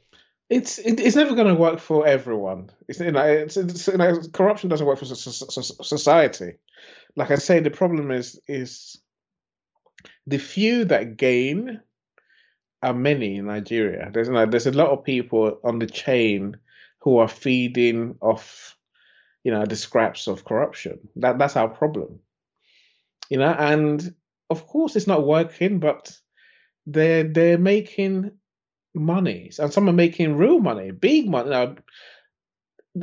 It's 0.49 0.79
it, 0.79 0.99
it's 0.99 1.15
never 1.15 1.35
going 1.35 1.47
to 1.47 1.55
work 1.55 1.79
for 1.79 2.07
everyone. 2.07 2.71
It's, 2.87 2.99
you 2.99 3.11
know, 3.11 3.23
it's, 3.23 3.55
it's, 3.55 3.87
you 3.87 3.97
know, 3.97 4.19
corruption 4.33 4.69
doesn't 4.69 4.87
work 4.87 4.97
for 4.97 5.05
society 5.05 6.53
like 7.15 7.31
I 7.31 7.35
say, 7.35 7.59
the 7.59 7.71
problem 7.71 8.11
is 8.11 8.39
is 8.47 9.01
the 10.27 10.37
few 10.37 10.85
that 10.85 11.17
gain 11.17 11.81
are 12.83 12.93
many 12.93 13.37
in 13.37 13.45
Nigeria. 13.45 14.09
There's 14.11 14.29
like, 14.29 14.51
there's 14.51 14.67
a 14.67 14.71
lot 14.71 14.89
of 14.89 15.03
people 15.03 15.59
on 15.63 15.79
the 15.79 15.87
chain 15.87 16.57
who 16.99 17.17
are 17.17 17.27
feeding 17.27 18.15
off, 18.21 18.77
you 19.43 19.51
know, 19.51 19.65
the 19.65 19.75
scraps 19.75 20.27
of 20.27 20.45
corruption. 20.45 20.99
That 21.17 21.37
that's 21.37 21.55
our 21.55 21.69
problem. 21.69 22.19
You 23.29 23.37
know, 23.37 23.53
and 23.57 24.13
of 24.49 24.67
course 24.67 24.95
it's 24.95 25.07
not 25.07 25.25
working, 25.25 25.79
but 25.79 26.11
they're 26.85 27.23
they're 27.23 27.57
making 27.57 28.31
money, 28.93 29.51
and 29.59 29.71
some 29.71 29.87
are 29.87 29.93
making 29.93 30.35
real 30.35 30.59
money, 30.59 30.91
big 30.91 31.29
money. 31.29 31.49
Now, 31.49 31.75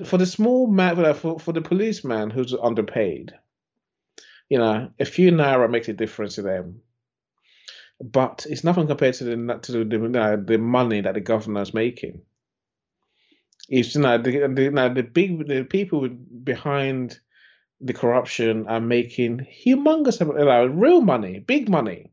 for 0.05 0.19
the 0.19 0.27
small 0.27 0.67
man, 0.67 1.15
for 1.15 1.39
for 1.39 1.53
the 1.53 1.63
policeman 1.63 2.31
who's 2.31 2.55
underpaid, 2.55 3.33
you 4.49 4.59
know, 4.59 4.91
a 4.99 5.05
few 5.05 5.31
naira 5.33 5.71
makes 5.71 5.89
a 5.89 5.93
difference 5.95 6.37
to 6.37 6.43
them. 6.43 6.83
but 8.01 8.45
it's 8.51 8.65
nothing 8.65 8.87
compared 8.89 9.15
to 9.15 9.25
the 9.25 9.59
to 9.63 9.73
the, 9.85 10.43
the 10.47 10.59
money 10.59 11.01
that 11.01 11.15
the 11.15 11.21
governor 11.21 11.63
is 11.63 11.73
making. 11.75 12.23
It's 13.71 13.95
you 13.95 14.03
know 14.03 14.19
the 14.19 14.47
the, 14.49 14.63
you 14.65 14.71
know, 14.71 14.93
the 14.93 15.03
big 15.03 15.47
the 15.49 15.65
people 15.65 16.07
behind 16.09 17.19
the 17.81 17.95
corruption 17.95 18.67
are 18.69 18.81
making 18.81 19.41
humongous 19.41 20.21
you 20.21 20.27
know, 20.45 20.67
real 20.67 21.01
money, 21.03 21.41
big 21.41 21.69
money, 21.69 22.13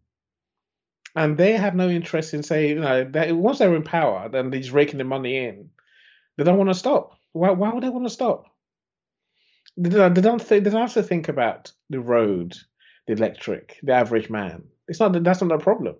and 1.16 1.38
they 1.38 1.54
have 1.58 1.76
no 1.76 1.90
interest 1.90 2.34
in 2.34 2.42
saying 2.44 2.70
you 2.78 2.80
know 2.82 3.04
that 3.04 3.36
once 3.36 3.60
they're 3.60 3.76
in 3.76 3.84
power, 3.84 4.30
then 4.30 4.50
they're 4.50 4.62
just 4.62 4.72
raking 4.74 4.98
the 4.98 5.04
money 5.04 5.38
in. 5.38 5.70
They 6.38 6.46
don't 6.46 6.58
want 6.58 6.72
to 6.72 6.76
stop. 6.76 7.18
Why? 7.34 7.52
Why 7.52 7.74
would 7.74 7.84
they 7.84 7.90
want 7.90 8.06
to 8.08 8.12
stop? 8.12 8.55
They 9.78 9.90
don't. 9.90 10.14
They 10.14 10.22
don't, 10.22 10.40
th- 10.40 10.64
they 10.64 10.70
don't 10.70 10.82
have 10.82 10.94
to 10.94 11.04
think 11.04 11.28
about 11.28 11.72
the 11.90 12.00
road, 12.00 12.56
the 13.08 13.14
electric, 13.14 13.80
the 13.84 13.94
average 13.94 14.30
man. 14.30 14.64
It's 14.88 15.00
not. 15.00 15.22
That's 15.24 15.42
not 15.42 15.52
a 15.52 15.64
problem, 15.64 15.96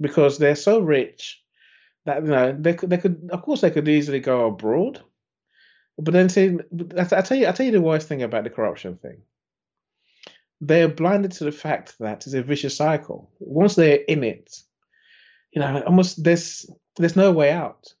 because 0.00 0.38
they're 0.38 0.54
so 0.54 0.80
rich 0.80 1.42
that 2.06 2.22
you 2.22 2.28
know 2.28 2.56
they 2.58 2.74
could. 2.74 2.90
They 2.90 2.98
could. 2.98 3.30
Of 3.32 3.42
course, 3.42 3.62
they 3.62 3.70
could 3.70 3.88
easily 3.88 4.20
go 4.20 4.46
abroad, 4.46 5.02
but 5.98 6.14
then 6.14 6.28
see, 6.28 6.58
I, 6.96 7.04
tell 7.04 7.36
you, 7.36 7.48
I 7.48 7.52
tell 7.52 7.66
you 7.66 7.72
the 7.72 7.80
worst 7.80 8.06
thing 8.06 8.22
about 8.22 8.44
the 8.44 8.50
corruption 8.50 8.96
thing. 8.96 9.22
They're 10.60 10.88
blinded 10.88 11.32
to 11.32 11.44
the 11.44 11.52
fact 11.52 11.96
that 11.98 12.26
it's 12.26 12.34
a 12.34 12.42
vicious 12.42 12.76
cycle. 12.76 13.30
Once 13.40 13.74
they're 13.74 14.00
in 14.08 14.22
it, 14.22 14.56
you 15.52 15.60
know, 15.60 15.82
almost 15.82 16.22
there's 16.22 16.70
there's 16.96 17.16
no 17.16 17.32
way 17.32 17.50
out. 17.50 17.92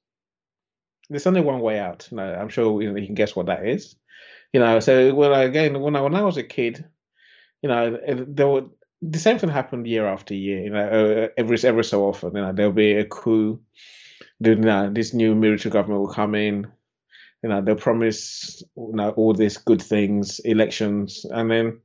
There's 1.10 1.26
only 1.26 1.40
one 1.40 1.60
way 1.60 1.78
out. 1.80 2.08
You 2.10 2.18
know, 2.18 2.34
I'm 2.34 2.48
sure 2.48 2.80
you, 2.82 2.92
know, 2.92 2.98
you 2.98 3.06
can 3.06 3.14
guess 3.14 3.34
what 3.34 3.46
that 3.46 3.66
is. 3.66 3.96
You 4.52 4.60
know, 4.60 4.80
so 4.80 5.14
when 5.14 5.32
again 5.32 5.80
when 5.80 5.96
I 5.96 6.00
when 6.00 6.14
I 6.14 6.22
was 6.22 6.36
a 6.36 6.42
kid, 6.42 6.84
you 7.62 7.68
know, 7.68 7.98
there 8.26 8.48
were 8.48 8.66
the 9.02 9.18
same 9.18 9.38
thing 9.38 9.50
happened 9.50 9.86
year 9.86 10.06
after 10.06 10.34
year. 10.34 10.62
You 10.62 10.70
know, 10.70 10.88
uh, 10.88 11.28
every 11.36 11.58
every 11.64 11.84
so 11.84 12.04
often, 12.08 12.34
you 12.34 12.42
know, 12.42 12.52
there'll 12.52 12.72
be 12.72 12.92
a 12.92 13.04
coup. 13.04 13.60
You 14.40 14.56
know, 14.56 14.90
this 14.92 15.12
new 15.12 15.34
military 15.34 15.72
government 15.72 16.00
will 16.00 16.14
come 16.14 16.34
in. 16.34 16.66
You 17.42 17.50
know, 17.50 17.60
they'll 17.60 17.76
promise 17.76 18.62
you 18.76 18.92
know 18.94 19.10
all 19.10 19.34
these 19.34 19.58
good 19.58 19.82
things, 19.82 20.40
elections, 20.40 21.24
and 21.30 21.50
then 21.50 21.80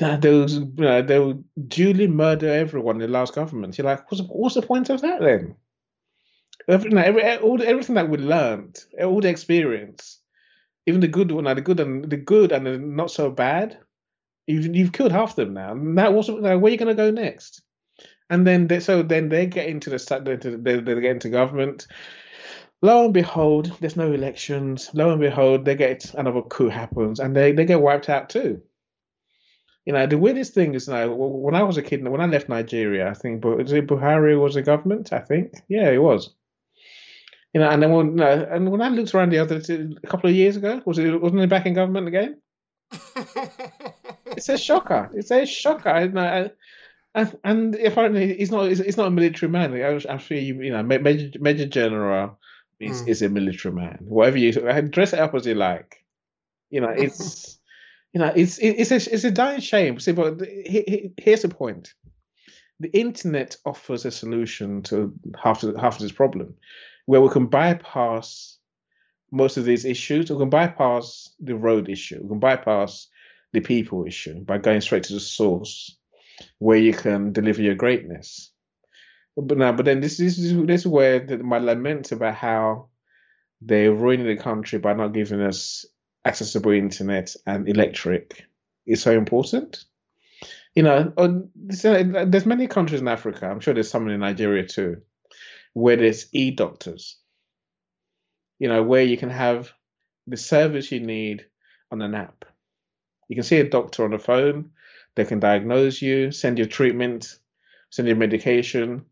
you 0.00 0.16
they'll 0.18 0.50
you 0.50 0.72
know, 0.76 1.02
they'll 1.02 1.42
duly 1.68 2.06
murder 2.06 2.48
everyone 2.48 2.96
in 2.96 3.02
the 3.02 3.08
last 3.08 3.34
government. 3.34 3.76
You're 3.78 3.86
like, 3.86 4.10
what's 4.10 4.22
what's 4.28 4.54
the 4.54 4.62
point 4.62 4.90
of 4.90 5.00
that 5.02 5.20
then? 5.20 5.56
Every 6.68 7.38
all, 7.38 7.62
everything 7.62 7.96
that 7.96 8.08
we 8.08 8.18
learned, 8.18 8.78
all 9.02 9.20
the 9.20 9.28
experience, 9.28 10.19
even 10.86 11.00
the 11.00 11.08
good 11.08 11.30
one, 11.30 11.44
the 11.44 11.60
good 11.60 11.80
and 11.80 12.10
the 12.10 12.16
good 12.16 12.52
and 12.52 12.66
the 12.66 12.78
not 12.78 13.10
so 13.10 13.30
bad, 13.30 13.78
you've 14.46 14.74
you've 14.74 14.92
killed 14.92 15.12
half 15.12 15.36
them 15.36 15.54
now. 15.54 15.72
And 15.72 15.98
that 15.98 16.12
was 16.12 16.30
where 16.30 16.54
are 16.54 16.68
you 16.68 16.76
going 16.76 16.88
to 16.88 16.94
go 16.94 17.10
next? 17.10 17.62
And 18.28 18.46
then 18.46 18.68
they, 18.68 18.80
so 18.80 19.02
then 19.02 19.28
they 19.28 19.46
get 19.46 19.66
into 19.66 19.90
the 19.90 20.58
they, 20.62 20.80
they 20.80 21.00
get 21.00 21.10
into 21.10 21.28
government. 21.28 21.86
Lo 22.82 23.04
and 23.04 23.12
behold, 23.12 23.76
there's 23.80 23.96
no 23.96 24.12
elections. 24.12 24.90
Lo 24.94 25.10
and 25.10 25.20
behold, 25.20 25.64
they 25.64 25.74
get 25.74 26.14
another 26.14 26.40
coup 26.42 26.70
happens, 26.70 27.20
and 27.20 27.36
they, 27.36 27.52
they 27.52 27.66
get 27.66 27.82
wiped 27.82 28.08
out 28.08 28.30
too. 28.30 28.62
You 29.84 29.92
know, 29.92 30.06
the 30.06 30.16
weirdest 30.16 30.54
thing 30.54 30.74
is 30.74 30.88
now 30.88 31.12
when 31.12 31.54
I 31.54 31.62
was 31.62 31.76
a 31.76 31.82
kid, 31.82 32.06
when 32.06 32.20
I 32.20 32.26
left 32.26 32.48
Nigeria, 32.48 33.08
I 33.08 33.14
think 33.14 33.42
Buhari 33.42 34.40
was 34.40 34.56
a 34.56 34.62
government. 34.62 35.12
I 35.12 35.18
think, 35.18 35.54
yeah, 35.68 35.90
it 35.90 36.00
was. 36.00 36.34
You 37.52 37.60
know, 37.60 37.68
and 37.68 37.82
then 37.82 37.90
when 37.90 38.14
no, 38.14 38.48
and 38.50 38.70
when 38.70 38.80
I 38.80 38.88
looked 38.88 39.14
around 39.14 39.30
the 39.30 39.38
other 39.38 39.56
a 39.56 40.06
couple 40.06 40.30
of 40.30 40.36
years 40.36 40.56
ago, 40.56 40.80
was 40.84 40.98
it 40.98 41.20
wasn't 41.20 41.42
it 41.42 41.50
back 41.50 41.66
in 41.66 41.74
government 41.74 42.06
again? 42.06 42.40
it's 44.36 44.48
a 44.48 44.56
shocker. 44.56 45.10
It's 45.14 45.30
a 45.30 45.46
shocker. 45.46 45.88
And, 45.88 46.52
and, 47.14 47.38
and 47.42 47.74
apparently 47.74 48.36
he's 48.36 48.52
not. 48.52 48.68
He's, 48.68 48.96
not 48.96 49.08
a 49.08 49.10
military 49.10 49.50
man. 49.50 49.74
I'm 50.08 50.18
sure 50.18 50.36
you, 50.36 50.62
you 50.62 50.70
know, 50.70 50.82
Major, 50.82 51.38
Major 51.40 51.66
General 51.66 52.38
is, 52.78 53.02
mm. 53.02 53.08
is 53.08 53.22
a 53.22 53.28
military 53.28 53.74
man. 53.74 53.98
Whatever 54.02 54.38
you 54.38 54.52
dress 54.52 55.12
it 55.12 55.18
up 55.18 55.34
as 55.34 55.46
you 55.46 55.54
like. 55.54 56.04
You 56.70 56.80
know, 56.82 56.90
it's 56.90 57.58
you 58.12 58.20
know, 58.20 58.32
it's 58.34 58.58
it's 58.58 58.92
a 58.92 59.12
it's 59.12 59.24
a 59.24 59.30
dying 59.32 59.60
shame. 59.60 59.98
See, 59.98 60.12
but 60.12 60.40
here's 60.40 61.42
the 61.42 61.48
point: 61.48 61.94
the 62.78 62.96
internet 62.96 63.56
offers 63.64 64.04
a 64.04 64.12
solution 64.12 64.82
to 64.82 65.12
half 65.42 65.64
of, 65.64 65.74
half 65.76 65.96
of 65.96 66.02
this 66.02 66.12
problem 66.12 66.54
where 67.06 67.20
we 67.20 67.28
can 67.28 67.46
bypass 67.46 68.58
most 69.30 69.56
of 69.56 69.64
these 69.64 69.84
issues. 69.84 70.30
We 70.30 70.38
can 70.38 70.50
bypass 70.50 71.30
the 71.40 71.56
road 71.56 71.88
issue. 71.88 72.20
We 72.22 72.28
can 72.28 72.40
bypass 72.40 73.08
the 73.52 73.60
people 73.60 74.06
issue 74.06 74.40
by 74.40 74.58
going 74.58 74.80
straight 74.80 75.04
to 75.04 75.14
the 75.14 75.20
source, 75.20 75.96
where 76.58 76.78
you 76.78 76.92
can 76.92 77.32
deliver 77.32 77.62
your 77.62 77.74
greatness. 77.74 78.52
But 79.36 79.58
now, 79.58 79.72
but 79.72 79.84
then 79.84 80.00
this, 80.00 80.18
this 80.18 80.38
is 80.38 80.56
this 80.66 80.82
is 80.82 80.86
where 80.86 81.20
the, 81.20 81.38
my 81.38 81.58
lament 81.58 82.12
about 82.12 82.34
how 82.34 82.88
they're 83.62 83.92
ruining 83.94 84.26
the 84.26 84.42
country 84.42 84.78
by 84.78 84.92
not 84.94 85.12
giving 85.12 85.40
us 85.40 85.84
accessible 86.24 86.72
internet 86.72 87.34
and 87.46 87.68
electric 87.68 88.44
is 88.86 89.02
so 89.02 89.12
important. 89.12 89.84
You 90.74 90.82
know, 90.84 91.12
there's 91.56 92.46
many 92.46 92.66
countries 92.68 93.00
in 93.00 93.08
Africa. 93.08 93.46
I'm 93.46 93.60
sure 93.60 93.74
there's 93.74 93.90
some 93.90 94.08
in 94.08 94.20
Nigeria 94.20 94.66
too, 94.66 95.02
where 95.72 95.96
there's 95.96 96.26
e-doctors, 96.32 97.16
you 98.58 98.68
know, 98.68 98.82
where 98.82 99.02
you 99.02 99.16
can 99.16 99.30
have 99.30 99.72
the 100.26 100.36
service 100.36 100.90
you 100.92 101.00
need 101.00 101.46
on 101.90 102.02
an 102.02 102.14
app. 102.14 102.44
You 103.28 103.36
can 103.36 103.44
see 103.44 103.58
a 103.58 103.68
doctor 103.68 104.04
on 104.04 104.10
the 104.10 104.18
phone, 104.18 104.70
they 105.14 105.24
can 105.24 105.40
diagnose 105.40 106.02
you, 106.02 106.32
send 106.32 106.58
you 106.58 106.66
treatment, 106.66 107.38
send 107.90 108.08
you 108.08 108.14
medication. 108.14 109.04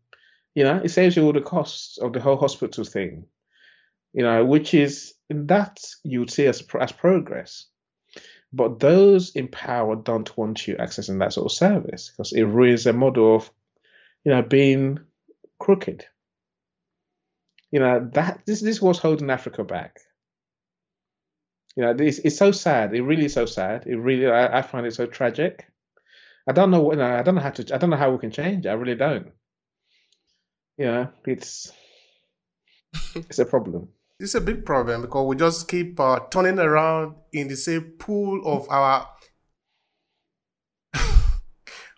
You 0.55 0.63
know, 0.63 0.81
it 0.83 0.89
saves 0.89 1.15
you 1.15 1.23
all 1.23 1.33
the 1.33 1.41
costs 1.41 1.97
of 1.97 2.13
the 2.13 2.19
whole 2.19 2.37
hospital 2.37 2.83
thing. 2.83 3.25
You 4.13 4.23
know, 4.23 4.43
which 4.43 4.73
is 4.73 5.13
that 5.29 5.79
you 6.03 6.21
would 6.21 6.31
see 6.31 6.47
as 6.47 6.63
as 6.79 6.91
progress. 6.91 7.67
But 8.51 8.79
those 8.79 9.35
in 9.35 9.47
power 9.47 9.95
don't 9.95 10.35
want 10.35 10.67
you 10.67 10.75
accessing 10.75 11.19
that 11.19 11.33
sort 11.33 11.45
of 11.45 11.51
service 11.51 12.09
because 12.09 12.33
it 12.33 12.43
ruins 12.43 12.87
a 12.87 12.93
model 12.93 13.35
of, 13.35 13.51
you 14.23 14.31
know, 14.31 14.41
being 14.41 14.99
crooked. 15.59 16.05
You 17.71 17.79
know 17.79 18.09
that 18.13 18.41
this 18.45 18.61
this 18.61 18.81
was 18.81 18.99
holding 18.99 19.29
Africa 19.29 19.63
back. 19.63 19.99
You 21.75 21.83
know, 21.83 21.93
this 21.93 22.19
it's 22.19 22.37
so 22.37 22.51
sad. 22.51 22.93
It 22.93 23.03
really 23.03 23.25
is 23.25 23.33
so 23.33 23.45
sad. 23.45 23.85
It 23.85 23.97
really, 23.97 24.27
I, 24.27 24.59
I 24.59 24.61
find 24.61 24.85
it 24.85 24.93
so 24.93 25.05
tragic. 25.05 25.67
I 26.47 26.51
don't 26.51 26.71
know. 26.71 26.91
You 26.91 26.97
know, 26.97 27.05
I 27.05 27.21
don't 27.21 27.35
know 27.35 27.41
how 27.41 27.51
to. 27.51 27.75
I 27.75 27.77
don't 27.77 27.91
know 27.91 27.97
how 27.97 28.11
we 28.11 28.17
can 28.17 28.31
change. 28.31 28.65
it. 28.65 28.69
I 28.69 28.73
really 28.73 28.95
don't. 28.95 29.27
You 30.77 30.85
know, 30.85 31.09
it's 31.25 31.71
it's 33.15 33.39
a 33.39 33.45
problem. 33.45 33.89
It's 34.19 34.35
a 34.35 34.41
big 34.41 34.65
problem 34.65 35.01
because 35.01 35.27
we 35.27 35.35
just 35.35 35.67
keep 35.67 35.99
uh, 35.99 36.19
turning 36.31 36.59
around 36.59 37.15
in 37.31 37.47
the 37.47 37.55
same 37.55 37.93
pool 37.99 38.41
of 38.45 38.69
our 38.69 39.07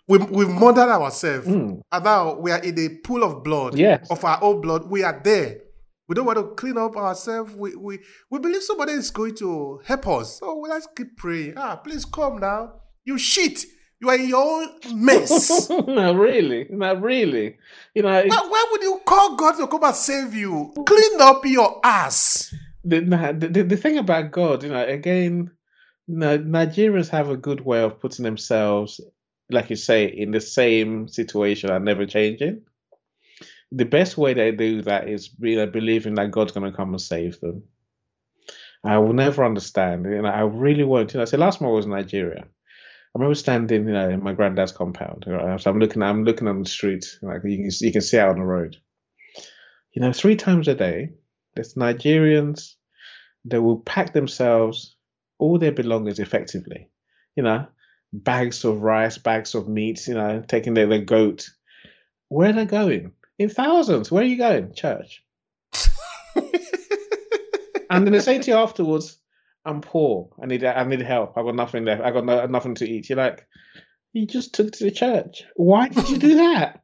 we 0.08 0.18
we've 0.18 0.48
murdered 0.48 0.90
ourselves, 0.90 1.46
mm. 1.46 1.80
and 1.90 2.04
now 2.04 2.34
we 2.34 2.50
are 2.50 2.58
in 2.58 2.78
a 2.78 2.88
pool 3.04 3.22
of 3.22 3.44
blood 3.44 3.76
yes. 3.78 4.10
of 4.10 4.24
our 4.24 4.38
own 4.42 4.60
blood. 4.60 4.90
We 4.90 5.02
are 5.02 5.20
there. 5.22 5.60
We 6.08 6.14
don't 6.14 6.26
want 6.26 6.38
to 6.38 6.54
clean 6.56 6.76
up 6.76 6.96
ourselves. 6.96 7.54
We 7.54 7.76
we 7.76 7.98
we 8.30 8.38
believe 8.38 8.62
somebody 8.62 8.92
is 8.92 9.10
going 9.10 9.36
to 9.36 9.80
help 9.84 10.06
us. 10.08 10.38
So 10.38 10.58
let's 10.68 10.88
keep 10.96 11.16
praying. 11.16 11.54
Ah, 11.56 11.76
please 11.76 12.04
come 12.04 12.40
now. 12.40 12.74
You 13.04 13.18
shit. 13.18 13.64
You 14.00 14.08
are 14.08 14.16
in 14.16 14.28
your 14.28 14.42
own 14.42 14.68
mess. 14.94 15.70
not 15.86 16.16
really. 16.16 16.66
Not 16.70 17.00
really. 17.00 17.56
You 17.94 18.02
know. 18.02 18.24
Why, 18.26 18.46
why, 18.48 18.68
would 18.72 18.82
you 18.82 19.00
call 19.06 19.36
God 19.36 19.52
to 19.58 19.68
come 19.68 19.84
and 19.84 19.94
save 19.94 20.34
you? 20.34 20.72
Clean 20.84 21.20
up 21.20 21.46
your 21.46 21.80
ass. 21.84 22.52
The, 22.82 23.00
the, 23.00 23.62
the 23.62 23.76
thing 23.76 23.98
about 23.98 24.32
God, 24.32 24.64
you 24.64 24.70
know, 24.70 24.84
again, 24.84 25.52
Nigerians 26.10 27.10
have 27.10 27.30
a 27.30 27.36
good 27.36 27.60
way 27.64 27.80
of 27.80 28.00
putting 28.00 28.24
themselves 28.24 29.00
like 29.50 29.70
you 29.70 29.76
say, 29.76 30.06
in 30.06 30.30
the 30.30 30.40
same 30.40 31.08
situation 31.08 31.70
and 31.70 31.84
never 31.84 32.06
changing. 32.06 32.62
The 33.70 33.84
best 33.84 34.18
way 34.18 34.34
they 34.34 34.52
do 34.52 34.82
that 34.82 35.08
is 35.08 35.30
really 35.40 35.66
believing 35.66 36.14
that 36.14 36.30
God's 36.30 36.52
going 36.52 36.70
to 36.70 36.76
come 36.76 36.90
and 36.90 37.00
save 37.00 37.40
them. 37.40 37.64
I 38.84 38.98
will 38.98 39.12
never 39.12 39.44
understand. 39.44 40.04
You 40.04 40.22
know, 40.22 40.28
I 40.28 40.40
really 40.40 40.84
won't. 40.84 41.14
You 41.14 41.20
know, 41.20 41.24
so 41.24 41.38
last 41.38 41.60
month 41.60 41.70
I 41.70 41.74
was 41.74 41.84
in 41.84 41.92
Nigeria. 41.92 42.44
I 42.44 43.18
remember 43.18 43.34
standing, 43.34 43.86
you 43.86 43.92
know, 43.92 44.08
in 44.08 44.22
my 44.22 44.32
granddad's 44.32 44.72
compound. 44.72 45.24
Right? 45.26 45.60
So 45.60 45.70
I'm 45.70 45.78
looking, 45.78 46.02
I'm 46.02 46.24
looking 46.24 46.48
on 46.48 46.62
the 46.62 46.68
street, 46.68 47.04
like 47.22 47.42
you 47.44 47.58
can, 47.58 47.70
you 47.80 47.92
can 47.92 48.00
see 48.00 48.18
out 48.18 48.30
on 48.30 48.38
the 48.38 48.44
road. 48.44 48.76
You 49.92 50.02
know, 50.02 50.12
three 50.12 50.36
times 50.36 50.68
a 50.68 50.74
day, 50.74 51.10
there's 51.54 51.74
Nigerians 51.74 52.74
that 53.44 53.60
will 53.60 53.80
pack 53.80 54.12
themselves 54.12 54.96
all 55.38 55.58
their 55.58 55.72
belongings 55.72 56.18
effectively. 56.18 56.88
You 57.36 57.42
know, 57.42 57.66
bags 58.12 58.64
of 58.64 58.82
rice, 58.82 59.18
bags 59.18 59.54
of 59.54 59.68
meat, 59.68 60.06
you 60.06 60.14
know, 60.14 60.42
taking 60.46 60.74
their, 60.74 60.86
their 60.86 61.00
goat. 61.00 61.50
Where 62.28 62.50
are 62.50 62.52
they 62.52 62.64
going? 62.64 63.12
In 63.38 63.48
thousands. 63.48 64.10
Where 64.10 64.22
are 64.22 64.26
you 64.26 64.38
going? 64.38 64.74
Church. 64.74 65.22
and 67.90 68.06
then 68.06 68.12
they 68.12 68.20
say 68.20 68.38
to 68.38 68.50
you 68.50 68.56
afterwards, 68.56 69.18
I'm 69.64 69.80
poor. 69.80 70.30
I 70.42 70.46
need 70.46 70.64
I 70.64 70.84
need 70.84 71.02
help. 71.02 71.36
I 71.36 71.42
got 71.42 71.54
nothing 71.54 71.84
left. 71.84 72.02
I 72.02 72.10
got 72.10 72.24
no, 72.24 72.46
nothing 72.46 72.74
to 72.76 72.88
eat. 72.88 73.08
You're 73.08 73.18
like, 73.18 73.46
you 74.12 74.26
just 74.26 74.54
took 74.54 74.72
to 74.72 74.84
the 74.84 74.90
church. 74.90 75.44
Why 75.56 75.88
did 75.88 76.08
you 76.08 76.18
do 76.18 76.34
that? 76.36 76.82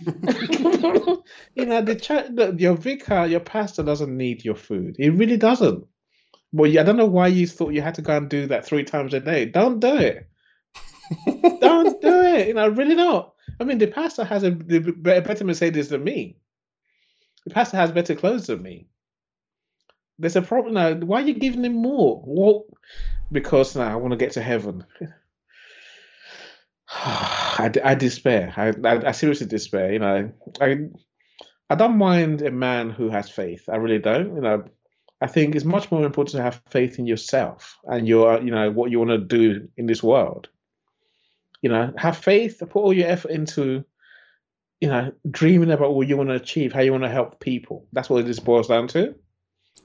you 1.54 1.66
know, 1.66 1.82
the 1.82 1.96
church, 1.96 2.26
the, 2.34 2.54
your 2.56 2.76
vicar, 2.76 3.26
your 3.26 3.40
pastor 3.40 3.82
doesn't 3.82 4.16
need 4.16 4.44
your 4.44 4.54
food. 4.54 4.96
He 4.98 5.10
really 5.10 5.36
doesn't. 5.36 5.84
Well, 6.52 6.78
I 6.78 6.82
don't 6.82 6.96
know 6.96 7.06
why 7.06 7.28
you 7.28 7.46
thought 7.46 7.74
you 7.74 7.82
had 7.82 7.96
to 7.96 8.02
go 8.02 8.16
and 8.16 8.28
do 8.28 8.46
that 8.46 8.64
three 8.64 8.84
times 8.84 9.14
a 9.14 9.20
day. 9.20 9.44
Don't 9.44 9.80
do 9.80 9.96
it. 9.96 10.26
don't 11.60 12.00
do 12.00 12.20
it. 12.22 12.48
You 12.48 12.54
know, 12.54 12.68
really 12.68 12.94
not. 12.94 13.34
I 13.58 13.64
mean, 13.64 13.78
the 13.78 13.86
pastor 13.86 14.24
has 14.24 14.42
a 14.42 14.50
the 14.50 14.80
better 14.80 15.44
Mercedes 15.44 15.88
than 15.88 16.04
me. 16.04 16.36
The 17.44 17.54
pastor 17.54 17.76
has 17.76 17.92
better 17.92 18.14
clothes 18.14 18.46
than 18.46 18.62
me. 18.62 18.86
There's 20.18 20.36
a 20.36 20.42
problem 20.42 20.74
now. 20.74 20.94
Why 20.94 21.22
are 21.22 21.26
you 21.26 21.34
giving 21.34 21.64
him 21.64 21.74
more? 21.74 22.22
Well, 22.26 22.64
because 23.32 23.74
now 23.74 23.90
I 23.92 23.96
want 23.96 24.12
to 24.12 24.18
get 24.18 24.32
to 24.32 24.42
heaven. 24.42 24.84
I, 26.88 27.70
I 27.82 27.94
despair. 27.94 28.52
I, 28.56 28.68
I, 28.86 29.08
I 29.08 29.12
seriously 29.12 29.46
despair. 29.46 29.92
You 29.92 29.98
know, 29.98 30.32
I 30.60 30.88
I 31.70 31.76
don't 31.76 31.98
mind 31.98 32.42
a 32.42 32.50
man 32.50 32.90
who 32.90 33.10
has 33.10 33.30
faith. 33.30 33.68
I 33.68 33.76
really 33.76 34.00
don't. 34.00 34.34
You 34.34 34.40
know, 34.40 34.64
I 35.20 35.28
think 35.28 35.54
it's 35.54 35.64
much 35.64 35.90
more 35.92 36.04
important 36.04 36.36
to 36.36 36.42
have 36.42 36.60
faith 36.68 36.98
in 36.98 37.06
yourself 37.06 37.78
and 37.84 38.08
your, 38.08 38.42
you 38.42 38.50
know, 38.50 38.70
what 38.70 38.90
you 38.90 38.98
want 38.98 39.10
to 39.10 39.18
do 39.18 39.68
in 39.76 39.86
this 39.86 40.02
world. 40.02 40.48
You 41.62 41.70
know, 41.70 41.92
have 41.96 42.16
faith, 42.16 42.58
put 42.60 42.76
all 42.76 42.92
your 42.92 43.08
effort 43.08 43.30
into, 43.30 43.84
you 44.80 44.88
know, 44.88 45.12
dreaming 45.30 45.70
about 45.70 45.94
what 45.94 46.08
you 46.08 46.16
want 46.16 46.30
to 46.30 46.36
achieve, 46.36 46.72
how 46.72 46.80
you 46.80 46.92
want 46.92 47.04
to 47.04 47.10
help 47.10 47.40
people. 47.40 47.86
That's 47.92 48.08
what 48.08 48.24
this 48.26 48.40
boils 48.40 48.68
down 48.68 48.88
to. 48.88 49.14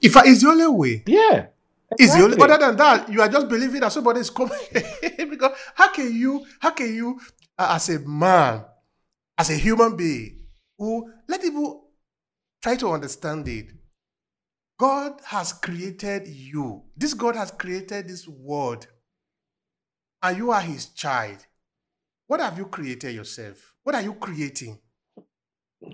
If 0.00 0.16
it's 0.16 0.42
the 0.42 0.48
only 0.48 0.66
way. 0.68 1.04
Yeah. 1.06 1.46
Is 1.98 2.14
the 2.14 2.22
only 2.22 2.40
other 2.40 2.58
than 2.58 2.76
that, 2.76 3.12
you 3.12 3.20
are 3.22 3.28
just 3.28 3.48
believing 3.48 3.80
that 3.80 3.92
somebody 3.92 4.20
is 4.20 4.30
coming. 4.30 4.58
because 5.30 5.52
how 5.74 5.92
can 5.92 6.12
you, 6.12 6.44
how 6.60 6.70
can 6.70 6.92
you, 6.92 7.20
uh, 7.58 7.72
as 7.76 7.88
a 7.90 8.00
man, 8.00 8.64
as 9.38 9.50
a 9.50 9.54
human 9.54 9.96
being, 9.96 10.46
who 10.78 11.10
let 11.28 11.40
people 11.40 11.86
try 12.62 12.76
to 12.76 12.90
understand 12.90 13.46
it. 13.46 13.66
God 14.78 15.20
has 15.26 15.52
created 15.52 16.26
you. 16.26 16.82
This 16.96 17.14
God 17.14 17.36
has 17.36 17.50
created 17.50 18.08
this 18.08 18.26
world, 18.28 18.86
and 20.22 20.36
you 20.36 20.50
are 20.50 20.60
His 20.60 20.86
child. 20.86 21.46
What 22.26 22.40
have 22.40 22.58
you 22.58 22.66
created 22.66 23.14
yourself? 23.14 23.74
What 23.82 23.94
are 23.94 24.02
you 24.02 24.14
creating? 24.14 24.78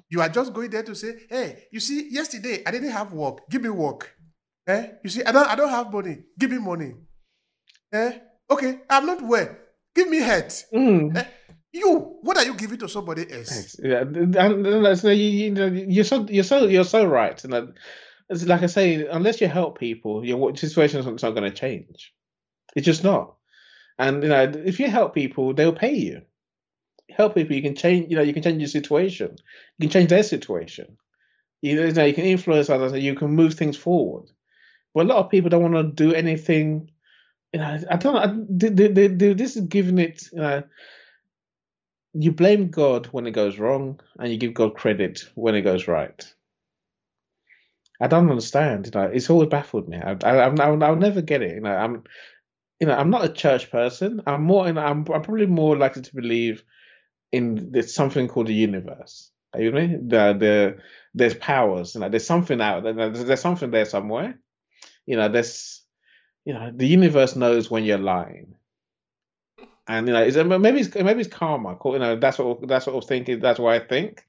You 0.08 0.20
are 0.20 0.28
just 0.28 0.52
going 0.52 0.70
there 0.70 0.82
to 0.82 0.94
say, 0.94 1.14
"Hey, 1.28 1.64
you 1.70 1.80
see, 1.80 2.08
yesterday 2.10 2.62
I 2.64 2.70
didn't 2.70 2.90
have 2.90 3.12
work. 3.12 3.48
Give 3.50 3.62
me 3.62 3.68
work." 3.68 4.16
Eh? 4.66 4.86
You 5.02 5.10
see, 5.10 5.24
I 5.24 5.32
don't 5.32 5.48
I 5.48 5.54
don't 5.54 5.68
have 5.68 5.92
money. 5.92 6.18
Give 6.38 6.50
me 6.50 6.58
money. 6.58 6.94
Eh? 7.92 8.18
Okay, 8.50 8.80
I'm 8.88 9.06
not 9.06 9.22
well. 9.22 9.48
Give 9.94 10.08
me 10.08 10.18
head. 10.18 10.48
Mm. 10.72 11.16
Eh? 11.16 11.24
You, 11.72 12.18
what 12.20 12.36
are 12.36 12.44
you 12.44 12.54
giving 12.54 12.78
to 12.80 12.88
somebody 12.88 13.30
else? 13.32 13.76
Yeah, 13.82 14.02
and, 14.02 14.34
you, 14.36 15.86
you're 15.88 16.04
so 16.04 16.26
you're 16.28 16.44
so 16.44 16.66
you're 16.66 16.84
so 16.84 17.04
right. 17.06 17.42
And 17.44 17.74
it's 18.28 18.44
like 18.44 18.62
I 18.62 18.66
say, 18.66 19.06
unless 19.06 19.40
you 19.40 19.48
help 19.48 19.78
people, 19.78 20.24
your 20.24 20.54
situation 20.54 21.00
is 21.00 21.22
not 21.22 21.34
going 21.34 21.50
to 21.50 21.50
change. 21.50 22.12
It's 22.76 22.84
just 22.86 23.04
not. 23.04 23.36
And 24.02 24.20
you 24.24 24.28
know, 24.30 24.42
if 24.42 24.80
you 24.80 24.90
help 24.90 25.14
people, 25.14 25.54
they'll 25.54 25.72
pay 25.72 25.94
you. 25.94 26.22
Help 27.08 27.36
people, 27.36 27.54
you 27.54 27.62
can 27.62 27.76
change. 27.76 28.10
You 28.10 28.16
know, 28.16 28.22
you 28.22 28.34
can 28.34 28.42
change 28.42 28.58
your 28.58 28.68
situation. 28.68 29.36
You 29.78 29.88
can 29.88 29.90
change 29.90 30.10
their 30.10 30.24
situation. 30.24 30.96
You 31.60 31.92
know, 31.92 32.04
you 32.04 32.12
can 32.12 32.24
influence 32.24 32.68
others. 32.68 32.92
You 32.94 33.14
can 33.14 33.30
move 33.30 33.54
things 33.54 33.76
forward. 33.76 34.28
But 34.92 35.06
a 35.06 35.08
lot 35.08 35.18
of 35.18 35.30
people 35.30 35.50
don't 35.50 35.62
want 35.62 35.96
to 35.96 36.04
do 36.04 36.12
anything. 36.12 36.90
You 37.52 37.60
know, 37.60 37.78
I 37.88 37.96
don't. 37.96 38.16
I, 38.16 38.34
they, 38.50 38.88
they, 38.88 39.06
they, 39.06 39.34
this 39.34 39.54
is 39.56 39.66
giving 39.68 39.98
it. 39.98 40.24
You 40.32 40.40
know, 40.40 40.62
you 42.14 42.32
blame 42.32 42.70
God 42.70 43.06
when 43.12 43.28
it 43.28 43.30
goes 43.30 43.56
wrong, 43.56 44.00
and 44.18 44.32
you 44.32 44.36
give 44.36 44.54
God 44.54 44.74
credit 44.74 45.22
when 45.36 45.54
it 45.54 45.62
goes 45.62 45.86
right. 45.86 46.34
I 48.00 48.08
don't 48.08 48.28
understand. 48.28 48.86
You 48.86 49.00
know, 49.00 49.06
it's 49.06 49.30
always 49.30 49.48
baffled 49.48 49.88
me. 49.88 49.98
I, 49.98 50.16
I, 50.24 50.48
I'll, 50.48 50.82
I'll 50.82 50.96
never 50.96 51.22
get 51.22 51.42
it. 51.42 51.54
You 51.54 51.60
know, 51.60 51.76
I'm, 51.76 52.02
you 52.82 52.86
know, 52.86 52.94
I'm 52.94 53.08
not 53.08 53.24
a 53.24 53.32
church 53.32 53.70
person. 53.70 54.22
I'm 54.26 54.42
more. 54.42 54.70
Know, 54.70 54.82
I'm, 54.82 55.06
I'm 55.10 55.22
probably 55.22 55.46
more 55.46 55.76
likely 55.76 56.02
to 56.02 56.14
believe 56.14 56.62
in 57.30 57.72
there's 57.72 57.94
something 57.94 58.28
called 58.28 58.48
the 58.48 58.54
universe. 58.54 59.30
You 59.56 59.72
know? 59.72 59.86
The 59.86 60.36
the 60.38 60.78
there's 61.14 61.34
powers. 61.34 61.94
You 61.94 62.02
know, 62.02 62.10
there's 62.10 62.26
something 62.26 62.60
out 62.60 62.82
there. 62.82 62.92
There's, 62.92 63.24
there's 63.24 63.40
something 63.40 63.70
there 63.70 63.86
somewhere 63.86 64.38
you 65.06 65.16
know, 65.16 65.28
this, 65.28 65.82
you 66.44 66.54
know, 66.54 66.70
the 66.74 66.86
universe 66.86 67.36
knows 67.36 67.70
when 67.70 67.84
you're 67.84 67.98
lying. 67.98 68.54
And 69.88 70.06
you 70.06 70.14
know, 70.14 70.58
maybe 70.58 70.80
it's 70.80 70.94
maybe 70.94 71.20
it's 71.20 71.34
karma. 71.34 71.76
You 71.84 71.98
know, 71.98 72.16
that's 72.16 72.38
what 72.38 72.66
that's 72.68 72.86
what 72.86 72.92
I 72.92 72.96
was 72.96 73.06
thinking. 73.06 73.40
That's 73.40 73.58
why 73.58 73.74
I 73.74 73.80
think. 73.80 74.24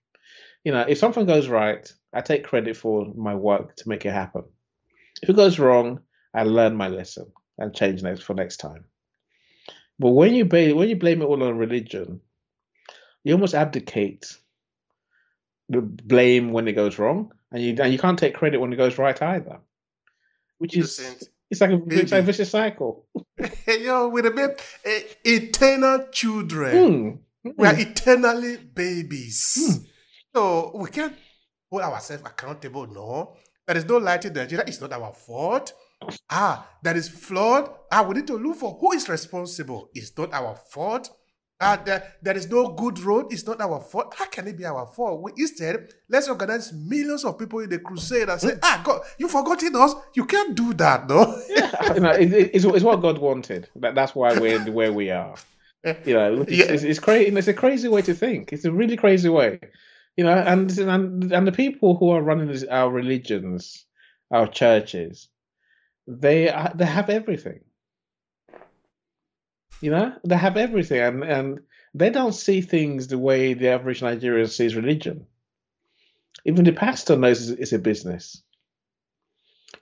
You 0.64 0.72
know, 0.72 0.82
if 0.82 0.98
something 0.98 1.26
goes 1.26 1.48
right, 1.48 1.92
I 2.12 2.22
take 2.22 2.44
credit 2.44 2.76
for 2.76 3.06
my 3.16 3.36
work 3.36 3.76
to 3.78 3.90
make 3.90 4.06
it 4.06 4.14
happen. 4.14 4.46
If 5.22 5.30
it 5.30 5.36
goes 5.36 5.60
wrong, 5.60 6.00
I 6.34 6.44
learn 6.44 6.76
my 6.76 6.88
lesson 6.88 7.32
and 7.64 7.74
change 7.74 8.04
next 8.04 8.22
for 8.22 8.34
next 8.34 8.58
time. 8.58 8.86
But 10.00 10.10
when 10.10 10.36
you 10.36 10.46
blame 10.46 10.76
when 10.76 10.90
you 10.90 10.96
blame 10.96 11.22
it 11.22 11.26
all 11.26 11.44
on 11.44 11.58
religion, 11.58 12.22
you 13.24 13.34
almost 13.34 13.56
abdicate 13.56 14.38
the 15.70 15.82
blame 15.82 16.52
when 16.52 16.68
it 16.68 16.74
goes 16.74 17.00
wrong, 17.00 17.32
and 17.52 17.64
you 17.64 17.76
and 17.80 17.92
you 17.92 18.00
can't 18.00 18.20
take 18.20 18.36
credit 18.36 18.60
when 18.60 18.74
it 18.74 18.78
goes 18.78 18.98
right 18.98 19.20
either 19.22 19.60
which 20.64 20.78
is 20.78 21.20
it's 21.52 21.60
like 21.60 21.72
a, 21.72 21.82
it's 21.88 22.14
like 22.14 22.22
a 22.22 22.26
vicious 22.26 22.50
cycle. 22.50 23.06
Yo, 23.68 24.08
with 24.08 24.26
a 24.26 24.32
baby, 24.32 24.54
eternal 25.26 26.08
children. 26.10 27.20
Mm. 27.44 27.54
We 27.58 27.68
are 27.68 27.78
eternally 27.78 28.56
babies. 28.56 29.58
Mm. 29.60 29.86
So 30.34 30.72
we 30.76 30.90
can't 30.90 31.14
hold 31.70 31.84
ourselves 31.84 32.24
accountable. 32.26 32.88
No, 32.88 33.36
there 33.68 33.76
is 33.76 33.84
no 33.84 33.98
light 33.98 34.24
in 34.24 34.32
the 34.32 34.40
Nigeria. 34.40 34.64
It's 34.66 34.80
not 34.80 34.94
our 34.94 35.12
fault. 35.12 35.74
Ah, 36.30 36.68
that 36.84 36.96
is 36.96 37.10
flawed. 37.10 37.70
Ah, 37.92 38.04
we 38.04 38.16
need 38.16 38.28
to 38.28 38.38
look 38.38 38.58
for 38.58 38.78
who 38.80 38.94
is 38.94 39.08
responsible. 39.10 39.90
It's 39.94 40.18
not 40.18 40.34
our 40.34 40.56
fault. 40.56 41.10
Ah, 41.62 41.82
there, 41.86 42.16
there 42.22 42.36
is 42.36 42.50
no 42.50 42.70
good 42.70 43.00
road. 43.00 43.32
It's 43.32 43.46
not 43.46 43.62
our 43.62 43.80
fault. 43.80 44.14
How 44.18 44.26
can 44.26 44.48
it 44.48 44.58
be 44.58 44.66
our 44.66 44.86
fault? 44.88 45.22
We, 45.22 45.32
instead, 45.38 45.94
let's 46.10 46.28
organize 46.28 46.74
millions 46.74 47.24
of 47.24 47.40
people 47.40 47.60
in 47.60 47.70
the 47.70 47.80
crusade 47.80 48.28
and 48.28 48.42
say, 48.42 48.58
ah, 48.62 48.82
God, 48.84 49.02
you've 49.18 49.32
forgotten 49.32 49.76
us. 49.76 49.94
You 50.14 50.26
can't 50.26 50.56
do 50.56 50.74
that, 50.74 51.08
no? 51.08 51.42
yeah, 51.50 51.94
you 51.94 52.00
know, 52.02 52.12
it, 52.12 52.34
it's, 52.54 52.66
it's 52.66 52.84
what 52.84 53.02
God 53.02 53.20
wanted. 53.20 53.70
That, 53.78 53.96
that's 53.96 54.14
why 54.14 54.38
we're 54.38 54.60
where 54.72 54.92
we 54.92 55.10
are. 55.10 55.36
You 56.06 56.14
know, 56.14 56.42
it's, 56.42 56.52
yeah. 56.52 56.66
it's, 56.66 56.84
it's 56.84 57.00
crazy. 57.00 57.36
It's 57.36 57.48
a 57.48 57.54
crazy 57.54 57.88
way 57.88 58.02
to 58.04 58.14
think. 58.14 58.54
It's 58.54 58.66
a 58.66 58.72
really 58.72 58.96
crazy 58.96 59.30
way. 59.30 59.60
You 60.16 60.24
know, 60.24 60.34
and 60.34 60.72
and 60.78 61.32
and 61.34 61.48
the 61.48 61.52
people 61.52 61.98
who 61.98 62.12
are 62.12 62.22
running 62.22 62.70
our 62.70 62.90
religions, 62.90 63.86
our 64.32 64.48
churches, 64.48 65.28
they 66.08 66.50
are, 66.50 66.72
they 66.76 66.86
have 66.86 67.10
everything 67.10 67.62
you 69.84 69.92
know, 69.92 70.14
they 70.24 70.38
have 70.38 70.56
everything, 70.56 71.02
and 71.02 71.24
and 71.26 71.60
they 71.94 72.10
don't 72.10 72.32
see 72.32 72.62
things 72.62 73.08
the 73.08 73.18
way 73.18 73.54
the 73.54 73.68
average 73.68 74.02
Nigerian 74.02 74.48
sees 74.48 74.78
religion. 74.78 75.28
Even 76.46 76.64
the 76.64 76.72
pastor 76.72 77.18
knows 77.18 77.50
it's 77.50 77.74
a 77.74 77.80
business. 77.80 78.44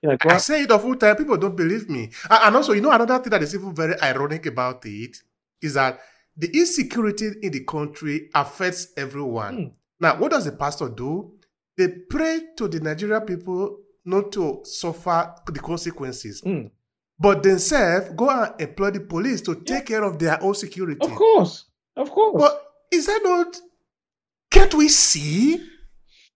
You 0.01 0.09
know, 0.09 0.17
I 0.25 0.37
say 0.37 0.63
it 0.63 0.71
all 0.71 0.95
time. 0.95 1.17
People 1.17 1.37
don't 1.37 1.55
believe 1.55 1.87
me. 1.87 2.09
And 2.31 2.55
also, 2.55 2.73
you 2.73 2.81
know, 2.81 2.91
another 2.91 3.19
thing 3.19 3.29
that 3.29 3.43
is 3.43 3.53
even 3.53 3.75
very 3.75 3.93
ironic 4.01 4.47
about 4.47 4.83
it 4.87 5.17
is 5.61 5.75
that 5.75 5.99
the 6.35 6.47
insecurity 6.47 7.33
in 7.43 7.51
the 7.51 7.63
country 7.63 8.29
affects 8.33 8.87
everyone. 8.97 9.55
Mm. 9.55 9.71
Now, 9.99 10.17
what 10.17 10.31
does 10.31 10.45
the 10.45 10.53
pastor 10.53 10.89
do? 10.89 11.33
They 11.77 11.89
pray 12.09 12.41
to 12.57 12.67
the 12.67 12.79
Nigerian 12.79 13.21
people 13.21 13.81
not 14.05 14.31
to 14.33 14.61
suffer 14.63 15.33
the 15.47 15.59
consequences. 15.59 16.41
Mm 16.41 16.71
but 17.21 17.43
themselves 17.43 18.09
go 18.15 18.29
and 18.29 18.59
employ 18.59 18.89
the 18.89 18.99
police 18.99 19.41
to 19.41 19.53
take 19.55 19.89
yeah. 19.89 19.97
care 19.97 20.03
of 20.03 20.17
their 20.17 20.43
own 20.43 20.55
security. 20.55 20.99
Of 21.01 21.13
course, 21.15 21.65
of 21.95 22.09
course. 22.09 22.41
But 22.41 22.65
is 22.91 23.05
that 23.05 23.21
not? 23.23 23.61
Can't 24.49 24.73
we 24.73 24.89
see 24.89 25.63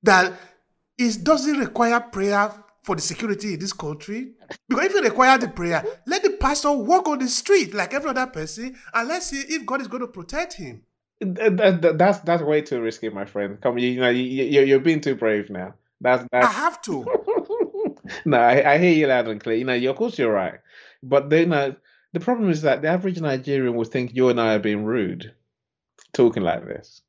that 0.04 0.32
it 0.98 1.24
doesn't 1.24 1.58
require 1.58 2.00
prayer 2.00 2.54
for 2.84 2.96
the 2.96 3.02
security 3.02 3.56
in 3.56 3.60
this 3.60 3.74
country? 3.74 4.34
Because 4.70 4.86
if 4.86 4.94
you 4.94 5.02
require 5.02 5.40
the 5.40 5.48
prayer, 5.48 5.84
let 6.06 6.22
the 6.22 6.38
pastor 6.40 6.72
walk 6.72 7.08
on 7.08 7.18
the 7.18 7.28
street 7.28 7.74
like 7.74 7.94
every 7.96 8.12
other 8.12 8.28
person, 8.28 8.76
and 8.94 9.10
let's 9.10 9.26
see 9.26 9.40
if 9.40 9.66
God 9.66 9.82
is 9.82 9.88
going 9.88 10.02
to 10.02 10.08
protect 10.08 10.54
him. 10.54 10.84
that's 11.20 12.20
that's 12.20 12.44
way 12.44 12.62
too 12.62 12.80
risky, 12.80 13.10
my 13.10 13.26
friend. 13.26 13.60
Come, 13.60 13.80
you, 13.80 13.90
you 13.90 14.02
know, 14.02 14.10
you, 14.10 14.62
you're 14.62 14.80
being 14.80 15.02
too 15.02 15.16
brave 15.16 15.50
now. 15.50 15.74
That's, 16.00 16.28
that's... 16.32 16.46
I 16.46 16.52
have 16.52 16.80
to. 16.84 17.06
no, 18.26 18.38
I, 18.38 18.74
I, 18.74 18.78
hear 18.78 18.94
you 18.94 19.08
loud 19.08 19.28
and 19.28 19.42
clear. 19.42 19.56
You 19.56 19.66
know, 19.66 19.74
you, 19.74 19.90
of 19.90 19.96
course 19.96 20.18
you're 20.18 20.32
right. 20.32 20.60
But 21.02 21.30
then 21.30 21.50
the 21.50 22.20
problem 22.20 22.50
is 22.50 22.62
that 22.62 22.82
the 22.82 22.88
average 22.88 23.20
Nigerian 23.20 23.76
will 23.76 23.86
think 23.86 24.16
you 24.16 24.30
and 24.30 24.40
I 24.40 24.56
are 24.56 24.60
being 24.60 24.86
rude, 24.86 25.34
talking 26.14 26.44
like 26.44 26.66
this, 26.66 27.02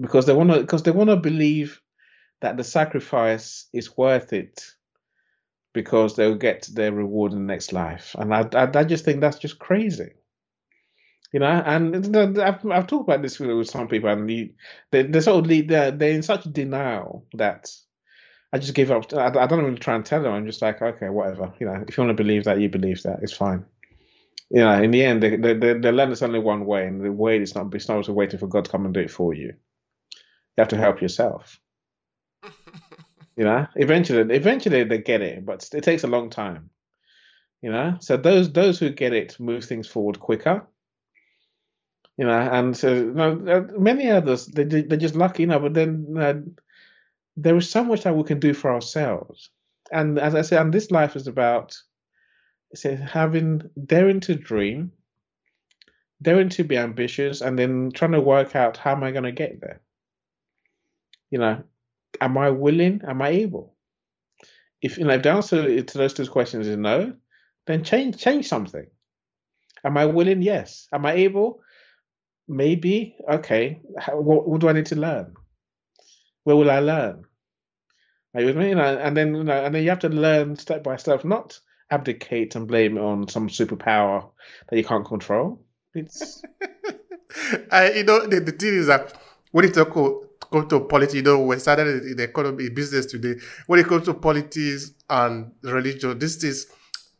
because 0.00 0.26
they 0.26 0.32
want 0.32 0.50
to 0.50 0.60
because 0.60 0.82
they 0.82 0.90
want 0.90 1.10
to 1.10 1.16
believe 1.16 1.80
that 2.40 2.56
the 2.56 2.64
sacrifice 2.64 3.66
is 3.72 3.96
worth 3.96 4.32
it 4.32 4.62
because 5.72 6.14
they'll 6.14 6.36
get 6.36 6.68
their 6.72 6.92
reward 6.92 7.32
in 7.32 7.38
the 7.38 7.52
next 7.52 7.72
life. 7.72 8.14
And 8.18 8.32
I, 8.32 8.48
I, 8.54 8.70
I 8.72 8.84
just 8.84 9.04
think 9.04 9.20
that's 9.20 9.38
just 9.38 9.58
crazy. 9.58 10.12
You 11.32 11.40
know, 11.40 11.46
and 11.46 12.16
I've, 12.38 12.64
I've 12.64 12.86
talked 12.86 13.08
about 13.08 13.22
this 13.22 13.40
with 13.40 13.68
some 13.68 13.88
people, 13.88 14.08
and 14.08 14.30
they, 14.30 14.52
they're 15.02 15.20
sort 15.20 15.44
of 15.44 15.66
they're, 15.66 15.90
they're 15.90 16.12
in 16.12 16.22
such 16.22 16.44
denial 16.44 17.26
that 17.34 17.68
I 18.54 18.58
just 18.58 18.74
give 18.74 18.92
up. 18.92 19.12
I, 19.12 19.26
I 19.36 19.48
don't 19.48 19.62
even 19.62 19.76
try 19.78 19.96
and 19.96 20.06
tell 20.06 20.22
them. 20.22 20.32
I'm 20.32 20.46
just 20.46 20.62
like, 20.62 20.80
okay, 20.80 21.08
whatever. 21.08 21.52
You 21.58 21.66
know, 21.66 21.84
if 21.88 21.98
you 21.98 22.04
want 22.04 22.16
to 22.16 22.22
believe 22.22 22.44
that, 22.44 22.60
you 22.60 22.68
believe 22.68 23.02
that. 23.02 23.18
It's 23.20 23.32
fine. 23.32 23.64
You 24.48 24.60
know, 24.60 24.80
in 24.80 24.92
the 24.92 25.04
end, 25.04 25.24
they 25.24 25.34
they 25.34 25.54
they, 25.54 25.72
they 25.72 25.90
learn 25.90 26.14
only 26.22 26.38
one 26.38 26.64
way, 26.64 26.86
and 26.86 27.04
the 27.04 27.10
way 27.10 27.42
is 27.42 27.56
not 27.56 27.74
it's 27.74 27.88
not 27.88 28.08
waiting 28.08 28.38
for 28.38 28.46
God 28.46 28.66
to 28.66 28.70
come 28.70 28.84
and 28.84 28.94
do 28.94 29.00
it 29.00 29.10
for 29.10 29.34
you. 29.34 29.46
You 29.46 30.58
have 30.58 30.68
to 30.68 30.76
help 30.76 31.02
yourself. 31.02 31.58
you 33.36 33.42
know, 33.42 33.66
eventually, 33.74 34.32
eventually 34.32 34.84
they 34.84 34.98
get 34.98 35.20
it, 35.20 35.44
but 35.44 35.68
it 35.74 35.82
takes 35.82 36.04
a 36.04 36.08
long 36.08 36.30
time. 36.30 36.70
You 37.60 37.72
know, 37.72 37.96
so 37.98 38.16
those 38.16 38.52
those 38.52 38.78
who 38.78 38.90
get 38.90 39.12
it 39.12 39.40
move 39.40 39.64
things 39.64 39.88
forward 39.88 40.20
quicker. 40.20 40.64
You 42.16 42.26
know, 42.26 42.38
and 42.38 42.76
so 42.76 42.94
you 42.94 43.14
know, 43.14 43.32
uh, 43.48 43.80
many 43.80 44.08
others 44.12 44.46
they 44.46 44.62
they're 44.62 44.96
just 44.96 45.16
lucky, 45.16 45.42
you 45.42 45.48
know. 45.48 45.58
But 45.58 45.74
then 45.74 46.14
uh, 46.16 46.34
there 47.36 47.56
is 47.56 47.68
so 47.68 47.84
much 47.84 48.02
that 48.02 48.16
we 48.16 48.24
can 48.24 48.40
do 48.40 48.54
for 48.54 48.72
ourselves, 48.72 49.50
and 49.92 50.18
as 50.18 50.34
I 50.34 50.42
said, 50.42 50.60
and 50.60 50.72
this 50.72 50.90
life 50.90 51.16
is 51.16 51.26
about 51.26 51.76
say 52.74 52.96
having 52.96 53.70
daring 53.86 54.20
to 54.20 54.34
dream, 54.34 54.92
daring 56.22 56.48
to 56.50 56.64
be 56.64 56.76
ambitious, 56.76 57.40
and 57.40 57.58
then 57.58 57.90
trying 57.92 58.12
to 58.12 58.20
work 58.20 58.56
out 58.56 58.76
how 58.76 58.92
am 58.92 59.04
I 59.04 59.12
going 59.12 59.24
to 59.24 59.32
get 59.32 59.60
there. 59.60 59.80
You 61.30 61.38
know, 61.38 61.62
am 62.20 62.38
I 62.38 62.50
willing? 62.50 63.02
Am 63.06 63.22
I 63.22 63.30
able? 63.30 63.74
If 64.80 64.98
you 64.98 65.04
know, 65.04 65.14
if 65.14 65.22
the 65.22 65.30
answer 65.30 65.82
to 65.82 65.98
those 65.98 66.14
two 66.14 66.26
questions 66.26 66.66
is 66.66 66.76
no, 66.76 67.14
then 67.66 67.84
change 67.84 68.18
change 68.18 68.46
something. 68.46 68.86
Am 69.84 69.96
I 69.96 70.06
willing? 70.06 70.42
Yes. 70.42 70.88
Am 70.92 71.04
I 71.06 71.12
able? 71.12 71.60
Maybe. 72.48 73.16
Okay. 73.30 73.80
How, 73.98 74.18
what, 74.18 74.48
what 74.48 74.60
do 74.60 74.68
I 74.68 74.72
need 74.72 74.86
to 74.86 74.96
learn? 74.96 75.34
Where 76.44 76.56
will 76.56 76.70
I 76.70 76.80
learn? 76.80 77.24
Are 78.34 78.40
you 78.40 78.46
with 78.48 78.56
me? 78.56 78.70
You 78.70 78.74
know, 78.76 78.98
and 78.98 79.16
then 79.16 79.34
you 79.34 79.44
know, 79.44 79.64
and 79.64 79.74
then 79.74 79.82
you 79.82 79.90
have 79.90 80.00
to 80.00 80.08
learn 80.08 80.56
step 80.56 80.82
by 80.82 80.96
step, 80.96 81.24
not 81.24 81.58
abdicate 81.90 82.54
and 82.56 82.66
blame 82.66 82.96
it 82.96 83.00
on 83.00 83.28
some 83.28 83.48
superpower 83.48 84.30
that 84.68 84.76
you 84.76 84.84
can't 84.84 85.06
control. 85.06 85.64
It's 85.94 86.42
I, 87.70 87.92
you 87.92 88.04
know, 88.04 88.26
the, 88.26 88.40
the 88.40 88.52
thing 88.52 88.74
is 88.74 88.86
that 88.86 89.14
when 89.50 89.64
you 89.64 89.70
talk 89.70 89.94
go 89.94 90.62
to 90.62 90.80
politics, 90.80 91.14
you 91.14 91.22
know, 91.22 91.40
we 91.40 91.58
started 91.58 92.04
in 92.04 92.16
the 92.16 92.24
economy 92.24 92.68
business 92.70 93.06
today. 93.06 93.34
When 93.66 93.80
it 93.80 93.86
comes 93.86 94.04
to 94.06 94.14
politics 94.14 94.92
and 95.08 95.52
religion, 95.62 96.18
this 96.18 96.42
is 96.44 96.66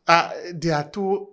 uh, 0.07 0.31
they 0.53 0.69
are 0.69 0.89
too 0.89 1.29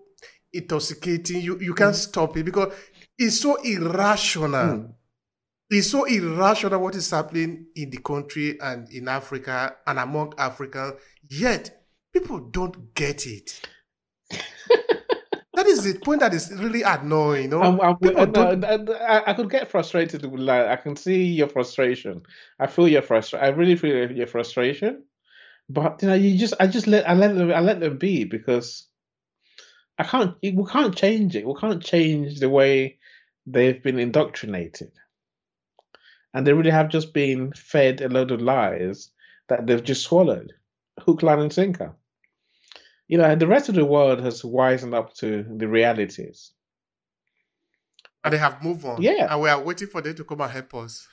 intoxicating. 0.53 1.41
You 1.41 1.59
you 1.61 1.75
can't 1.75 1.95
mm. 1.95 1.99
stop 1.99 2.37
it 2.37 2.45
because 2.45 2.73
it's 3.19 3.41
so 3.41 3.57
irrational. 3.57 4.51
Mm. 4.51 4.95
It's 5.75 5.91
so 5.91 6.05
irrational 6.05 6.81
what 6.81 6.95
is 6.97 7.11
happening 7.11 7.65
in 7.75 7.89
the 7.89 7.97
country 7.97 8.61
and 8.61 8.91
in 8.93 9.09
Africa 9.09 9.75
and 9.87 9.99
among 9.99 10.35
Africans. 10.37 11.01
Yet 11.31 11.85
people 12.13 12.41
don't 12.41 12.93
get 12.95 13.27
it. 13.27 13.59
that 15.55 15.67
is 15.67 15.85
the 15.85 15.99
point 15.99 16.21
that 16.21 16.35
is 16.35 16.53
really 16.59 16.83
annoying. 16.83 17.45
You 17.45 17.49
know? 17.49 17.63
I'm, 17.63 17.81
I'm, 17.81 17.97
uh, 18.05 18.67
uh, 18.67 18.99
I, 19.01 19.31
I, 19.31 19.33
could 19.33 19.49
get 19.49 19.71
frustrated 19.71 20.31
with 20.31 20.43
like 20.43 20.67
I 20.67 20.77
can 20.77 20.95
see 20.95 21.25
your 21.25 21.49
frustration. 21.49 22.21
I 22.59 22.67
feel 22.67 22.87
your 22.87 23.01
frustration. 23.01 23.43
I 23.43 23.49
really 23.49 23.77
feel 23.77 24.13
your 24.13 24.27
frustration. 24.27 25.05
But 25.71 26.03
you 26.03 26.09
know, 26.09 26.15
you 26.15 26.37
just 26.37 26.53
I 26.61 26.67
just 26.67 26.87
let 26.87 27.09
I 27.09 27.15
let 27.15 27.35
them 27.35 27.51
I 27.51 27.61
let 27.61 27.81
them 27.81 27.97
be 27.97 28.25
because 28.25 28.89
I 29.99 30.05
can't 30.05 30.37
we 30.43 30.65
can't 30.71 30.95
change 30.95 31.35
it. 31.35 31.47
We 31.47 31.55
can't 31.55 31.83
change 31.83 32.41
the 32.41 32.51
way 32.51 32.99
they've 33.47 33.83
been 33.83 33.99
indoctrinated. 33.99 34.93
And 36.35 36.47
they 36.47 36.53
really 36.53 36.71
have 36.71 36.89
just 36.89 37.13
been 37.13 37.53
fed 37.53 38.01
a 38.01 38.09
load 38.09 38.31
of 38.31 38.41
lies 38.41 39.11
that 39.49 39.67
they've 39.67 39.83
just 39.83 40.05
swallowed. 40.05 40.53
Hook, 41.01 41.23
line, 41.23 41.41
and 41.41 41.53
sinker. 41.53 41.95
You 43.09 43.19
know, 43.19 43.25
and 43.25 43.41
the 43.41 43.47
rest 43.47 43.69
of 43.69 43.75
the 43.75 43.85
world 43.85 44.21
has 44.21 44.43
wisened 44.43 44.95
up 44.95 45.15
to 45.17 45.45
the 45.57 45.69
realities. 45.69 46.53
And 48.25 48.33
they 48.33 48.39
have 48.39 48.63
moved 48.63 48.85
on. 48.85 49.03
Yeah. 49.03 49.33
And 49.33 49.43
we 49.43 49.49
are 49.49 49.61
waiting 49.61 49.89
for 49.89 50.01
them 50.01 50.15
to 50.15 50.25
come 50.25 50.41
and 50.41 50.51
help 50.51 50.75
us. 50.75 51.07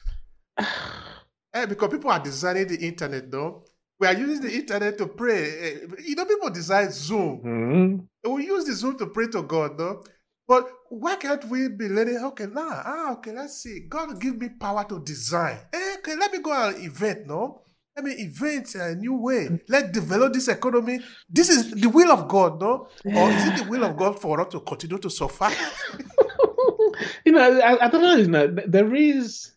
eh, 1.54 1.66
because 1.66 1.90
people 1.92 2.12
are 2.12 2.20
designing 2.20 2.68
the 2.68 2.78
internet, 2.78 3.30
though 3.30 3.64
we 4.00 4.08
are 4.08 4.14
using 4.14 4.42
the 4.42 4.54
internet 4.54 4.98
to 4.98 5.08
pray. 5.08 5.60
Eh, 5.60 5.78
you 6.06 6.16
know, 6.16 6.26
people 6.26 6.50
design 6.50 6.92
Zoom. 6.92 7.42
Mm-hmm. 7.44 8.34
We 8.34 8.46
use 8.46 8.66
the 8.66 8.74
Zoom 8.74 8.98
to 8.98 9.08
pray 9.08 9.28
to 9.28 9.44
God, 9.44 9.78
no? 9.78 10.04
But 10.48 10.72
why 10.90 11.16
can't 11.16 11.46
we 11.46 11.70
be 11.70 11.88
learning? 11.88 12.18
Okay, 12.18 12.48
now, 12.48 12.68
ah, 12.70 13.12
okay, 13.14 13.32
let's 13.32 13.62
see. 13.62 13.82
God 13.88 14.20
give 14.20 14.38
me 14.38 14.50
power 14.60 14.84
to 14.90 15.00
design. 15.00 15.60
Eh, 15.72 15.96
okay, 16.00 16.16
let 16.16 16.32
me 16.32 16.40
go 16.40 16.52
and 16.52 16.78
invent, 16.78 17.28
no? 17.28 17.62
Let 17.96 18.06
me 18.06 18.16
invent 18.20 18.76
a 18.76 18.96
new 18.96 19.16
way. 19.16 19.60
Let's 19.68 19.92
develop 19.92 20.34
this 20.34 20.48
economy. 20.48 21.00
This 21.30 21.50
is 21.50 21.72
the 21.72 21.90
will 21.90 22.12
of 22.12 22.28
God, 22.28 22.60
no? 22.60 22.88
Or 23.06 23.30
is 23.30 23.48
it 23.48 23.58
the 23.58 23.68
will 23.70 23.84
of 23.84 23.98
God 23.98 24.20
for 24.20 24.42
us 24.42 24.48
to 24.52 24.62
continue 24.62 24.98
to 24.98 25.10
suffer? 25.10 25.50
you 27.26 27.34
know, 27.34 27.60
I, 27.60 27.86
I 27.86 27.90
don't 27.90 28.02
know. 28.02 28.16
You 28.16 28.28
know, 28.28 28.48
there 28.48 28.94
is 28.96 29.52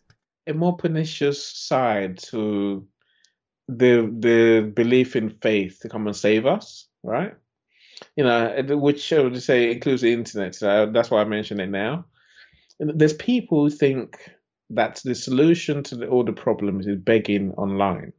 a 0.45 0.53
more 0.53 0.75
pernicious 0.75 1.43
side 1.45 2.17
to 2.29 2.85
the 3.69 4.13
the 4.19 4.71
belief 4.75 5.15
in 5.15 5.29
faith 5.29 5.79
to 5.81 5.89
come 5.89 6.07
and 6.07 6.15
save 6.15 6.45
us, 6.45 6.87
right? 7.01 7.33
You 8.15 8.23
know, 8.23 8.63
which 8.77 9.11
I 9.11 9.21
would 9.21 9.41
say 9.41 9.71
includes 9.71 10.01
the 10.01 10.13
internet. 10.13 10.55
So 10.55 10.89
that's 10.91 11.09
why 11.09 11.21
I 11.21 11.25
mention 11.25 11.59
it 11.59 11.69
now. 11.69 12.05
There's 12.79 13.13
people 13.13 13.63
who 13.63 13.69
think 13.69 14.17
that 14.69 15.01
the 15.03 15.15
solution 15.15 15.83
to 15.83 15.95
the, 15.95 16.07
all 16.07 16.23
the 16.23 16.33
problems 16.33 16.87
is 16.87 16.97
begging 16.97 17.51
online. 17.53 18.13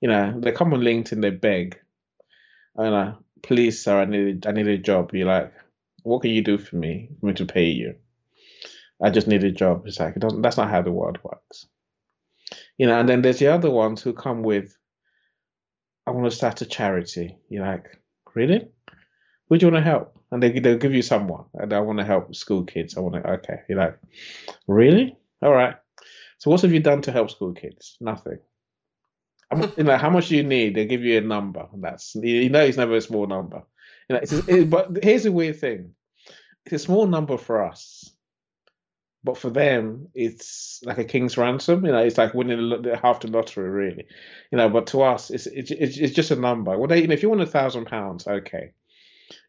You 0.00 0.08
know, 0.08 0.34
they 0.38 0.52
come 0.52 0.72
on 0.72 0.80
LinkedIn, 0.80 1.20
they 1.20 1.30
beg. 1.30 1.78
And 2.76 2.94
uh, 2.94 3.12
please, 3.42 3.82
sir, 3.82 4.00
I 4.00 4.04
need 4.04 4.46
I 4.46 4.52
need 4.52 4.68
a 4.68 4.78
job. 4.78 5.10
You're 5.12 5.26
like, 5.26 5.52
what 6.02 6.22
can 6.22 6.30
you 6.30 6.42
do 6.42 6.58
for 6.58 6.76
me? 6.76 7.10
For 7.20 7.26
me 7.26 7.32
to 7.34 7.46
pay 7.46 7.66
you? 7.66 7.96
I 9.02 9.10
just 9.10 9.26
need 9.26 9.44
a 9.44 9.50
job. 9.50 9.86
It's 9.86 9.98
like 9.98 10.16
it 10.16 10.20
doesn't. 10.20 10.42
That's 10.42 10.56
not 10.56 10.70
how 10.70 10.82
the 10.82 10.92
world 10.92 11.18
works. 11.22 11.66
You 12.78 12.86
know, 12.86 12.98
and 12.98 13.08
then 13.08 13.22
there's 13.22 13.38
the 13.38 13.48
other 13.48 13.70
ones 13.70 14.02
who 14.02 14.12
come 14.12 14.42
with, 14.42 14.76
I 16.06 16.12
want 16.12 16.30
to 16.30 16.36
start 16.36 16.62
a 16.62 16.66
charity. 16.66 17.36
You're 17.48 17.66
like, 17.66 17.99
really? 18.34 18.68
Who 19.48 19.58
do 19.58 19.66
you 19.66 19.72
want 19.72 19.84
to 19.84 19.90
help? 19.90 20.16
And 20.30 20.42
they, 20.42 20.58
they'll 20.58 20.78
give 20.78 20.94
you 20.94 21.02
someone. 21.02 21.44
And 21.54 21.72
I 21.72 21.80
want 21.80 21.98
to 21.98 22.04
help 22.04 22.34
school 22.34 22.64
kids. 22.64 22.96
I 22.96 23.00
want 23.00 23.16
to, 23.16 23.30
okay. 23.32 23.60
You're 23.68 23.78
like, 23.78 23.98
really? 24.68 25.16
All 25.42 25.52
right. 25.52 25.74
So 26.38 26.50
what 26.50 26.62
have 26.62 26.72
you 26.72 26.80
done 26.80 27.02
to 27.02 27.12
help 27.12 27.30
school 27.30 27.52
kids? 27.52 27.96
Nothing. 28.00 28.38
you 29.76 29.84
know, 29.84 29.96
how 29.96 30.10
much 30.10 30.28
do 30.28 30.36
you 30.36 30.44
need? 30.44 30.74
They 30.74 30.86
give 30.86 31.02
you 31.02 31.18
a 31.18 31.22
number. 31.22 31.66
And 31.72 31.82
That's 31.82 32.14
you 32.14 32.48
know, 32.48 32.62
it's 32.62 32.76
never 32.76 32.96
a 32.96 33.00
small 33.00 33.26
number. 33.26 33.62
You 34.08 34.16
know, 34.16 34.20
it's, 34.22 34.32
it, 34.32 34.70
but 34.70 35.02
here's 35.02 35.26
a 35.26 35.32
weird 35.32 35.58
thing. 35.58 35.94
It's 36.64 36.74
a 36.74 36.78
small 36.78 37.06
number 37.06 37.36
for 37.36 37.64
us, 37.64 38.10
but 39.22 39.36
for 39.36 39.50
them 39.50 40.08
it's 40.14 40.80
like 40.84 40.98
a 40.98 41.04
king's 41.04 41.36
ransom 41.36 41.84
you 41.84 41.92
know 41.92 41.98
it's 41.98 42.18
like 42.18 42.34
winning 42.34 42.86
a 42.86 42.96
half 42.96 43.20
the 43.20 43.28
lottery 43.28 43.68
really. 43.68 44.06
You 44.50 44.58
know 44.58 44.68
but 44.68 44.86
to 44.88 45.02
us 45.02 45.30
it's 45.30 45.46
it's, 45.46 45.70
it's 45.70 46.14
just 46.14 46.30
a 46.30 46.36
number. 46.36 46.76
Well 46.78 46.88
they, 46.88 47.02
you 47.02 47.08
know, 47.08 47.14
if 47.14 47.22
you 47.22 47.28
want 47.28 47.42
a 47.42 47.46
thousand 47.46 47.86
pounds 47.86 48.26
okay. 48.26 48.72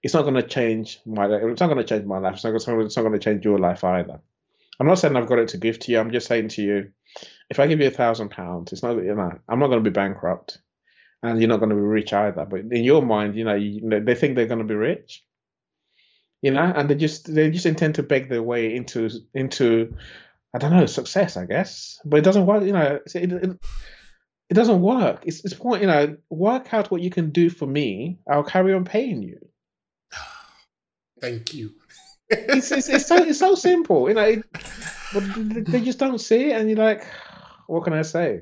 It's 0.03 0.13
not 0.13 0.23
going 0.23 0.35
to 0.35 0.43
change 0.43 0.99
my 1.07 1.25
it's 1.25 1.59
not 1.59 1.67
going 1.67 1.77
to 1.77 1.83
change 1.83 2.05
my 2.05 2.19
life. 2.19 2.35
It's 2.35 2.43
not, 2.43 2.53
it's 2.55 2.67
not 2.67 3.03
going 3.03 3.13
to 3.13 3.19
change 3.19 3.43
your 3.43 3.57
life 3.57 3.83
either. 3.83 4.19
I'm 4.79 4.87
not 4.87 4.99
saying 4.99 5.15
i've 5.15 5.27
got 5.27 5.39
it 5.39 5.49
to 5.49 5.57
give 5.57 5.79
to 5.79 5.91
you. 5.91 5.99
I'm 5.99 6.11
just 6.11 6.27
saying 6.27 6.49
to 6.49 6.61
you 6.61 6.91
if 7.49 7.59
i 7.59 7.67
give 7.67 7.81
you 7.81 7.87
a 7.87 7.91
thousand 7.91 8.29
pounds 8.29 8.71
it's 8.71 8.81
not 8.81 8.95
you 8.95 9.13
know 9.13 9.37
i'm 9.49 9.59
not 9.59 9.67
going 9.67 9.83
to 9.83 9.89
be 9.89 9.93
bankrupt 9.93 10.59
and 11.23 11.39
you're 11.39 11.49
not 11.49 11.57
going 11.57 11.69
to 11.69 11.75
be 11.75 11.81
rich 11.81 12.13
either. 12.13 12.45
But 12.45 12.61
in 12.71 12.83
your 12.83 13.01
mind 13.01 13.35
you 13.35 13.43
know, 13.43 13.55
you, 13.55 13.81
they 14.01 14.15
think 14.15 14.35
they're 14.35 14.47
going 14.47 14.59
to 14.59 14.65
be 14.65 14.75
rich 14.75 15.23
you 16.41 16.51
know, 16.51 16.73
and 16.75 16.89
they 16.89 16.95
just 16.95 17.33
they 17.33 17.49
just 17.51 17.65
intend 17.65 17.95
to 17.95 18.03
beg 18.03 18.29
their 18.29 18.43
way 18.43 18.75
into 18.75 19.09
into 19.33 19.95
I 20.53 20.57
don't 20.57 20.71
know 20.71 20.85
success, 20.85 21.37
I 21.37 21.45
guess, 21.45 21.99
but 22.03 22.17
it 22.17 22.23
doesn't 22.23 22.45
work. 22.45 22.63
You 22.63 22.73
know, 22.73 22.99
it, 23.05 23.15
it, 23.15 23.59
it 24.49 24.53
doesn't 24.53 24.81
work. 24.81 25.23
It's 25.25 25.45
it's 25.45 25.53
point. 25.53 25.81
You 25.81 25.87
know, 25.87 26.17
work 26.29 26.73
out 26.73 26.91
what 26.91 27.01
you 27.01 27.09
can 27.09 27.29
do 27.29 27.49
for 27.49 27.67
me. 27.67 28.19
I'll 28.29 28.43
carry 28.43 28.73
on 28.73 28.83
paying 28.83 29.21
you. 29.21 29.39
Thank 31.21 31.53
you. 31.53 31.71
it's, 32.29 32.71
it's, 32.71 32.89
it's 32.89 33.07
so 33.07 33.17
it's 33.17 33.39
so 33.39 33.55
simple, 33.55 34.09
you 34.09 34.15
know. 34.15 34.23
It, 34.23 34.43
but 35.13 35.23
they 35.67 35.81
just 35.81 35.99
don't 35.99 36.19
see 36.19 36.51
it, 36.51 36.59
and 36.59 36.69
you're 36.69 36.79
like, 36.79 37.05
what 37.67 37.83
can 37.83 37.93
I 37.93 38.01
say? 38.01 38.41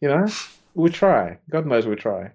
You 0.00 0.08
know, 0.08 0.26
we 0.74 0.90
try. 0.90 1.38
God 1.50 1.66
knows 1.66 1.86
we 1.86 1.96
try. 1.96 2.32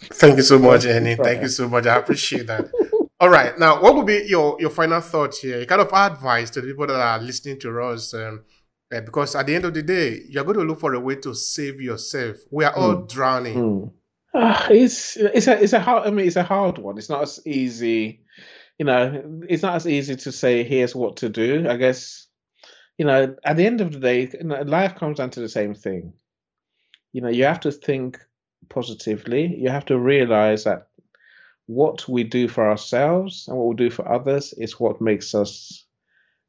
Thank 0.00 0.36
you 0.36 0.42
so 0.42 0.58
much, 0.58 0.84
Annie. 0.84 1.16
Thank 1.16 1.42
you 1.42 1.48
so 1.48 1.68
much. 1.68 1.86
I 1.86 1.96
appreciate 1.96 2.46
that. 2.48 2.70
All 3.20 3.28
right. 3.28 3.58
Now, 3.58 3.82
what 3.82 3.96
would 3.96 4.06
be 4.06 4.24
your, 4.28 4.56
your 4.60 4.70
final 4.70 5.00
thoughts 5.00 5.40
here? 5.40 5.64
Kind 5.64 5.80
of 5.80 5.92
advice 5.92 6.50
to 6.50 6.60
the 6.60 6.68
people 6.68 6.86
that 6.86 7.00
are 7.00 7.18
listening 7.18 7.58
to 7.60 7.82
us. 7.82 8.14
Um, 8.14 8.44
uh, 8.94 9.00
because 9.02 9.34
at 9.34 9.46
the 9.46 9.54
end 9.54 9.64
of 9.64 9.74
the 9.74 9.82
day, 9.82 10.22
you're 10.28 10.44
going 10.44 10.56
to 10.58 10.64
look 10.64 10.80
for 10.80 10.94
a 10.94 11.00
way 11.00 11.16
to 11.16 11.34
save 11.34 11.80
yourself. 11.80 12.36
We 12.50 12.64
are 12.64 12.74
all 12.74 12.96
mm. 12.96 13.08
drowning. 13.08 13.56
Mm. 13.56 13.92
Uh, 14.34 14.66
it's 14.70 15.16
it's 15.16 15.46
a 15.46 15.62
it's 15.62 15.72
a 15.72 15.80
hard. 15.80 16.06
I 16.06 16.10
mean, 16.10 16.26
it's 16.26 16.36
a 16.36 16.42
hard 16.42 16.78
one. 16.78 16.96
It's 16.96 17.08
not 17.08 17.22
as 17.22 17.40
easy. 17.46 18.20
you 18.78 18.86
know, 18.86 19.42
it's 19.48 19.62
not 19.62 19.74
as 19.74 19.86
easy 19.86 20.16
to 20.16 20.32
say, 20.32 20.62
here's 20.62 20.94
what 20.94 21.16
to 21.18 21.28
do. 21.28 21.66
I 21.68 21.76
guess, 21.76 22.28
you 22.96 23.04
know, 23.04 23.34
at 23.44 23.56
the 23.56 23.66
end 23.66 23.80
of 23.80 23.92
the 23.92 23.98
day, 23.98 24.30
you 24.32 24.44
know, 24.44 24.62
life 24.62 24.94
comes 24.94 25.18
down 25.18 25.30
to 25.30 25.40
the 25.40 25.48
same 25.48 25.74
thing. 25.74 26.12
You 27.12 27.22
know, 27.22 27.28
you 27.28 27.44
have 27.44 27.60
to 27.60 27.72
think 27.72 28.18
positively. 28.68 29.54
You 29.58 29.70
have 29.70 29.86
to 29.86 29.98
realize 29.98 30.64
that 30.64 30.87
what 31.68 32.08
we 32.08 32.24
do 32.24 32.48
for 32.48 32.68
ourselves 32.68 33.46
and 33.46 33.56
what 33.56 33.68
we 33.68 33.74
do 33.76 33.90
for 33.90 34.10
others 34.10 34.54
is 34.54 34.80
what 34.80 35.02
makes 35.02 35.34
us 35.34 35.84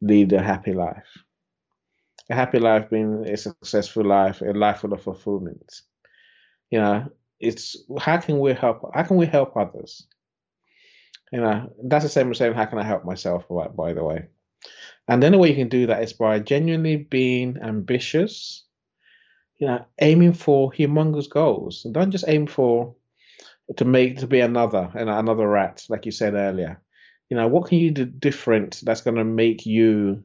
lead 0.02 0.32
a 0.32 0.42
happy 0.42 0.74
life. 0.74 1.08
A 2.30 2.36
happy 2.36 2.58
life 2.58 2.90
being 2.90 3.28
a 3.28 3.36
successful 3.36 4.06
life, 4.06 4.42
a 4.42 4.46
life 4.46 4.80
full 4.80 4.94
of 4.94 5.04
fulfillment. 5.04 5.82
You 6.72 6.80
know, 6.80 7.12
it's 7.38 7.76
how 8.00 8.18
can 8.18 8.40
we 8.40 8.54
help 8.54 8.90
how 8.94 9.04
can 9.04 9.18
we 9.18 9.26
help 9.26 9.58
others? 9.58 10.08
You 11.34 11.42
know, 11.42 11.70
that's 11.84 12.06
the 12.06 12.10
same 12.10 12.32
as 12.32 12.38
saying 12.38 12.54
how 12.54 12.66
can 12.66 12.80
I 12.80 12.84
help 12.84 13.04
myself, 13.04 13.46
by 13.50 13.94
the 13.94 14.04
way. 14.04 14.28
And 15.10 15.22
the 15.22 15.38
way 15.38 15.50
you 15.50 15.56
can 15.56 15.70
do 15.70 15.88
that 15.88 16.02
is 16.02 16.14
by 16.14 16.40
genuinely 16.40 16.96
being 16.96 17.58
ambitious, 17.62 18.64
you 19.58 19.68
know, 19.68 19.86
aiming 20.00 20.34
for 20.34 20.72
humongous 20.72 21.30
goals. 21.30 21.86
Don't 21.92 22.12
just 22.12 22.26
aim 22.28 22.48
for 22.48 22.96
to 23.78 23.86
make 23.86 24.18
to 24.20 24.28
be 24.28 24.40
another 24.40 24.90
and 24.96 25.10
another 25.10 25.48
rat, 25.48 25.86
like 25.90 26.06
you 26.06 26.12
said 26.12 26.34
earlier. 26.34 26.82
You 27.30 27.38
know, 27.38 27.48
what 27.48 27.68
can 27.68 27.78
you 27.78 27.92
do 27.92 28.06
different 28.06 28.82
that's 28.84 29.02
going 29.02 29.18
to 29.18 29.24
make 29.24 29.66
you 29.66 30.24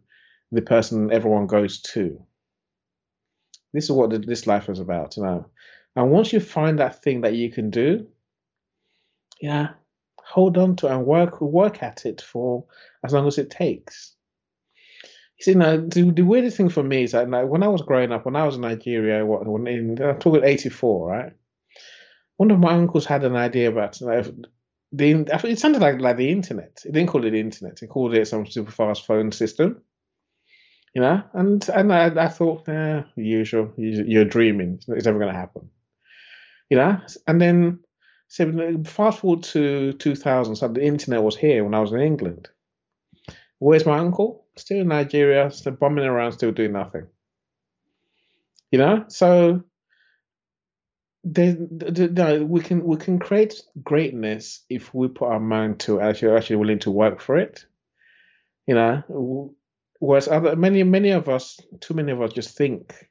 the 0.53 0.63
person 0.63 1.13
everyone 1.13 1.47
goes 1.47 1.81
to? 1.83 2.25
This 3.73 3.85
is 3.85 3.93
what 3.93 4.27
this 4.27 4.47
life 4.47 4.69
is 4.69 4.79
about, 4.79 5.17
you 5.17 5.25
know. 5.25 5.47
And 5.97 6.11
once 6.11 6.33
you 6.33 6.41
find 6.41 6.79
that 6.79 7.03
thing 7.03 7.21
that 7.21 7.35
you 7.35 7.51
can 7.51 7.71
do, 7.71 8.07
yeah, 9.41 9.71
hold 10.17 10.57
on 10.57 10.77
to 10.77 10.89
and 10.89 11.05
work 11.05 11.41
work 11.41 11.83
at 11.83 12.07
it 12.07 12.23
for 12.23 12.65
as 13.05 13.13
long 13.13 13.27
as 13.27 13.39
it 13.39 13.51
takes. 13.51 14.15
You 15.39 15.45
see, 15.45 15.55
now 15.55 15.77
the, 15.77 16.13
the 16.15 16.23
weirdest 16.23 16.57
thing 16.57 16.69
for 16.69 16.83
me 16.83 17.03
is 17.03 17.13
that 17.13 17.29
like, 17.29 17.49
when 17.49 17.63
I 17.63 17.69
was 17.69 17.83
growing 17.83 18.13
up, 18.13 18.25
when 18.25 18.37
I 18.37 18.47
was 18.47 18.55
in 18.55 18.63
Nigeria, 18.63 19.27
what 19.27 19.47
when 19.47 19.67
in, 19.67 20.03
I'm 20.03 20.19
talking 20.19 20.45
'84, 20.45 21.09
right? 21.09 21.33
One 22.37 22.51
of 22.51 22.59
my 22.59 22.75
uncles 22.75 23.07
had 23.07 23.25
an 23.25 23.37
idea 23.37 23.69
about 23.71 24.01
like, 24.01 24.27
the 24.93 25.11
it 25.45 25.59
sounded 25.59 25.83
like 25.83 26.01
like 26.01 26.17
the 26.17 26.31
internet. 26.31 26.81
He 26.83 26.93
didn't 26.93 27.09
call 27.09 27.25
it 27.25 27.31
the 27.31 27.41
internet. 27.41 27.79
He 27.81 27.87
called 27.87 28.15
it 28.15 28.29
some 28.29 28.47
super 28.47 28.71
fast 28.71 29.07
phone 29.07 29.33
system. 29.33 29.83
You 30.95 31.03
know, 31.03 31.23
and 31.33 31.69
and 31.71 31.93
I, 31.93 32.07
I 32.07 32.29
thought, 32.29 32.69
eh, 32.69 33.03
usual, 33.17 33.73
you're 33.77 34.25
dreaming. 34.25 34.81
It's 34.89 35.07
never 35.07 35.19
going 35.19 35.33
to 35.33 35.39
happen. 35.39 35.69
You 36.71 36.77
know, 36.77 37.01
and 37.27 37.41
then 37.41 37.81
so 38.29 38.83
fast 38.85 39.19
forward 39.21 39.43
to 39.45 39.93
2000. 39.95 40.57
So 40.57 40.69
the 40.69 40.85
internet 40.85 41.23
was 41.23 41.37
here 41.37 41.65
when 41.65 41.75
I 41.75 41.81
was 41.81 41.93
in 41.93 42.01
England. 42.01 42.49
Where's 43.59 43.87
my 43.87 43.99
uncle? 43.99 44.47
Still 44.57 44.81
in 44.81 44.89
Nigeria, 44.89 45.51
still 45.51 45.73
bombing 45.73 46.05
around, 46.05 46.33
still 46.33 46.53
doing 46.53 46.73
nothing. 46.73 47.07
You 48.71 48.79
know, 48.79 49.05
so 49.09 49.65
the, 51.25 52.47
we 52.47 52.61
can 52.61 52.85
we 52.85 52.97
can 52.97 53.19
create 53.19 53.63
greatness 53.83 54.61
if 54.69 54.93
we 54.93 55.09
put 55.09 55.29
our 55.29 55.41
mind 55.41 55.81
to 55.81 56.01
actually 56.01 56.37
actually 56.37 56.57
willing 56.57 56.79
to 56.81 56.91
work 56.91 57.21
for 57.21 57.37
it. 57.37 57.65
You 58.67 58.75
know, 58.75 59.55
whereas 60.01 60.29
other 60.29 60.57
many 60.57 60.83
many 60.83 61.11
of 61.11 61.29
us, 61.29 61.59
too 61.81 61.95
many 61.95 62.13
of 62.13 62.21
us, 62.21 62.33
just 62.33 62.57
think, 62.57 63.09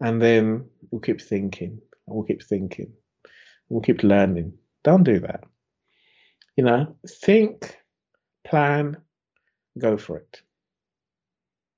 and 0.00 0.20
then 0.20 0.66
we'll 0.90 1.00
keep 1.00 1.20
thinking, 1.20 1.80
we'll 2.06 2.24
keep 2.24 2.42
thinking, 2.42 2.92
we'll 3.68 3.82
keep 3.82 4.02
learning. 4.02 4.54
Don't 4.82 5.04
do 5.04 5.20
that. 5.20 5.44
You 6.56 6.64
know, 6.64 6.96
think, 7.08 7.78
plan, 8.44 8.96
go 9.78 9.96
for 9.96 10.18
it. 10.18 10.42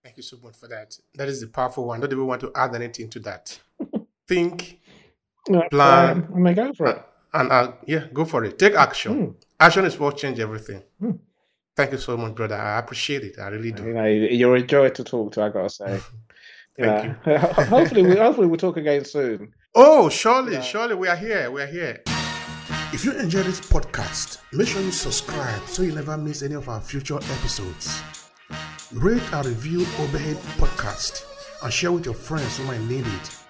Thank 0.03 0.17
you 0.17 0.23
so 0.23 0.39
much 0.43 0.57
for 0.57 0.67
that. 0.69 0.97
That 1.15 1.29
is 1.29 1.43
a 1.43 1.47
powerful 1.47 1.87
one. 1.87 2.01
Don't 2.01 2.11
even 2.11 2.27
want 2.27 2.41
to 2.41 2.53
add 2.57 2.75
anything 2.75 3.09
to 3.11 3.21
that. 3.21 3.59
think, 4.29 4.81
plan, 5.71 6.29
and 6.35 6.49
I 6.49 6.53
go 6.53 6.73
for 6.73 6.87
it. 6.87 7.03
And 7.35 7.51
uh, 7.51 7.73
yeah, 7.87 8.07
go 8.13 8.25
for 8.25 8.45
it. 8.45 8.59
Take 8.59 8.75
action. 8.75 9.13
Mm. 9.15 9.35
Action 9.59 9.85
is 9.85 9.99
what 9.99 10.17
change 10.19 10.39
everything. 10.39 10.83
Mm. 11.01 11.19
Thank 11.75 11.93
you 11.93 11.99
so 11.99 12.17
much, 12.17 12.35
brother. 12.35 12.57
I 12.57 12.79
appreciate 12.79 13.23
it. 13.23 13.39
I 13.39 13.49
really 13.49 13.73
do. 13.73 13.87
You 13.87 13.95
know, 13.95 14.05
you're 14.05 14.57
a 14.57 14.63
joy 14.63 14.91
to 14.91 15.05
talk 15.05 15.33
to. 15.33 15.43
I 15.43 15.49
gotta 15.49 15.71
say. 15.71 16.01
Thank 16.79 17.17
you. 17.27 17.39
hopefully, 17.39 18.03
we 18.03 18.17
hopefully 18.17 18.47
we'll 18.47 18.59
talk 18.59 18.77
again 18.77 19.05
soon. 19.05 19.53
Oh, 19.75 20.09
surely, 20.09 20.55
yeah. 20.55 20.61
surely 20.61 20.95
we 20.95 21.09
are 21.09 21.17
here. 21.17 21.51
We 21.51 21.63
are 21.63 21.67
here. 21.67 22.03
If 22.93 23.07
you 23.07 23.13
enjoy 23.13 23.43
this 23.43 23.61
podcast, 23.61 24.39
make 24.53 24.69
sure 24.69 24.83
you 24.83 24.91
subscribe 24.91 25.67
so 25.67 25.83
you 25.83 25.93
never 25.93 26.17
miss 26.19 26.43
any 26.43 26.55
of 26.55 26.69
our 26.69 26.81
future 26.81 27.17
episodes. 27.17 28.03
Rate 28.93 29.23
and 29.33 29.47
review 29.47 29.81
Obehi 29.81 30.35
Podcast 30.59 31.25
and 31.63 31.73
share 31.73 31.93
with 31.93 32.05
your 32.05 32.15
friends 32.15 32.59
who 32.59 32.65
might 32.65 32.83
need 32.83 33.07
it. 33.07 33.42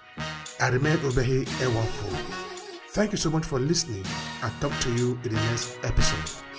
I 0.63 0.69
remain 0.69 0.97
over 1.03 1.21
here, 1.21 1.43
Obehi 1.43 1.65
Ewanfoh. 1.65 2.15
Thank 2.91 3.11
you 3.11 3.17
so 3.17 3.29
much 3.29 3.43
for 3.43 3.59
listening. 3.59 4.05
I'll 4.41 4.49
talk 4.61 4.71
to 4.83 4.93
you 4.95 5.19
in 5.25 5.33
the 5.33 5.41
next 5.51 5.77
episode. 5.83 6.52